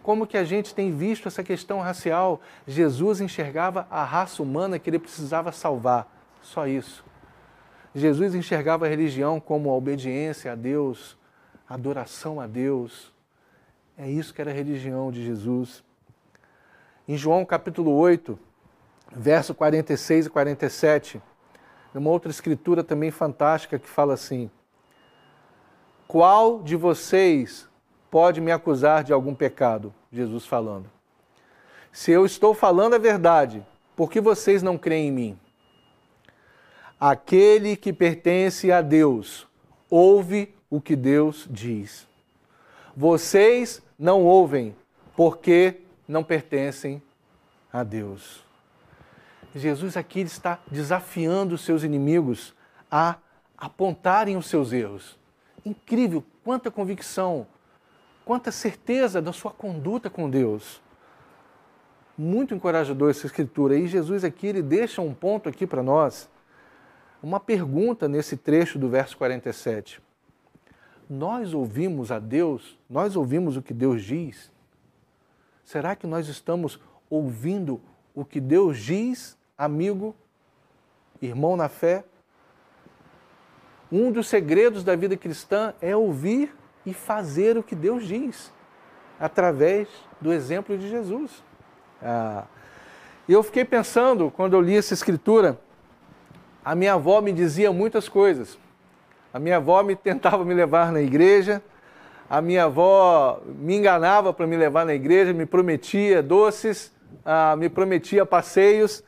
como 0.03 0.27
que 0.27 0.37
a 0.37 0.43
gente 0.43 0.75
tem 0.75 0.91
visto 0.91 1.27
essa 1.27 1.43
questão 1.43 1.79
racial. 1.79 2.41
Jesus 2.67 3.21
enxergava 3.21 3.87
a 3.89 4.03
raça 4.03 4.43
humana 4.43 4.77
que 4.77 4.89
ele 4.89 4.99
precisava 4.99 5.51
salvar, 5.51 6.14
só 6.45 6.67
isso. 6.67 7.03
Jesus 7.93 8.35
enxergava 8.35 8.85
a 8.85 8.89
religião 8.89 9.39
como 9.39 9.69
a 9.69 9.73
obediência 9.73 10.51
a 10.51 10.55
Deus, 10.55 11.17
adoração 11.67 12.39
a 12.39 12.47
Deus. 12.47 13.11
É 13.97 14.09
isso 14.09 14.33
que 14.33 14.41
era 14.41 14.51
a 14.51 14.53
religião 14.53 15.11
de 15.11 15.25
Jesus. 15.25 15.83
Em 17.07 17.17
João 17.17 17.45
capítulo 17.45 17.91
8, 17.91 18.37
verso 19.11 19.53
46 19.55 20.25
e 20.25 20.29
47, 20.29 21.21
uma 21.93 22.09
outra 22.09 22.29
escritura 22.29 22.83
também 22.83 23.11
fantástica 23.11 23.79
que 23.79 23.87
fala 23.87 24.13
assim: 24.13 24.51
Qual 26.07 26.61
de 26.61 26.75
vocês 26.75 27.67
pode 28.11 28.41
me 28.41 28.51
acusar 28.51 29.03
de 29.03 29.13
algum 29.13 29.33
pecado? 29.33 29.93
Jesus 30.11 30.45
falando. 30.45 30.89
Se 31.91 32.11
eu 32.11 32.25
estou 32.25 32.53
falando 32.53 32.95
a 32.95 32.99
verdade, 32.99 33.65
por 33.95 34.11
que 34.11 34.19
vocês 34.19 34.61
não 34.61 34.77
creem 34.77 35.07
em 35.07 35.11
mim? 35.11 35.39
Aquele 37.07 37.75
que 37.75 37.93
pertence 37.93 38.71
a 38.71 38.81
Deus 38.81 39.45
ouve 39.91 40.55
o 40.71 40.81
que 40.81 40.95
Deus 40.95 41.47
diz. 41.47 42.07
Vocês 42.97 43.79
não 43.95 44.23
ouvem 44.23 44.75
porque 45.15 45.81
não 46.07 46.23
pertencem 46.23 46.99
a 47.71 47.83
Deus. 47.83 48.43
Jesus 49.53 49.95
aqui 49.95 50.21
está 50.21 50.57
desafiando 50.65 51.53
os 51.53 51.61
seus 51.61 51.83
inimigos 51.83 52.55
a 52.89 53.17
apontarem 53.55 54.35
os 54.35 54.47
seus 54.47 54.73
erros. 54.73 55.15
Incrível, 55.63 56.23
quanta 56.43 56.71
convicção, 56.71 57.45
quanta 58.25 58.51
certeza 58.51 59.21
da 59.21 59.31
sua 59.31 59.51
conduta 59.51 60.09
com 60.09 60.27
Deus. 60.27 60.81
Muito 62.17 62.55
encorajador 62.55 63.11
essa 63.11 63.27
escritura. 63.27 63.77
E 63.77 63.87
Jesus 63.87 64.23
aqui 64.23 64.47
ele 64.47 64.63
deixa 64.63 65.03
um 65.03 65.13
ponto 65.13 65.47
aqui 65.47 65.67
para 65.67 65.83
nós 65.83 66.33
uma 67.25 67.39
pergunta 67.39 68.07
nesse 68.07 68.37
trecho 68.37 68.77
do 68.77 68.87
verso 68.87 69.17
47. 69.17 69.99
Nós 71.09 71.55
ouvimos 71.55 72.11
a 72.11 72.19
Deus? 72.19 72.77
Nós 72.87 73.15
ouvimos 73.15 73.57
o 73.57 73.63
que 73.63 73.73
Deus 73.73 74.03
diz? 74.03 74.51
Será 75.63 75.95
que 75.95 76.05
nós 76.05 76.27
estamos 76.27 76.79
ouvindo 77.09 77.81
o 78.13 78.23
que 78.23 78.39
Deus 78.39 78.77
diz, 78.77 79.35
amigo, 79.57 80.15
irmão 81.19 81.57
na 81.57 81.67
fé? 81.67 82.03
Um 83.91 84.11
dos 84.11 84.27
segredos 84.27 84.83
da 84.83 84.95
vida 84.95 85.17
cristã 85.17 85.73
é 85.81 85.95
ouvir 85.95 86.55
e 86.85 86.93
fazer 86.93 87.57
o 87.57 87.63
que 87.63 87.73
Deus 87.73 88.05
diz, 88.05 88.53
através 89.19 89.87
do 90.21 90.31
exemplo 90.31 90.77
de 90.77 90.87
Jesus. 90.87 91.43
Ah, 91.99 92.45
eu 93.27 93.41
fiquei 93.41 93.65
pensando, 93.65 94.29
quando 94.29 94.53
eu 94.53 94.61
li 94.61 94.77
essa 94.77 94.93
escritura, 94.93 95.59
a 96.65 96.73
minha 96.73 96.93
avó 96.93 97.21
me 97.21 97.31
dizia 97.31 97.71
muitas 97.71 98.09
coisas. 98.09 98.57
A 99.31 99.37
minha 99.37 99.57
avó 99.57 99.83
me 99.83 99.95
tentava 99.95 100.43
me 100.43 100.51
levar 100.51 100.91
na 100.91 100.99
igreja, 100.99 101.61
a 102.27 102.41
minha 102.41 102.63
avó 102.63 103.39
me 103.45 103.75
enganava 103.75 104.33
para 104.33 104.47
me 104.47 104.57
levar 104.57 104.83
na 104.83 104.95
igreja, 104.95 105.31
me 105.31 105.45
prometia 105.45 106.23
doces, 106.23 106.91
ah, 107.23 107.55
me 107.55 107.69
prometia 107.69 108.25
passeios 108.25 109.03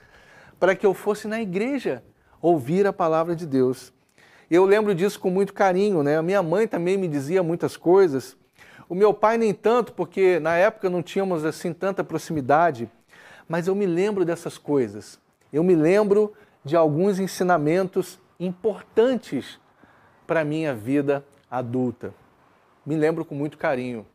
para 0.60 0.76
que 0.76 0.86
eu 0.86 0.93
fosse 0.93 1.28
na 1.28 1.41
igreja 1.41 2.04
ouvir 2.39 2.86
a 2.86 2.93
palavra 2.93 3.36
de 3.36 3.48
Deus. 3.48 3.91
Eu 4.52 4.63
lembro 4.63 4.93
disso 4.93 5.20
com 5.20 5.32
muito 5.32 5.52
carinho, 5.52 6.04
né? 6.04 6.15
A 6.17 6.22
minha 6.22 6.43
mãe 6.43 6.67
também 6.67 6.96
me 6.96 7.08
dizia 7.08 7.41
muitas 7.41 7.76
coisas. 7.76 8.38
O 8.88 8.93
meu 8.93 9.13
pai 9.15 9.38
nem 9.38 9.52
tanto, 9.52 9.93
porque 9.93 10.39
na 10.39 10.56
época 10.56 10.91
não 10.91 11.02
tínhamos 11.02 11.43
assim 11.43 11.74
tanta 11.74 12.04
proximidade, 12.04 12.88
mas 13.50 13.67
eu 13.67 13.74
me 13.74 13.88
lembro 13.88 14.24
dessas 14.24 14.60
coisas. 14.60 15.20
Eu 15.52 15.63
me 15.63 15.76
lembro 15.76 16.34
de 16.67 16.75
alguns 16.75 17.17
ensinamentos 17.17 18.19
importantes 18.38 19.58
para 20.27 20.41
a 20.41 20.43
minha 20.43 20.75
vida 20.75 21.25
adulta. 21.49 22.13
Me 22.86 22.95
lembro 22.95 23.23
com 23.23 23.34
muito 23.34 23.58
carinho. 23.58 24.06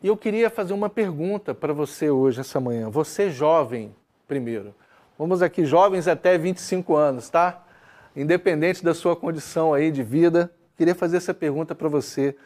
E 0.00 0.06
eu 0.06 0.16
queria 0.16 0.48
fazer 0.48 0.72
uma 0.72 0.88
pergunta 0.88 1.52
para 1.52 1.72
você 1.72 2.08
hoje, 2.08 2.40
essa 2.40 2.60
manhã. 2.60 2.88
Você 2.88 3.30
jovem, 3.30 3.94
primeiro. 4.28 4.72
Vamos 5.18 5.42
aqui, 5.42 5.64
jovens 5.64 6.06
até 6.06 6.38
25 6.38 6.94
anos, 6.94 7.28
tá? 7.28 7.64
Independente 8.14 8.84
da 8.84 8.94
sua 8.94 9.16
condição 9.16 9.74
aí 9.74 9.90
de 9.90 10.04
vida, 10.04 10.52
queria 10.76 10.94
fazer 10.94 11.16
essa 11.16 11.34
pergunta 11.34 11.74
para 11.74 11.88
você. 11.88 12.36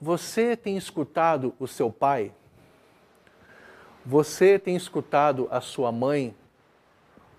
Você 0.00 0.56
tem 0.56 0.78
escutado 0.78 1.54
o 1.58 1.66
seu 1.66 1.90
pai? 1.90 2.32
Você 4.04 4.58
tem 4.58 4.74
escutado 4.74 5.46
a 5.50 5.60
sua 5.60 5.92
mãe? 5.92 6.34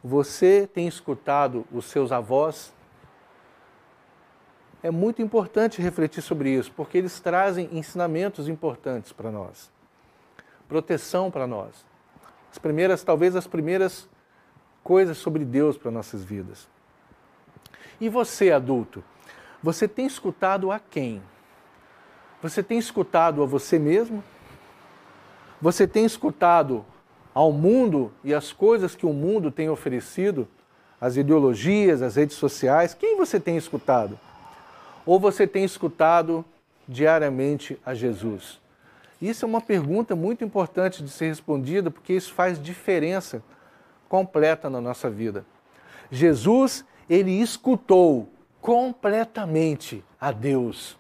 Você 0.03 0.67
tem 0.67 0.87
escutado 0.87 1.65
os 1.71 1.85
seus 1.85 2.11
avós? 2.11 2.73
É 4.81 4.89
muito 4.89 5.21
importante 5.21 5.81
refletir 5.81 6.21
sobre 6.21 6.51
isso, 6.51 6.71
porque 6.71 6.97
eles 6.97 7.19
trazem 7.19 7.69
ensinamentos 7.71 8.47
importantes 8.47 9.11
para 9.11 9.29
nós, 9.29 9.69
proteção 10.69 11.29
para 11.29 11.45
nós. 11.45 11.85
As 12.49 12.57
primeiras, 12.57 13.03
talvez 13.03 13.35
as 13.35 13.45
primeiras 13.45 14.07
coisas 14.83 15.17
sobre 15.17 15.43
Deus 15.43 15.77
para 15.77 15.91
nossas 15.91 16.23
vidas. 16.23 16.67
E 17.99 18.07
você, 18.07 18.51
adulto, 18.51 19.03
você 19.61 19.87
tem 19.87 20.05
escutado 20.05 20.71
a 20.71 20.79
quem? 20.79 21.21
Você 22.41 22.63
tem 22.63 22.79
escutado 22.79 23.43
a 23.43 23.45
você 23.45 23.77
mesmo? 23.77 24.23
Você 25.61 25.85
tem 25.85 26.05
escutado 26.05 26.85
ao 27.39 27.53
mundo 27.53 28.11
e 28.21 28.33
às 28.33 28.51
coisas 28.51 28.97
que 28.97 29.05
o 29.05 29.13
mundo 29.13 29.49
tem 29.49 29.69
oferecido, 29.69 30.45
as 30.99 31.15
ideologias, 31.15 32.01
as 32.01 32.17
redes 32.17 32.35
sociais, 32.35 32.93
quem 32.93 33.15
você 33.15 33.39
tem 33.39 33.55
escutado? 33.55 34.19
Ou 35.05 35.17
você 35.17 35.47
tem 35.47 35.63
escutado 35.63 36.43
diariamente 36.85 37.79
a 37.85 37.93
Jesus? 37.93 38.59
Isso 39.21 39.45
é 39.45 39.47
uma 39.47 39.61
pergunta 39.61 40.17
muito 40.17 40.43
importante 40.43 41.01
de 41.01 41.09
ser 41.09 41.27
respondida, 41.27 41.89
porque 41.89 42.11
isso 42.11 42.33
faz 42.33 42.61
diferença 42.61 43.41
completa 44.09 44.69
na 44.69 44.81
nossa 44.81 45.09
vida. 45.09 45.45
Jesus, 46.11 46.83
ele 47.09 47.31
escutou 47.39 48.27
completamente 48.59 50.03
a 50.19 50.33
Deus. 50.33 50.97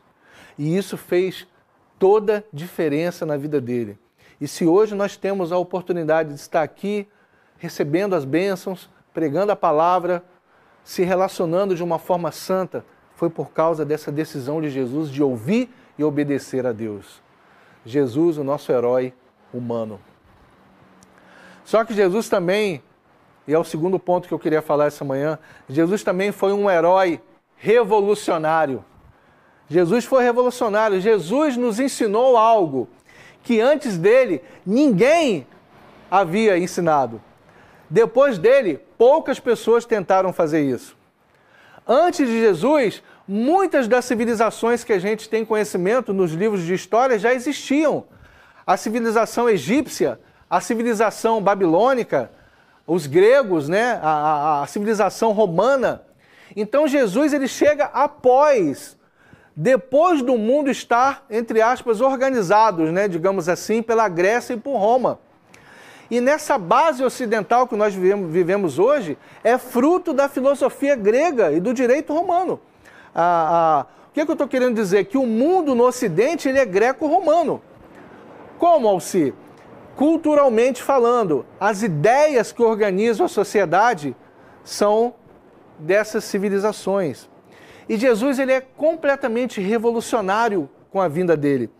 E 0.57 0.77
isso 0.77 0.95
fez 0.95 1.45
toda 1.99 2.45
diferença 2.53 3.25
na 3.25 3.35
vida 3.35 3.59
dele. 3.59 3.99
E 4.39 4.47
se 4.47 4.65
hoje 4.65 4.95
nós 4.95 5.17
temos 5.17 5.51
a 5.51 5.57
oportunidade 5.57 6.29
de 6.29 6.35
estar 6.35 6.63
aqui 6.63 7.07
recebendo 7.57 8.15
as 8.15 8.23
bênçãos, 8.23 8.89
pregando 9.13 9.51
a 9.51 9.55
palavra, 9.55 10.23
se 10.83 11.03
relacionando 11.03 11.75
de 11.75 11.83
uma 11.83 11.99
forma 11.99 12.31
santa, 12.31 12.85
foi 13.15 13.29
por 13.29 13.51
causa 13.51 13.83
dessa 13.83 14.11
decisão 14.11 14.61
de 14.61 14.69
Jesus 14.69 15.09
de 15.09 15.21
ouvir 15.21 15.69
e 15.97 16.03
obedecer 16.03 16.65
a 16.65 16.71
Deus. 16.71 17.21
Jesus, 17.85 18.37
o 18.37 18.43
nosso 18.43 18.71
herói 18.71 19.13
humano. 19.53 19.99
Só 21.65 21.83
que 21.83 21.93
Jesus 21.93 22.29
também, 22.29 22.81
e 23.45 23.53
é 23.53 23.59
o 23.59 23.63
segundo 23.63 23.99
ponto 23.99 24.27
que 24.27 24.33
eu 24.33 24.39
queria 24.39 24.61
falar 24.61 24.85
essa 24.85 25.03
manhã, 25.03 25.37
Jesus 25.67 26.01
também 26.01 26.31
foi 26.31 26.53
um 26.53 26.69
herói 26.69 27.21
revolucionário. 27.57 28.83
Jesus 29.67 30.05
foi 30.05 30.23
revolucionário. 30.23 30.99
Jesus 30.99 31.57
nos 31.57 31.79
ensinou 31.79 32.37
algo 32.37 32.87
que 33.43 33.59
antes 33.59 33.97
dele 33.97 34.41
ninguém 34.65 35.47
havia 36.09 36.57
ensinado. 36.57 37.21
Depois 37.89 38.37
dele, 38.37 38.79
poucas 38.97 39.39
pessoas 39.39 39.85
tentaram 39.85 40.31
fazer 40.31 40.61
isso. 40.61 40.95
Antes 41.87 42.27
de 42.27 42.39
Jesus, 42.39 43.01
muitas 43.27 43.87
das 43.87 44.05
civilizações 44.05 44.83
que 44.83 44.93
a 44.93 44.99
gente 44.99 45.27
tem 45.27 45.43
conhecimento 45.43 46.13
nos 46.13 46.33
livros 46.33 46.63
de 46.63 46.73
história 46.73 47.17
já 47.17 47.33
existiam. 47.33 48.05
A 48.65 48.77
civilização 48.77 49.49
egípcia, 49.49 50.19
a 50.47 50.61
civilização 50.61 51.41
babilônica, 51.41 52.31
os 52.85 53.07
gregos, 53.07 53.67
né? 53.67 53.99
a, 54.03 54.09
a, 54.09 54.63
a 54.63 54.67
civilização 54.67 55.31
romana. 55.31 56.03
Então 56.55 56.87
Jesus 56.87 57.33
ele 57.33 57.47
chega 57.47 57.85
após, 57.85 58.97
depois 59.61 60.21
do 60.21 60.37
mundo 60.37 60.71
estar, 60.71 61.25
entre 61.29 61.61
aspas, 61.61 61.99
organizados, 61.99 62.93
né, 62.93 63.09
digamos 63.09 63.49
assim, 63.49 63.81
pela 63.81 64.07
Grécia 64.07 64.53
e 64.53 64.57
por 64.57 64.77
Roma. 64.77 65.19
E 66.09 66.21
nessa 66.21 66.57
base 66.57 67.03
ocidental 67.03 67.67
que 67.67 67.75
nós 67.75 67.93
vivemos 67.93 68.79
hoje, 68.79 69.17
é 69.43 69.57
fruto 69.57 70.13
da 70.13 70.29
filosofia 70.29 70.95
grega 70.95 71.51
e 71.51 71.59
do 71.59 71.73
direito 71.73 72.13
romano. 72.13 72.57
Ah, 73.13 73.83
ah, 73.83 73.85
o 74.09 74.13
que, 74.13 74.21
é 74.21 74.25
que 74.25 74.31
eu 74.31 74.33
estou 74.33 74.47
querendo 74.47 74.75
dizer? 74.75 75.03
Que 75.03 75.17
o 75.17 75.25
mundo 75.25 75.75
no 75.75 75.83
Ocidente 75.83 76.47
ele 76.47 76.57
é 76.57 76.65
greco-romano. 76.65 77.61
Como, 78.57 78.87
Alci? 78.87 79.33
Culturalmente 79.97 80.81
falando, 80.81 81.45
as 81.59 81.83
ideias 81.83 82.53
que 82.53 82.63
organizam 82.63 83.25
a 83.25 83.29
sociedade 83.29 84.15
são 84.63 85.13
dessas 85.77 86.23
civilizações. 86.23 87.29
E 87.89 87.97
Jesus 87.97 88.37
ele 88.37 88.51
é 88.51 88.61
completamente 88.61 89.59
revolucionário 89.59 90.69
com 90.91 91.01
a 91.01 91.07
vinda 91.07 91.35
dele, 91.35 91.71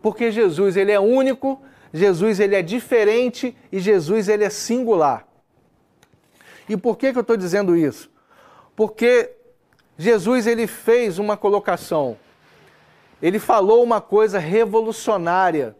porque 0.00 0.32
Jesus 0.32 0.78
ele 0.78 0.90
é 0.90 0.98
único, 0.98 1.60
Jesus 1.92 2.40
ele 2.40 2.56
é 2.56 2.62
diferente 2.62 3.54
e 3.70 3.78
Jesus 3.78 4.28
ele 4.28 4.44
é 4.44 4.50
singular. 4.50 5.28
E 6.66 6.76
por 6.76 6.96
que, 6.96 7.12
que 7.12 7.18
eu 7.18 7.22
estou 7.22 7.36
dizendo 7.36 7.76
isso? 7.76 8.10
Porque 8.74 9.30
Jesus 9.98 10.46
ele 10.46 10.66
fez 10.66 11.18
uma 11.18 11.36
colocação, 11.36 12.16
ele 13.20 13.38
falou 13.38 13.82
uma 13.82 14.00
coisa 14.00 14.38
revolucionária 14.38 15.76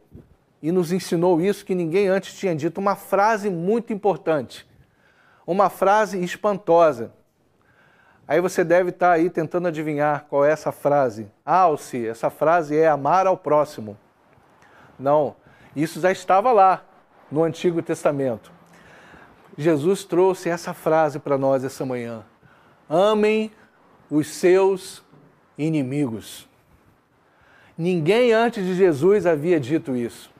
e 0.63 0.71
nos 0.71 0.93
ensinou 0.93 1.41
isso 1.41 1.65
que 1.65 1.75
ninguém 1.75 2.09
antes 2.09 2.35
tinha 2.35 2.55
dito, 2.55 2.79
uma 2.79 2.97
frase 2.97 3.49
muito 3.49 3.93
importante, 3.93 4.67
uma 5.47 5.71
frase 5.71 6.23
espantosa. 6.23 7.13
Aí 8.29 8.43
você 8.43 8.63
deve 8.63 8.91
estar 8.91 9.13
aí 9.13 9.31
tentando 9.31 9.69
adivinhar 9.69 10.27
qual 10.29 10.45
é 10.45 10.53
essa 10.53 10.71
frase. 10.71 11.31
Ah, 11.47 11.61
Alci, 11.61 12.07
essa 12.07 12.29
frase 12.29 12.77
é 12.77 12.87
amar 12.87 13.27
ao 13.27 13.39
próximo. 13.39 13.97
Não, 14.99 15.35
isso 15.75 15.99
já 15.99 16.13
estava 16.13 16.53
lá 16.53 16.85
no 17.33 17.43
Antigo 17.43 17.81
Testamento. 17.81 18.53
Jesus 19.57 20.05
trouxe 20.05 20.51
essa 20.51 20.75
frase 20.75 21.19
para 21.19 21.39
nós 21.39 21.65
essa 21.65 21.87
manhã. 21.87 22.23
Amem 22.87 23.51
os 24.11 24.29
seus 24.29 25.03
inimigos. 25.57 26.47
Ninguém 27.79 28.33
antes 28.33 28.63
de 28.63 28.75
Jesus 28.75 29.25
havia 29.25 29.59
dito 29.59 29.97
isso. 29.97 30.31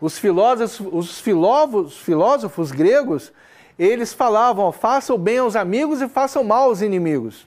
Os 0.00 0.16
filósofos, 0.16 0.86
os 0.92 1.20
filósofos, 1.20 1.98
filósofos 1.98 2.70
gregos 2.70 3.32
eles 3.78 4.12
falavam: 4.12 4.72
façam 4.72 5.16
bem 5.16 5.38
aos 5.38 5.54
amigos 5.54 6.02
e 6.02 6.08
façam 6.08 6.42
mal 6.42 6.64
aos 6.64 6.82
inimigos. 6.82 7.46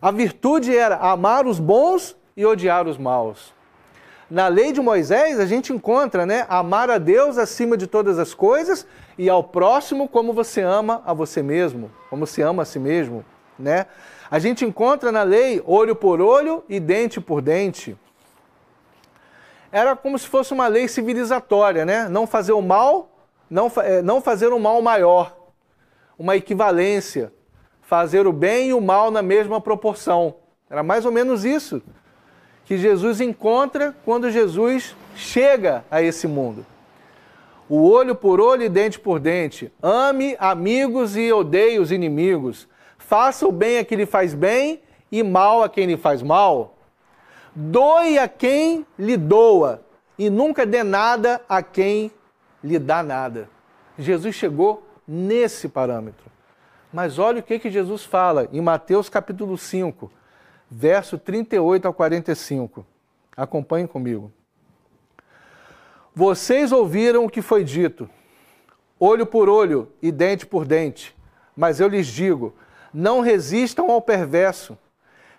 A 0.00 0.10
virtude 0.10 0.74
era 0.74 0.96
amar 0.96 1.46
os 1.46 1.58
bons 1.58 2.16
e 2.36 2.46
odiar 2.46 2.86
os 2.86 2.96
maus. 2.96 3.52
Na 4.30 4.46
lei 4.46 4.72
de 4.72 4.80
Moisés, 4.80 5.40
a 5.40 5.44
gente 5.44 5.72
encontra, 5.72 6.24
né, 6.24 6.46
amar 6.48 6.88
a 6.88 6.98
Deus 6.98 7.36
acima 7.36 7.76
de 7.76 7.88
todas 7.88 8.16
as 8.16 8.32
coisas 8.32 8.86
e 9.18 9.28
ao 9.28 9.42
próximo 9.42 10.08
como 10.08 10.32
você 10.32 10.60
ama 10.60 11.02
a 11.04 11.12
você 11.12 11.42
mesmo, 11.42 11.90
como 12.08 12.26
se 12.28 12.40
ama 12.40 12.62
a 12.62 12.64
si 12.64 12.78
mesmo, 12.78 13.24
né? 13.58 13.86
A 14.30 14.38
gente 14.38 14.64
encontra 14.64 15.10
na 15.10 15.24
lei 15.24 15.60
olho 15.66 15.96
por 15.96 16.20
olho 16.20 16.62
e 16.68 16.78
dente 16.78 17.20
por 17.20 17.42
dente. 17.42 17.98
Era 19.72 19.96
como 19.96 20.16
se 20.16 20.28
fosse 20.28 20.52
uma 20.52 20.68
lei 20.68 20.86
civilizatória, 20.86 21.84
né? 21.84 22.08
Não 22.08 22.24
fazer 22.24 22.52
o 22.52 22.62
mal, 22.62 23.10
não, 23.50 23.70
é, 23.78 24.00
não 24.00 24.20
fazer 24.20 24.52
o 24.52 24.60
mal 24.60 24.80
maior 24.80 25.39
uma 26.20 26.36
equivalência, 26.36 27.32
fazer 27.80 28.26
o 28.26 28.32
bem 28.32 28.68
e 28.68 28.74
o 28.74 28.80
mal 28.80 29.10
na 29.10 29.22
mesma 29.22 29.58
proporção. 29.58 30.34
Era 30.68 30.82
mais 30.82 31.06
ou 31.06 31.10
menos 31.10 31.46
isso 31.46 31.80
que 32.66 32.76
Jesus 32.76 33.22
encontra 33.22 33.96
quando 34.04 34.30
Jesus 34.30 34.94
chega 35.16 35.82
a 35.90 36.02
esse 36.02 36.28
mundo. 36.28 36.66
O 37.70 37.88
olho 37.88 38.14
por 38.14 38.38
olho 38.38 38.62
e 38.62 38.68
dente 38.68 39.00
por 39.00 39.18
dente. 39.18 39.72
Ame 39.82 40.36
amigos 40.38 41.16
e 41.16 41.32
odeie 41.32 41.78
os 41.78 41.90
inimigos. 41.90 42.68
Faça 42.98 43.48
o 43.48 43.50
bem 43.50 43.78
a 43.78 43.84
quem 43.84 43.96
lhe 43.96 44.06
faz 44.06 44.34
bem 44.34 44.82
e 45.10 45.22
mal 45.22 45.62
a 45.62 45.70
quem 45.70 45.86
lhe 45.86 45.96
faz 45.96 46.22
mal. 46.22 46.76
Doe 47.54 48.18
a 48.18 48.28
quem 48.28 48.84
lhe 48.98 49.16
doa 49.16 49.82
e 50.18 50.28
nunca 50.28 50.66
dê 50.66 50.82
nada 50.82 51.40
a 51.48 51.62
quem 51.62 52.12
lhe 52.62 52.78
dá 52.78 53.02
nada. 53.02 53.48
Jesus 53.98 54.34
chegou 54.34 54.89
nesse 55.10 55.68
parâmetro. 55.68 56.30
Mas 56.92 57.18
olha 57.18 57.40
o 57.40 57.42
que, 57.42 57.58
que 57.58 57.68
Jesus 57.68 58.04
fala 58.04 58.48
em 58.52 58.60
Mateus 58.60 59.08
capítulo 59.08 59.58
5, 59.58 60.08
verso 60.70 61.18
38 61.18 61.88
a 61.88 61.92
45. 61.92 62.86
Acompanhe 63.36 63.88
comigo. 63.88 64.30
Vocês 66.14 66.70
ouviram 66.70 67.24
o 67.24 67.30
que 67.30 67.42
foi 67.42 67.64
dito, 67.64 68.08
olho 69.00 69.26
por 69.26 69.48
olho 69.48 69.88
e 70.00 70.12
dente 70.12 70.46
por 70.46 70.64
dente. 70.64 71.16
Mas 71.56 71.80
eu 71.80 71.88
lhes 71.88 72.06
digo: 72.06 72.54
não 72.94 73.20
resistam 73.20 73.90
ao 73.90 74.00
perverso. 74.00 74.78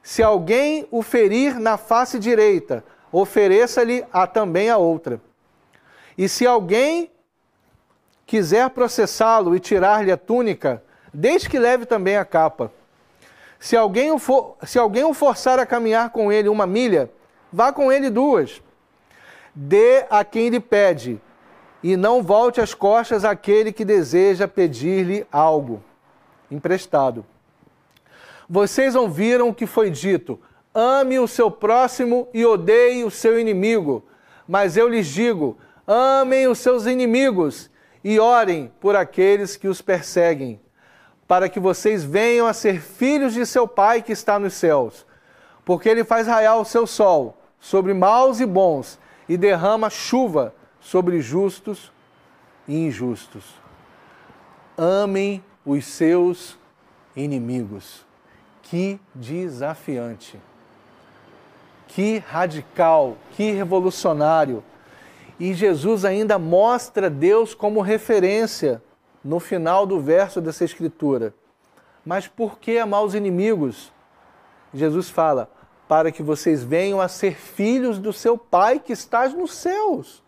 Se 0.04 0.22
alguém 0.22 0.86
o 0.92 1.02
ferir 1.02 1.58
na 1.60 1.78
face 1.78 2.20
direita, 2.20 2.84
ofereça-lhe 3.10 4.04
a 4.12 4.28
também 4.28 4.70
a 4.70 4.78
outra. 4.78 5.22
E 6.18 6.28
se 6.28 6.46
alguém 6.46 7.10
quiser 8.32 8.70
processá-lo 8.70 9.54
e 9.54 9.60
tirar-lhe 9.60 10.10
a 10.10 10.15
túnica, 10.15 10.82
desde 11.13 11.50
que 11.50 11.60
leve 11.60 11.86
também 11.86 12.15
a 12.15 12.24
capa. 12.24 12.72
Se 13.60 13.76
alguém, 13.76 14.10
o 14.10 14.17
for, 14.17 14.56
se 14.63 14.80
alguém 14.80 15.04
o 15.04 15.13
forçar 15.13 15.60
a 15.60 15.65
caminhar 15.65 16.12
com 16.12 16.32
ele 16.32 16.48
uma 16.48 16.65
milha, 16.65 17.12
vá 17.52 17.74
com 17.74 17.91
ele 17.91 18.10
duas. 18.10 18.62
Dê 19.54 20.06
a 20.10 20.24
quem 20.24 20.48
lhe 20.48 20.62
pede, 20.62 21.20
e 21.84 21.98
não 21.98 22.24
volte 22.24 22.62
as 22.62 22.74
costas 22.74 23.26
àquele 23.26 23.74
que 23.74 23.84
deseja 23.84 24.48
pedir-lhe 24.48 25.28
algo 25.30 25.84
emprestado. 26.50 27.26
Vocês 28.50 28.96
ouviram 28.96 29.50
o 29.50 29.54
que 29.54 29.65
foi 29.65 29.89
dito: 29.89 30.39
ame 30.74 31.20
o 31.20 31.28
seu 31.28 31.52
próximo 31.52 32.30
e 32.34 32.46
odeie 32.46 33.04
o 33.04 33.12
seu 33.12 33.38
inimigo. 33.38 34.06
Mas 34.48 34.78
eu 34.78 34.88
lhes 34.88 35.08
digo: 35.08 35.58
amem 35.86 36.48
os 36.48 36.60
seus 36.60 36.86
inimigos 36.86 37.70
e 38.04 38.20
orem 38.20 38.72
por 38.80 38.96
aqueles 38.96 39.56
que 39.56 39.68
os 39.68 39.82
perseguem, 39.82 40.60
para 41.28 41.48
que 41.48 41.60
vocês 41.60 42.04
venham 42.04 42.48
a 42.48 42.54
ser 42.54 42.82
filhos 42.82 43.34
de 43.34 43.46
seu 43.46 43.68
Pai 43.68 44.02
que 44.02 44.12
está 44.12 44.40
nos 44.40 44.54
céus. 44.54 45.06
Porque 45.64 45.88
ele 45.88 46.04
faz 46.04 46.28
raiar 46.28 46.60
o 46.60 46.66
seu 46.66 46.88
sol 46.88 47.38
sobre 47.60 47.94
maus 47.94 48.40
e 48.40 48.46
bons 48.46 49.00
e 49.30 49.38
derrama 49.38 49.90
chuva 49.90 50.54
sobre 50.80 51.22
justos 51.22 51.92
e 52.68 52.76
injustos. 52.88 53.44
Amem 54.78 55.44
os 55.66 55.86
seus 55.86 56.58
inimigos. 57.16 58.06
Que 58.64 59.00
desafiante. 59.14 60.40
Que 61.88 62.20
radical, 62.20 63.18
que 63.32 63.52
revolucionário 63.52 64.64
e 65.42 65.56
Jesus 65.56 66.06
ainda 66.06 66.38
mostra 66.38 67.10
Deus 67.10 67.56
como 67.56 67.82
referência 67.82 68.80
no 69.24 69.40
final 69.40 69.88
do 69.88 70.00
verso 70.00 70.40
dessa 70.40 70.64
escritura. 70.64 71.34
Mas 72.06 72.28
por 72.28 72.60
que 72.60 72.78
amar 72.78 73.02
os 73.02 73.16
inimigos? 73.16 73.92
Jesus 74.72 75.10
fala: 75.10 75.50
para 75.88 76.12
que 76.12 76.22
vocês 76.22 76.64
venham 76.64 77.02
a 77.02 77.08
ser 77.08 77.34
filhos 77.34 77.98
do 77.98 78.14
seu 78.14 78.38
Pai 78.38 78.80
que 78.80 78.94
estás 78.94 79.34
nos 79.34 79.56
céus. 79.56 80.24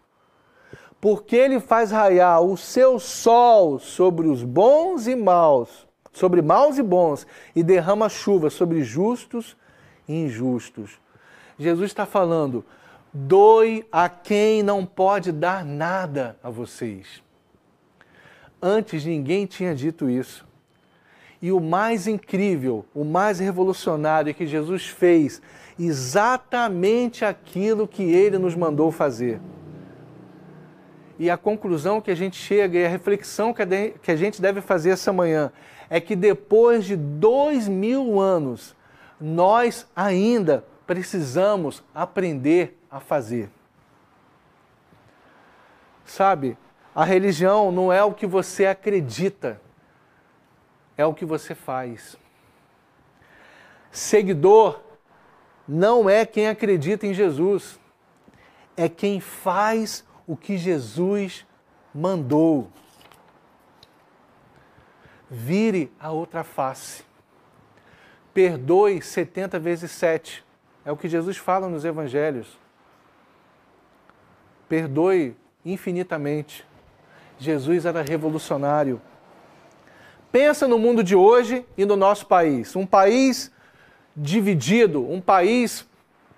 Porque 0.99 1.35
ele 1.35 1.59
faz 1.59 1.91
raiar 1.91 2.41
o 2.41 2.57
seu 2.57 2.97
sol 2.97 3.77
sobre 3.77 4.27
os 4.27 4.41
bons 4.41 5.05
e 5.05 5.15
maus, 5.15 5.87
sobre 6.11 6.41
maus 6.41 6.79
e 6.79 6.81
bons, 6.81 7.27
e 7.55 7.61
derrama 7.61 8.09
chuva 8.09 8.49
sobre 8.49 8.81
justos 8.83 9.55
e 10.07 10.23
injustos. 10.23 10.99
Jesus 11.59 11.91
está 11.91 12.07
falando, 12.07 12.65
Doe 13.13 13.85
a 13.91 14.09
quem 14.09 14.63
não 14.63 14.85
pode 14.85 15.31
dar 15.31 15.63
nada 15.63 16.35
a 16.41 16.49
vocês. 16.49 17.21
Antes 18.59 19.05
ninguém 19.05 19.45
tinha 19.45 19.75
dito 19.75 20.09
isso. 20.09 20.45
E 21.41 21.51
o 21.51 21.59
mais 21.59 22.07
incrível, 22.07 22.85
o 22.93 23.03
mais 23.03 23.37
revolucionário 23.37 24.31
é 24.31 24.33
que 24.33 24.47
Jesus 24.47 24.87
fez 24.87 25.41
exatamente 25.77 27.23
aquilo 27.25 27.87
que 27.87 28.01
ele 28.01 28.37
nos 28.37 28.55
mandou 28.55 28.91
fazer. 28.91 29.39
E 31.19 31.29
a 31.29 31.37
conclusão 31.37 32.01
que 32.01 32.09
a 32.09 32.15
gente 32.15 32.37
chega 32.37 32.79
e 32.79 32.85
a 32.85 32.89
reflexão 32.89 33.53
que 33.53 34.11
a 34.11 34.15
gente 34.15 34.41
deve 34.41 34.61
fazer 34.61 34.91
essa 34.91 35.13
manhã 35.13 35.51
é 35.89 35.99
que 35.99 36.15
depois 36.15 36.85
de 36.85 36.95
dois 36.95 37.67
mil 37.67 38.19
anos, 38.19 38.75
nós 39.19 39.85
ainda 39.95 40.65
precisamos 40.87 41.83
aprender 41.93 42.79
a 42.93 42.99
fazer. 42.99 43.49
Sabe, 46.05 46.55
a 46.93 47.03
religião 47.03 47.71
não 47.71 47.91
é 47.91 48.03
o 48.03 48.13
que 48.13 48.27
você 48.27 48.67
acredita, 48.67 49.59
é 50.95 51.03
o 51.03 51.13
que 51.13 51.25
você 51.25 51.55
faz. 51.55 52.15
Seguidor 53.91 54.79
não 55.67 56.07
é 56.07 56.23
quem 56.23 56.47
acredita 56.47 57.07
em 57.07 57.15
Jesus, 57.15 57.79
é 58.77 58.87
quem 58.87 59.19
faz 59.19 60.05
o 60.27 60.37
que 60.37 60.55
Jesus 60.55 61.47
mandou. 61.95 62.69
Vire 65.31 65.91
a 65.99 66.11
outra 66.11 66.43
face. 66.43 67.03
Perdoe 68.35 69.01
70 69.01 69.57
vezes 69.57 69.89
7. 69.89 70.45
É 70.85 70.91
o 70.91 70.97
que 70.97 71.07
Jesus 71.07 71.37
fala 71.37 71.67
nos 71.67 71.85
evangelhos. 71.85 72.61
Perdoe 74.73 75.35
infinitamente. 75.63 76.65
Jesus 77.37 77.85
era 77.85 78.01
revolucionário. 78.01 78.99
Pensa 80.31 80.67
no 80.67 80.79
mundo 80.79 81.03
de 81.03 81.15
hoje 81.15 81.63
e 81.77 81.85
no 81.85 81.95
nosso 81.95 82.25
país. 82.25 82.75
Um 82.75 82.83
país 82.83 83.51
dividido, 84.17 85.07
um 85.07 85.21
país 85.21 85.87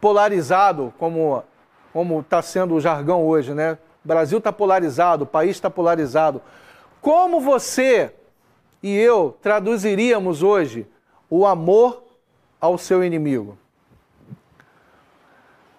polarizado, 0.01 0.93
como 0.99 1.45
como 1.93 2.19
está 2.19 2.41
sendo 2.41 2.75
o 2.75 2.81
jargão 2.81 3.25
hoje, 3.25 3.53
né? 3.53 3.77
O 4.03 4.07
Brasil 4.09 4.39
está 4.39 4.51
polarizado, 4.51 5.23
o 5.23 5.27
país 5.27 5.51
está 5.51 5.69
polarizado. 5.69 6.41
Como 6.99 7.39
você 7.39 8.13
e 8.83 8.93
eu 8.97 9.37
traduziríamos 9.41 10.43
hoje 10.43 10.85
o 11.29 11.45
amor 11.45 12.03
ao 12.59 12.77
seu 12.77 13.01
inimigo? 13.01 13.57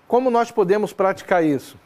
Como 0.09 0.31
nós 0.31 0.51
podemos 0.51 0.95
praticar 0.95 1.45
isso? 1.45 1.85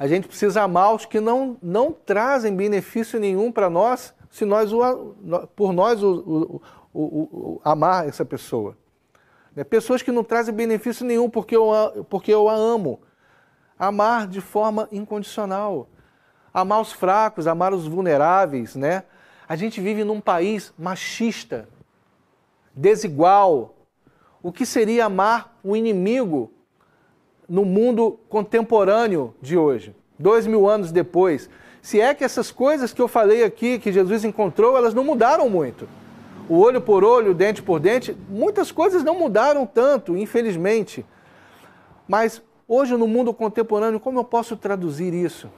A 0.00 0.08
gente 0.08 0.26
precisa 0.26 0.62
amar 0.62 0.94
os 0.94 1.04
que 1.04 1.20
não, 1.20 1.58
não 1.62 1.92
trazem 1.92 2.56
benefício 2.56 3.20
nenhum 3.20 3.52
para 3.52 3.68
nós, 3.68 4.14
se 4.30 4.46
nós 4.46 4.72
o, 4.72 5.14
por 5.54 5.74
nós 5.74 6.02
o, 6.02 6.62
o, 6.94 7.60
amar 7.62 8.08
essa 8.08 8.24
pessoa. 8.24 8.78
Né? 9.54 9.62
Pessoas 9.62 10.00
que 10.00 10.10
não 10.10 10.24
trazem 10.24 10.54
benefício 10.54 11.04
nenhum 11.04 11.28
porque 11.28 11.54
eu, 11.54 11.70
porque 12.08 12.32
eu 12.32 12.48
a 12.48 12.54
amo. 12.54 12.98
Amar 13.78 14.26
de 14.26 14.40
forma 14.40 14.88
incondicional. 14.90 15.86
Amar 16.52 16.80
os 16.80 16.92
fracos, 16.92 17.46
amar 17.46 17.74
os 17.74 17.86
vulneráveis, 17.86 18.74
né? 18.74 19.04
A 19.46 19.54
gente 19.54 19.82
vive 19.82 20.02
num 20.02 20.18
país 20.18 20.72
machista, 20.78 21.68
desigual. 22.74 23.74
O 24.42 24.50
que 24.50 24.64
seria 24.64 25.04
amar 25.04 25.58
o 25.62 25.76
inimigo 25.76 26.50
no 27.50 27.66
mundo 27.66 28.18
contemporâneo 28.30 29.34
de 29.42 29.58
hoje, 29.58 29.94
dois 30.18 30.46
mil 30.46 30.66
anos 30.66 30.90
depois? 30.90 31.50
Se 31.82 32.00
é 32.00 32.14
que 32.14 32.24
essas 32.24 32.50
coisas 32.50 32.92
que 32.94 33.02
eu 33.02 33.08
falei 33.08 33.44
aqui, 33.44 33.78
que 33.78 33.92
Jesus 33.92 34.24
encontrou, 34.24 34.76
elas 34.76 34.94
não 34.94 35.04
mudaram 35.04 35.50
muito 35.50 35.86
o 36.50 36.58
olho 36.58 36.80
por 36.80 37.04
olho, 37.04 37.30
o 37.30 37.34
dente 37.34 37.62
por 37.62 37.78
dente, 37.78 38.16
muitas 38.28 38.72
coisas 38.72 39.04
não 39.04 39.16
mudaram 39.16 39.64
tanto, 39.64 40.16
infelizmente. 40.16 41.06
Mas 42.08 42.42
hoje, 42.66 42.96
no 42.96 43.06
mundo 43.06 43.32
contemporâneo, 43.32 44.00
como 44.00 44.18
eu 44.18 44.24
posso 44.24 44.56
traduzir 44.56 45.14
isso? 45.14 45.48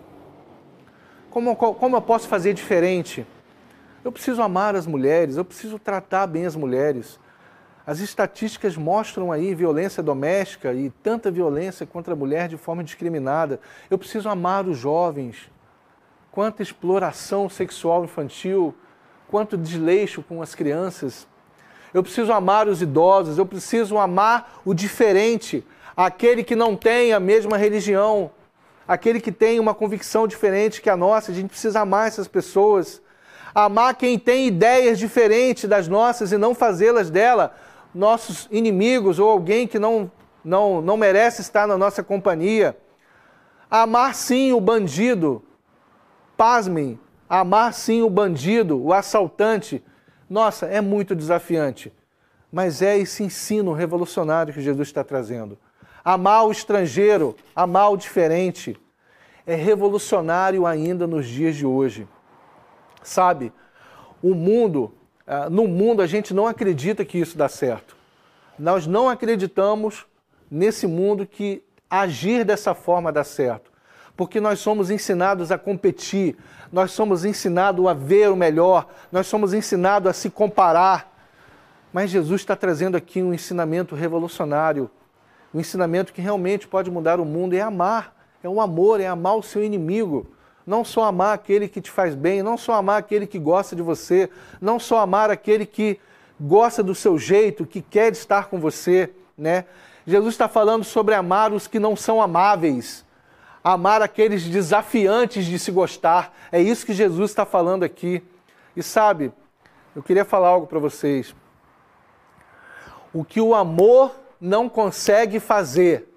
Como, 1.31 1.57
como 1.57 1.97
eu 1.97 2.03
posso 2.03 2.29
fazer 2.29 2.53
diferente? 2.53 3.27
Eu 4.05 4.13
preciso 4.13 4.43
amar 4.43 4.77
as 4.77 4.87
mulheres, 4.87 5.39
eu 5.39 5.47
preciso 5.47 5.79
tratar 5.79 6.27
bem 6.27 6.45
as 6.45 6.55
mulheres. 6.55 7.19
As 7.85 7.99
estatísticas 7.99 8.77
mostram 8.77 9.33
aí 9.33 9.55
violência 9.55 10.03
doméstica 10.03 10.73
e 10.73 10.91
tanta 11.03 11.31
violência 11.31 11.85
contra 11.85 12.13
a 12.13 12.17
mulher 12.17 12.49
de 12.49 12.57
forma 12.57 12.85
discriminada. 12.85 13.61
Eu 13.91 13.99
preciso 13.99 14.29
amar 14.29 14.67
os 14.67 14.79
jovens. 14.79 15.51
Quanta 16.31 16.63
exploração 16.63 17.49
sexual 17.49 18.05
infantil, 18.05 18.75
quanto 19.29 19.59
desleixo 19.59 20.23
com 20.23 20.41
as 20.41 20.55
crianças. 20.55 21.27
Eu 21.93 22.03
preciso 22.03 22.33
amar 22.33 22.69
os 22.69 22.81
idosos, 22.81 23.37
eu 23.37 23.45
preciso 23.45 23.99
amar 23.99 24.61
o 24.65 24.73
diferente, 24.73 25.65
aquele 25.97 26.45
que 26.45 26.55
não 26.55 26.77
tem 26.77 27.13
a 27.13 27.21
mesma 27.21 27.57
religião, 27.57 28.31
aquele 28.87 29.21
que 29.21 29.33
tem 29.33 29.59
uma 29.59 29.75
convicção 29.75 30.27
diferente 30.29 30.81
que 30.81 30.89
a 30.89 30.97
nossa. 30.97 31.33
A 31.33 31.35
gente 31.35 31.49
precisa 31.49 31.81
amar 31.81 32.07
essas 32.07 32.29
pessoas. 32.29 33.03
Amar 33.55 33.97
quem 33.97 34.19
tem 34.19 34.47
ideias 34.47 34.99
diferentes 34.99 35.69
das 35.69 35.89
nossas 35.89 36.33
e 36.33 36.39
não 36.39 36.55
fazê-las 36.55 37.11
dela 37.11 37.55
nossos 37.95 38.49
inimigos 38.51 39.19
ou 39.19 39.29
alguém 39.29 39.67
que 39.67 39.79
não, 39.79 40.11
não, 40.45 40.81
não 40.81 40.97
merece 40.97 41.41
estar 41.41 41.67
na 41.67 41.77
nossa 41.77 42.03
companhia. 42.03 42.77
Amar 43.71 44.15
sim 44.15 44.53
o 44.53 44.61
bandido. 44.61 45.43
Pasmem, 46.37 46.99
Amar 47.33 47.73
sim 47.73 48.03
o 48.03 48.11
bandido, 48.11 48.79
o 48.79 48.93
assaltante. 48.93 49.83
Nossa, 50.29 50.67
é 50.67 50.83
muito 50.83 51.15
desafiante. 51.15 51.91
Mas 52.53 52.83
é 52.83 52.99
esse 52.99 53.23
ensino 53.23 53.73
revolucionário 53.73 54.53
que 54.53 54.61
Jesus 54.61 54.89
está 54.89 55.03
trazendo. 55.03 55.57
Amar 56.05 56.45
o 56.45 56.53
estrangeiro, 56.53 57.35
amar 57.57 57.91
o 57.91 57.97
diferente. 57.97 58.79
É 59.47 59.55
revolucionário 59.55 60.67
ainda 60.67 61.07
nos 61.07 61.27
dias 61.27 61.57
de 61.57 61.65
hoje. 61.65 62.07
Sabe, 63.03 63.51
o 64.23 64.35
mundo, 64.35 64.93
ah, 65.33 65.51
no 65.51 65.67
mundo 65.67 66.03
a 66.03 66.07
gente 66.07 66.35
não 66.35 66.47
acredita 66.47 67.05
que 67.05 67.19
isso 67.19 67.37
dá 67.37 67.49
certo. 67.49 67.97
Nós 68.59 68.87
não 68.87 69.09
acreditamos 69.09 70.07
nesse 70.51 70.87
mundo 70.87 71.27
que 71.27 71.63
agir 71.89 72.45
dessa 72.45 72.75
forma 72.75 73.11
dá 73.11 73.25
certo 73.25 73.73
porque 74.17 74.41
nós 74.41 74.59
somos 74.61 74.91
ensinados 74.91 75.51
a 75.51 75.59
competir, 75.59 76.37
nós 76.71 76.93
somos 76.93 77.25
ensinados 77.25 77.87
a 77.87 77.95
ver 77.95 78.31
o 78.31 78.37
melhor, 78.37 78.87
nós 79.11 79.27
somos 79.27 79.55
ensinados 79.55 80.09
a 80.09 80.13
se 80.13 80.31
comparar. 80.31 81.11
Mas 81.93 82.11
Jesus 82.11 82.41
está 82.41 82.57
trazendo 82.57 82.97
aqui 82.97 83.23
um 83.23 83.35
ensinamento 83.35 83.95
revolucionário, 83.95 84.91
um 85.53 85.61
ensinamento 85.61 86.13
que 86.13 86.23
realmente 86.23 86.67
pode 86.67 86.91
mudar 86.91 87.21
o 87.21 87.25
mundo, 87.25 87.55
é 87.55 87.61
amar, 87.61 88.15
é 88.43 88.49
o 88.49 88.61
amor, 88.61 89.01
é 89.01 89.07
amar 89.07 89.37
o 89.37 89.43
seu 89.43 89.63
inimigo. 89.63 90.27
Não 90.67 90.85
só 90.85 91.05
amar 91.05 91.35
aquele 91.35 91.69
que 91.69 91.81
te 91.81 91.91
faz 91.91 92.15
bem, 92.15 92.43
não 92.43 92.57
só 92.57 92.75
amar 92.75 92.99
aquele 92.99 93.27
que 93.27 93.39
gosta 93.39 93.75
de 93.75 93.83
você, 93.83 94.31
não 94.61 94.79
só 94.79 95.01
amar 95.01 95.31
aquele 95.31 95.67
que 95.67 95.99
gosta 96.41 96.83
do 96.83 96.95
seu 96.95 97.19
jeito, 97.19 97.67
que 97.67 97.83
quer 97.83 98.13
estar 98.13 98.49
com 98.49 98.59
você, 98.59 99.11
né? 99.37 99.65
Jesus 100.07 100.35
está 100.35 100.49
falando 100.49 100.85
sobre 100.85 101.15
amar 101.15 101.53
os 101.53 101.67
que 101.67 101.79
não 101.79 101.95
são 101.95 102.21
amáveis, 102.21 103.05
amar 103.63 104.03
aqueles 104.03 104.45
desafiantes 104.45 105.47
de 105.47 105.59
se 105.59 105.71
gostar. 105.71 106.35
É 106.51 106.61
isso 106.61 106.85
que 106.85 106.93
Jesus 106.93 107.31
está 107.31 107.45
falando 107.45 107.85
aqui. 107.85 108.23
E 108.77 108.83
sabe, 108.83 109.33
eu 109.95 110.03
queria 110.03 110.25
falar 110.25 110.49
algo 110.49 110.67
para 110.67 110.79
vocês. 110.79 111.35
O 113.13 113.25
que 113.25 113.41
o 113.41 113.55
amor 113.55 114.13
não 114.41 114.69
consegue 114.69 115.39
fazer, 115.39 116.09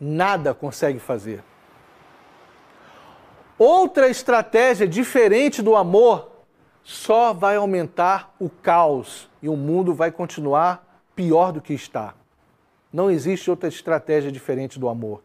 nada 0.00 0.54
consegue 0.54 0.98
fazer. 0.98 1.42
Outra 3.64 4.08
estratégia 4.08 4.88
diferente 4.88 5.62
do 5.62 5.76
amor 5.76 6.32
só 6.82 7.32
vai 7.32 7.54
aumentar 7.54 8.34
o 8.40 8.50
caos 8.50 9.30
e 9.40 9.48
o 9.48 9.54
mundo 9.54 9.94
vai 9.94 10.10
continuar 10.10 11.00
pior 11.14 11.52
do 11.52 11.60
que 11.60 11.72
está. 11.72 12.14
Não 12.92 13.08
existe 13.08 13.48
outra 13.48 13.68
estratégia 13.68 14.32
diferente 14.32 14.80
do 14.80 14.88
amor. 14.88 15.22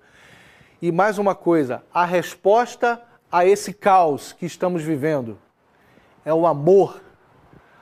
E 0.80 0.92
mais 0.92 1.18
uma 1.18 1.34
coisa, 1.34 1.82
a 1.92 2.06
resposta 2.06 3.02
a 3.32 3.44
esse 3.44 3.74
caos 3.74 4.34
que 4.34 4.46
estamos 4.46 4.84
vivendo 4.84 5.40
é 6.24 6.32
o 6.32 6.46
amor. 6.46 7.02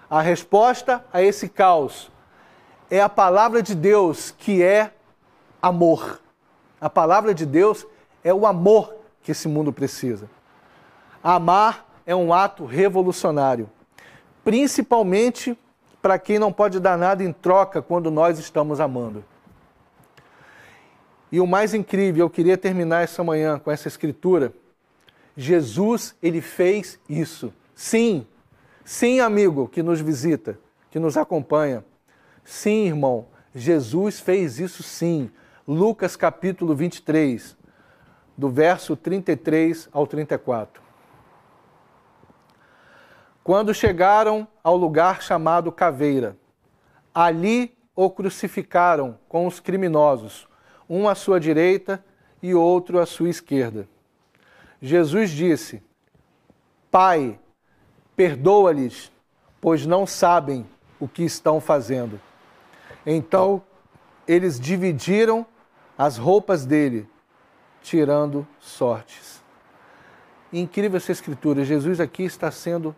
A 0.09 0.21
resposta 0.21 1.03
a 1.11 1.21
esse 1.21 1.49
caos 1.49 2.09
é 2.89 3.01
a 3.01 3.09
palavra 3.09 3.61
de 3.61 3.75
Deus, 3.75 4.31
que 4.31 4.63
é 4.63 4.93
amor. 5.61 6.21
A 6.79 6.89
palavra 6.89 7.33
de 7.33 7.45
Deus 7.45 7.85
é 8.23 8.33
o 8.33 8.47
amor 8.47 8.95
que 9.21 9.33
esse 9.33 9.49
mundo 9.49 9.73
precisa. 9.73 10.29
Amar 11.27 11.87
é 12.05 12.15
um 12.15 12.31
ato 12.31 12.65
revolucionário, 12.65 13.67
principalmente 14.43 15.57
para 15.99 16.19
quem 16.19 16.37
não 16.37 16.53
pode 16.53 16.79
dar 16.79 16.99
nada 16.99 17.23
em 17.23 17.33
troca 17.33 17.81
quando 17.81 18.11
nós 18.11 18.37
estamos 18.37 18.79
amando. 18.79 19.25
E 21.31 21.39
o 21.39 21.47
mais 21.47 21.73
incrível, 21.73 22.27
eu 22.27 22.29
queria 22.29 22.55
terminar 22.55 23.01
essa 23.01 23.23
manhã 23.23 23.57
com 23.57 23.71
essa 23.71 23.87
escritura. 23.87 24.53
Jesus, 25.35 26.15
ele 26.21 26.41
fez 26.41 26.99
isso. 27.09 27.51
Sim, 27.73 28.27
sim, 28.83 29.19
amigo 29.19 29.67
que 29.67 29.81
nos 29.81 29.99
visita, 29.99 30.59
que 30.91 30.99
nos 30.99 31.17
acompanha. 31.17 31.83
Sim, 32.43 32.85
irmão, 32.85 33.25
Jesus 33.51 34.19
fez 34.19 34.59
isso 34.59 34.83
sim. 34.83 35.31
Lucas 35.67 36.15
capítulo 36.15 36.75
23, 36.75 37.57
do 38.37 38.47
verso 38.47 38.95
33 38.95 39.89
ao 39.91 40.05
34. 40.05 40.84
Quando 43.45 43.75
chegaram 43.75 44.47
ao 44.63 44.75
lugar 44.75 45.21
chamado 45.21 45.71
Caveira, 45.71 46.35
ali 47.13 47.77
o 47.95 48.09
crucificaram 48.09 49.19
com 49.29 49.45
os 49.45 49.59
criminosos 49.59 50.47
um 50.89 51.07
à 51.07 51.13
sua 51.13 51.39
direita 51.39 52.03
e 52.41 52.55
outro 52.55 52.97
à 52.97 53.05
sua 53.05 53.29
esquerda. 53.29 53.87
Jesus 54.81 55.29
disse: 55.29 55.83
Pai, 56.89 57.39
perdoa-lhes, 58.15 59.11
pois 59.61 59.85
não 59.85 60.07
sabem 60.07 60.65
o 60.99 61.07
que 61.07 61.21
estão 61.21 61.61
fazendo. 61.61 62.19
Então 63.05 63.61
eles 64.27 64.59
dividiram 64.59 65.45
as 65.95 66.17
roupas 66.17 66.65
dele, 66.65 67.07
tirando 67.83 68.47
sortes. 68.59 69.43
Incrível 70.51 70.97
essa 70.97 71.11
escritura. 71.11 71.63
Jesus 71.63 71.99
aqui 71.99 72.23
está 72.23 72.49
sendo 72.49 72.95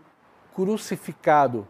crucificado 0.57 1.67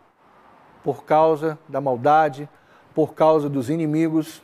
por 0.81 1.03
causa 1.03 1.59
da 1.67 1.81
maldade, 1.81 2.47
por 2.95 3.13
causa 3.13 3.49
dos 3.49 3.69
inimigos, 3.69 4.41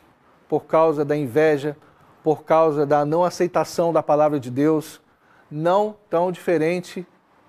por 0.50 0.66
causa 0.66 1.06
da 1.06 1.16
inveja, 1.16 1.78
por 2.22 2.44
causa 2.44 2.86
da 2.86 3.06
não 3.06 3.24
aceitação 3.24 3.94
da 3.94 4.04
palavra 4.04 4.42
de 4.42 4.52
Deus, 4.52 5.00
não 5.50 5.96
tão 6.10 6.30
diferente 6.30 7.08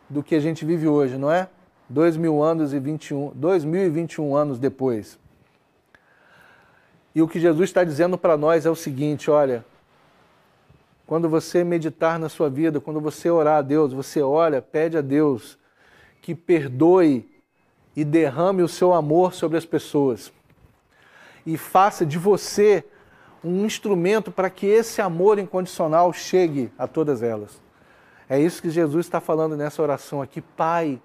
do 0.09 0.23
que 0.23 0.37
a 0.37 0.41
gente 0.41 0.65
vive 0.65 0.87
hoje, 0.87 1.19
não 1.19 1.33
é? 1.33 1.49
Dois 1.89 2.17
mil 2.17 2.41
anos 2.41 2.73
e 2.73 2.79
21, 2.79 3.33
dois 3.35 3.65
mil 3.65 3.85
e 3.85 3.91
21 3.91 4.37
anos 4.37 4.61
depois. 4.61 5.19
E 7.13 7.21
o 7.21 7.27
que 7.27 7.41
Jesus 7.41 7.71
está 7.71 7.83
dizendo 7.83 8.17
para 8.17 8.37
nós 8.37 8.67
é 8.67 8.71
o 8.71 8.77
seguinte: 8.77 9.33
olha, 9.33 9.65
quando 11.09 11.29
você 11.29 11.65
meditar 11.65 12.21
na 12.21 12.29
sua 12.29 12.49
vida, 12.49 12.81
quando 12.81 13.01
você 13.01 13.29
orar 13.29 13.59
a 13.59 13.63
Deus, 13.63 13.93
você 13.93 14.23
olha, 14.23 14.63
pede 14.63 14.97
a 14.97 15.01
Deus 15.01 15.59
que 16.25 16.35
perdoe 16.35 17.29
e 17.95 18.03
derrame 18.03 18.63
o 18.63 18.69
seu 18.69 18.95
amor 18.95 19.35
sobre 19.35 19.59
as 19.59 19.67
pessoas. 19.67 20.33
E 21.45 21.59
faça 21.59 22.07
de 22.07 22.17
você 22.17 22.83
um 23.45 23.67
instrumento 23.67 24.33
para 24.33 24.49
que 24.49 24.65
esse 24.65 25.03
amor 25.03 25.39
incondicional 25.39 26.11
chegue 26.15 26.73
a 26.79 26.87
todas 26.87 27.23
elas. 27.23 27.61
É 28.27 28.41
isso 28.41 28.63
que 28.63 28.71
Jesus 28.71 29.05
está 29.05 29.21
falando 29.21 29.55
nessa 29.55 29.83
oração 29.83 30.23
aqui. 30.23 30.41
Pai, 30.41 30.99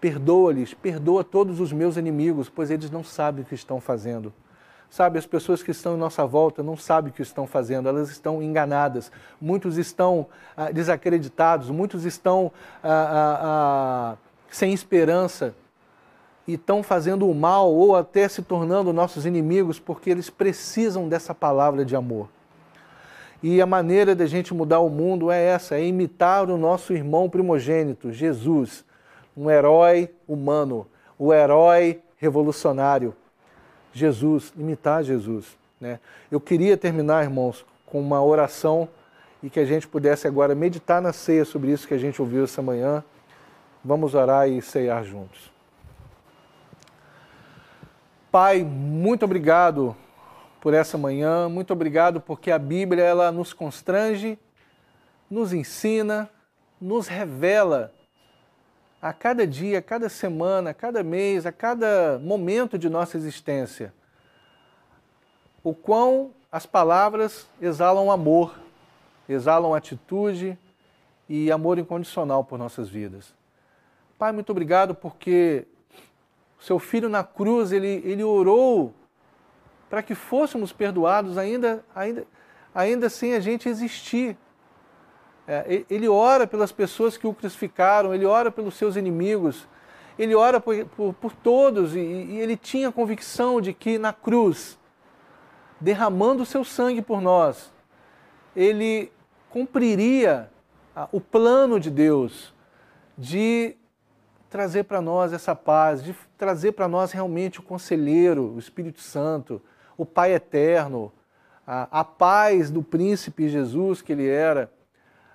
perdoa-lhes, 0.00 0.72
perdoa 0.72 1.22
todos 1.22 1.60
os 1.60 1.70
meus 1.70 1.98
inimigos, 1.98 2.48
pois 2.48 2.70
eles 2.70 2.90
não 2.90 3.04
sabem 3.04 3.44
o 3.44 3.46
que 3.46 3.54
estão 3.54 3.78
fazendo. 3.78 4.32
Sabe, 4.88 5.18
as 5.18 5.26
pessoas 5.26 5.62
que 5.62 5.70
estão 5.70 5.96
em 5.96 5.98
nossa 5.98 6.24
volta 6.24 6.62
não 6.62 6.78
sabem 6.78 7.10
o 7.10 7.14
que 7.14 7.20
estão 7.20 7.46
fazendo, 7.46 7.90
elas 7.90 8.08
estão 8.08 8.42
enganadas, 8.42 9.12
muitos 9.38 9.76
estão 9.76 10.28
ah, 10.56 10.70
desacreditados, 10.70 11.68
muitos 11.68 12.06
estão 12.06 12.50
ah, 12.82 12.88
ah, 12.88 13.38
ah, 13.42 14.25
sem 14.50 14.72
esperança 14.72 15.54
e 16.46 16.54
estão 16.54 16.82
fazendo 16.82 17.28
o 17.28 17.34
mal 17.34 17.72
ou 17.72 17.96
até 17.96 18.28
se 18.28 18.42
tornando 18.42 18.92
nossos 18.92 19.26
inimigos 19.26 19.78
porque 19.78 20.10
eles 20.10 20.30
precisam 20.30 21.08
dessa 21.08 21.34
palavra 21.34 21.84
de 21.84 21.96
amor. 21.96 22.28
E 23.42 23.60
a 23.60 23.66
maneira 23.66 24.14
da 24.14 24.26
gente 24.26 24.54
mudar 24.54 24.80
o 24.80 24.88
mundo 24.88 25.30
é 25.30 25.42
essa: 25.42 25.76
é 25.76 25.84
imitar 25.84 26.48
o 26.48 26.56
nosso 26.56 26.92
irmão 26.92 27.28
primogênito, 27.28 28.12
Jesus, 28.12 28.84
um 29.36 29.50
herói 29.50 30.10
humano, 30.26 30.86
o 31.18 31.32
herói 31.32 32.00
revolucionário 32.16 33.14
Jesus, 33.96 34.52
imitar 34.54 35.02
Jesus. 35.02 35.56
Né? 35.80 35.98
Eu 36.30 36.38
queria 36.38 36.76
terminar, 36.76 37.24
irmãos, 37.24 37.64
com 37.86 37.98
uma 37.98 38.22
oração 38.22 38.86
e 39.42 39.48
que 39.48 39.58
a 39.58 39.64
gente 39.64 39.88
pudesse 39.88 40.26
agora 40.26 40.54
meditar 40.54 41.00
na 41.00 41.14
ceia 41.14 41.46
sobre 41.46 41.72
isso 41.72 41.88
que 41.88 41.94
a 41.94 41.98
gente 41.98 42.20
ouviu 42.20 42.44
essa 42.44 42.60
manhã. 42.60 43.02
Vamos 43.86 44.16
orar 44.16 44.48
e 44.48 44.60
ceiar 44.60 45.04
juntos. 45.04 45.48
Pai, 48.32 48.64
muito 48.64 49.24
obrigado 49.24 49.96
por 50.60 50.74
essa 50.74 50.98
manhã, 50.98 51.48
muito 51.48 51.72
obrigado 51.72 52.20
porque 52.20 52.50
a 52.50 52.58
Bíblia 52.58 53.04
ela 53.04 53.30
nos 53.30 53.52
constrange, 53.52 54.36
nos 55.30 55.52
ensina, 55.52 56.28
nos 56.80 57.06
revela 57.06 57.92
a 59.00 59.12
cada 59.12 59.46
dia, 59.46 59.78
a 59.78 59.82
cada 59.82 60.08
semana, 60.08 60.70
a 60.70 60.74
cada 60.74 61.04
mês, 61.04 61.46
a 61.46 61.52
cada 61.52 62.18
momento 62.18 62.76
de 62.76 62.88
nossa 62.88 63.16
existência, 63.16 63.94
o 65.62 65.72
quão 65.72 66.32
as 66.50 66.66
palavras 66.66 67.48
exalam 67.62 68.10
amor, 68.10 68.58
exalam 69.28 69.72
atitude 69.74 70.58
e 71.28 71.52
amor 71.52 71.78
incondicional 71.78 72.42
por 72.42 72.58
nossas 72.58 72.88
vidas. 72.88 73.32
Pai, 74.18 74.32
muito 74.32 74.50
obrigado 74.50 74.94
porque 74.94 75.66
seu 76.58 76.78
filho 76.78 77.06
na 77.06 77.22
cruz, 77.22 77.70
ele, 77.70 78.00
ele 78.02 78.24
orou 78.24 78.94
para 79.90 80.02
que 80.02 80.14
fôssemos 80.14 80.72
perdoados 80.72 81.36
ainda, 81.36 81.84
ainda, 81.94 82.26
ainda 82.74 83.10
sem 83.10 83.34
a 83.34 83.40
gente 83.40 83.68
existir. 83.68 84.34
É, 85.46 85.84
ele 85.90 86.08
ora 86.08 86.46
pelas 86.46 86.72
pessoas 86.72 87.18
que 87.18 87.26
o 87.26 87.34
crucificaram, 87.34 88.14
ele 88.14 88.24
ora 88.24 88.50
pelos 88.50 88.74
seus 88.74 88.96
inimigos, 88.96 89.68
ele 90.18 90.34
ora 90.34 90.60
por, 90.60 90.86
por, 90.86 91.12
por 91.12 91.32
todos 91.34 91.94
e, 91.94 92.00
e, 92.00 92.38
ele 92.38 92.56
tinha 92.56 92.90
convicção 92.90 93.60
de 93.60 93.74
que 93.74 93.98
na 93.98 94.14
cruz, 94.14 94.78
derramando 95.78 96.42
o 96.42 96.46
seu 96.46 96.64
sangue 96.64 97.02
por 97.02 97.20
nós, 97.20 97.70
ele 98.56 99.12
cumpriria 99.50 100.50
o 101.12 101.20
plano 101.20 101.78
de 101.78 101.90
Deus 101.90 102.54
de 103.18 103.76
trazer 104.56 104.84
para 104.84 105.02
nós 105.02 105.34
essa 105.34 105.54
paz, 105.54 106.02
de 106.02 106.14
trazer 106.38 106.72
para 106.72 106.88
nós 106.88 107.12
realmente 107.12 107.60
o 107.60 107.62
conselheiro, 107.62 108.54
o 108.54 108.58
Espírito 108.58 109.02
Santo, 109.02 109.60
o 109.98 110.06
Pai 110.06 110.32
eterno, 110.32 111.12
a, 111.66 112.00
a 112.00 112.02
paz 112.02 112.70
do 112.70 112.82
príncipe 112.82 113.50
Jesus 113.50 114.00
que 114.00 114.12
ele 114.12 114.26
era. 114.26 114.72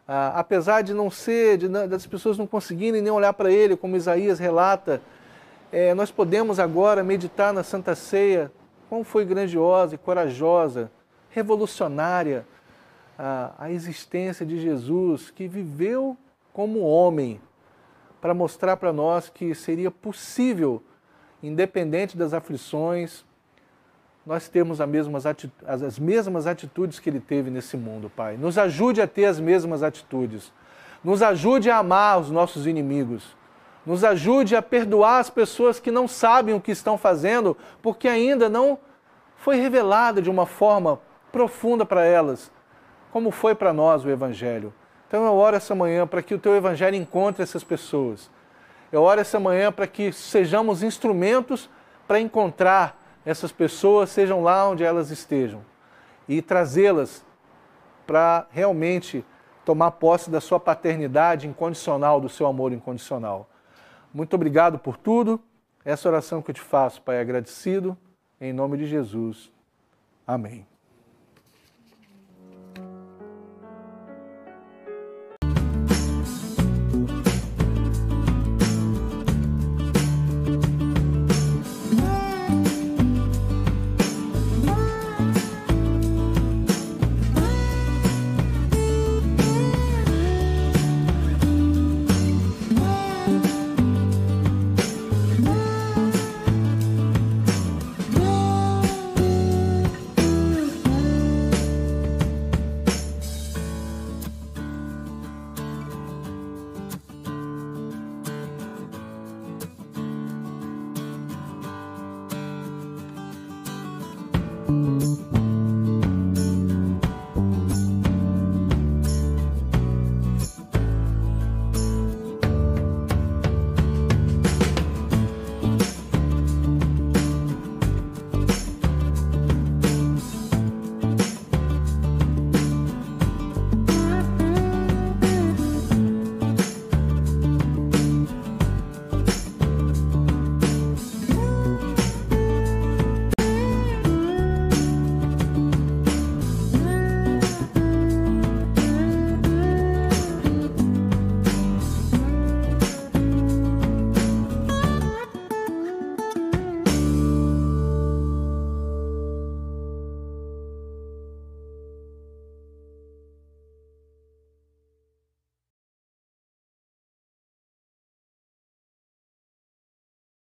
Ah, 0.07 0.39
apesar 0.39 0.81
de 0.81 0.91
não 0.91 1.11
ser, 1.11 1.59
de, 1.59 1.67
das 1.67 2.07
pessoas 2.07 2.35
não 2.35 2.47
conseguirem 2.47 2.99
nem 2.99 3.11
olhar 3.11 3.31
para 3.33 3.51
ele, 3.51 3.77
como 3.77 3.95
Isaías 3.95 4.39
relata, 4.39 4.99
é, 5.71 5.93
nós 5.93 6.09
podemos 6.09 6.59
agora 6.59 7.03
meditar 7.03 7.53
na 7.53 7.61
Santa 7.61 7.93
Ceia, 7.93 8.51
como 8.89 9.03
foi 9.03 9.23
grandiosa 9.23 9.93
e 9.93 9.99
corajosa, 9.99 10.89
revolucionária 11.29 12.43
a, 13.19 13.51
a 13.59 13.71
existência 13.71 14.43
de 14.43 14.59
Jesus, 14.59 15.29
que 15.29 15.47
viveu 15.47 16.17
como 16.51 16.79
homem, 16.79 17.39
para 18.21 18.33
mostrar 18.33 18.77
para 18.77 18.93
nós 18.93 19.29
que 19.29 19.53
seria 19.55 19.89
possível, 19.89 20.81
independente 21.41 22.15
das 22.15 22.33
aflições, 22.33 23.25
nós 24.25 24.47
temos 24.47 24.79
as 24.79 24.87
mesmas, 24.87 25.23
as 25.65 25.97
mesmas 25.97 26.45
atitudes 26.45 26.99
que 26.99 27.09
ele 27.09 27.19
teve 27.19 27.49
nesse 27.49 27.75
mundo, 27.75 28.11
Pai. 28.15 28.37
Nos 28.37 28.57
ajude 28.57 29.01
a 29.01 29.07
ter 29.07 29.25
as 29.25 29.39
mesmas 29.39 29.81
atitudes. 29.81 30.53
Nos 31.03 31.23
ajude 31.23 31.71
a 31.71 31.77
amar 31.77 32.19
os 32.19 32.29
nossos 32.29 32.67
inimigos. 32.67 33.35
Nos 33.83 34.03
ajude 34.03 34.55
a 34.55 34.61
perdoar 34.61 35.19
as 35.19 35.31
pessoas 35.31 35.79
que 35.79 35.89
não 35.89 36.07
sabem 36.07 36.53
o 36.53 36.61
que 36.61 36.71
estão 36.71 36.99
fazendo, 36.99 37.57
porque 37.81 38.07
ainda 38.07 38.47
não 38.47 38.77
foi 39.37 39.55
revelada 39.55 40.21
de 40.21 40.29
uma 40.29 40.45
forma 40.45 41.01
profunda 41.31 41.83
para 41.83 42.05
elas, 42.05 42.51
como 43.11 43.31
foi 43.31 43.55
para 43.55 43.73
nós 43.73 44.05
o 44.05 44.09
Evangelho. 44.09 44.71
Então 45.11 45.25
eu 45.25 45.35
oro 45.35 45.57
essa 45.57 45.75
manhã 45.75 46.07
para 46.07 46.23
que 46.23 46.33
o 46.33 46.39
teu 46.39 46.55
Evangelho 46.55 46.95
encontre 46.95 47.43
essas 47.43 47.65
pessoas. 47.65 48.31
Eu 48.93 49.01
oro 49.01 49.19
essa 49.19 49.41
manhã 49.41 49.69
para 49.69 49.85
que 49.85 50.13
sejamos 50.13 50.83
instrumentos 50.83 51.69
para 52.07 52.17
encontrar 52.17 52.97
essas 53.25 53.51
pessoas, 53.51 54.09
sejam 54.09 54.41
lá 54.41 54.69
onde 54.69 54.85
elas 54.85 55.11
estejam, 55.11 55.65
e 56.29 56.41
trazê-las 56.41 57.25
para 58.07 58.47
realmente 58.51 59.25
tomar 59.65 59.91
posse 59.91 60.31
da 60.31 60.39
sua 60.39 60.61
paternidade 60.61 61.45
incondicional, 61.45 62.21
do 62.21 62.29
seu 62.29 62.47
amor 62.47 62.71
incondicional. 62.71 63.49
Muito 64.13 64.33
obrigado 64.33 64.79
por 64.79 64.95
tudo. 64.95 65.41
Essa 65.83 66.07
oração 66.07 66.41
que 66.41 66.51
eu 66.51 66.55
te 66.55 66.61
faço, 66.61 67.01
Pai, 67.01 67.19
agradecido, 67.19 67.97
em 68.39 68.53
nome 68.53 68.77
de 68.77 68.85
Jesus. 68.85 69.51
Amém. 70.25 70.70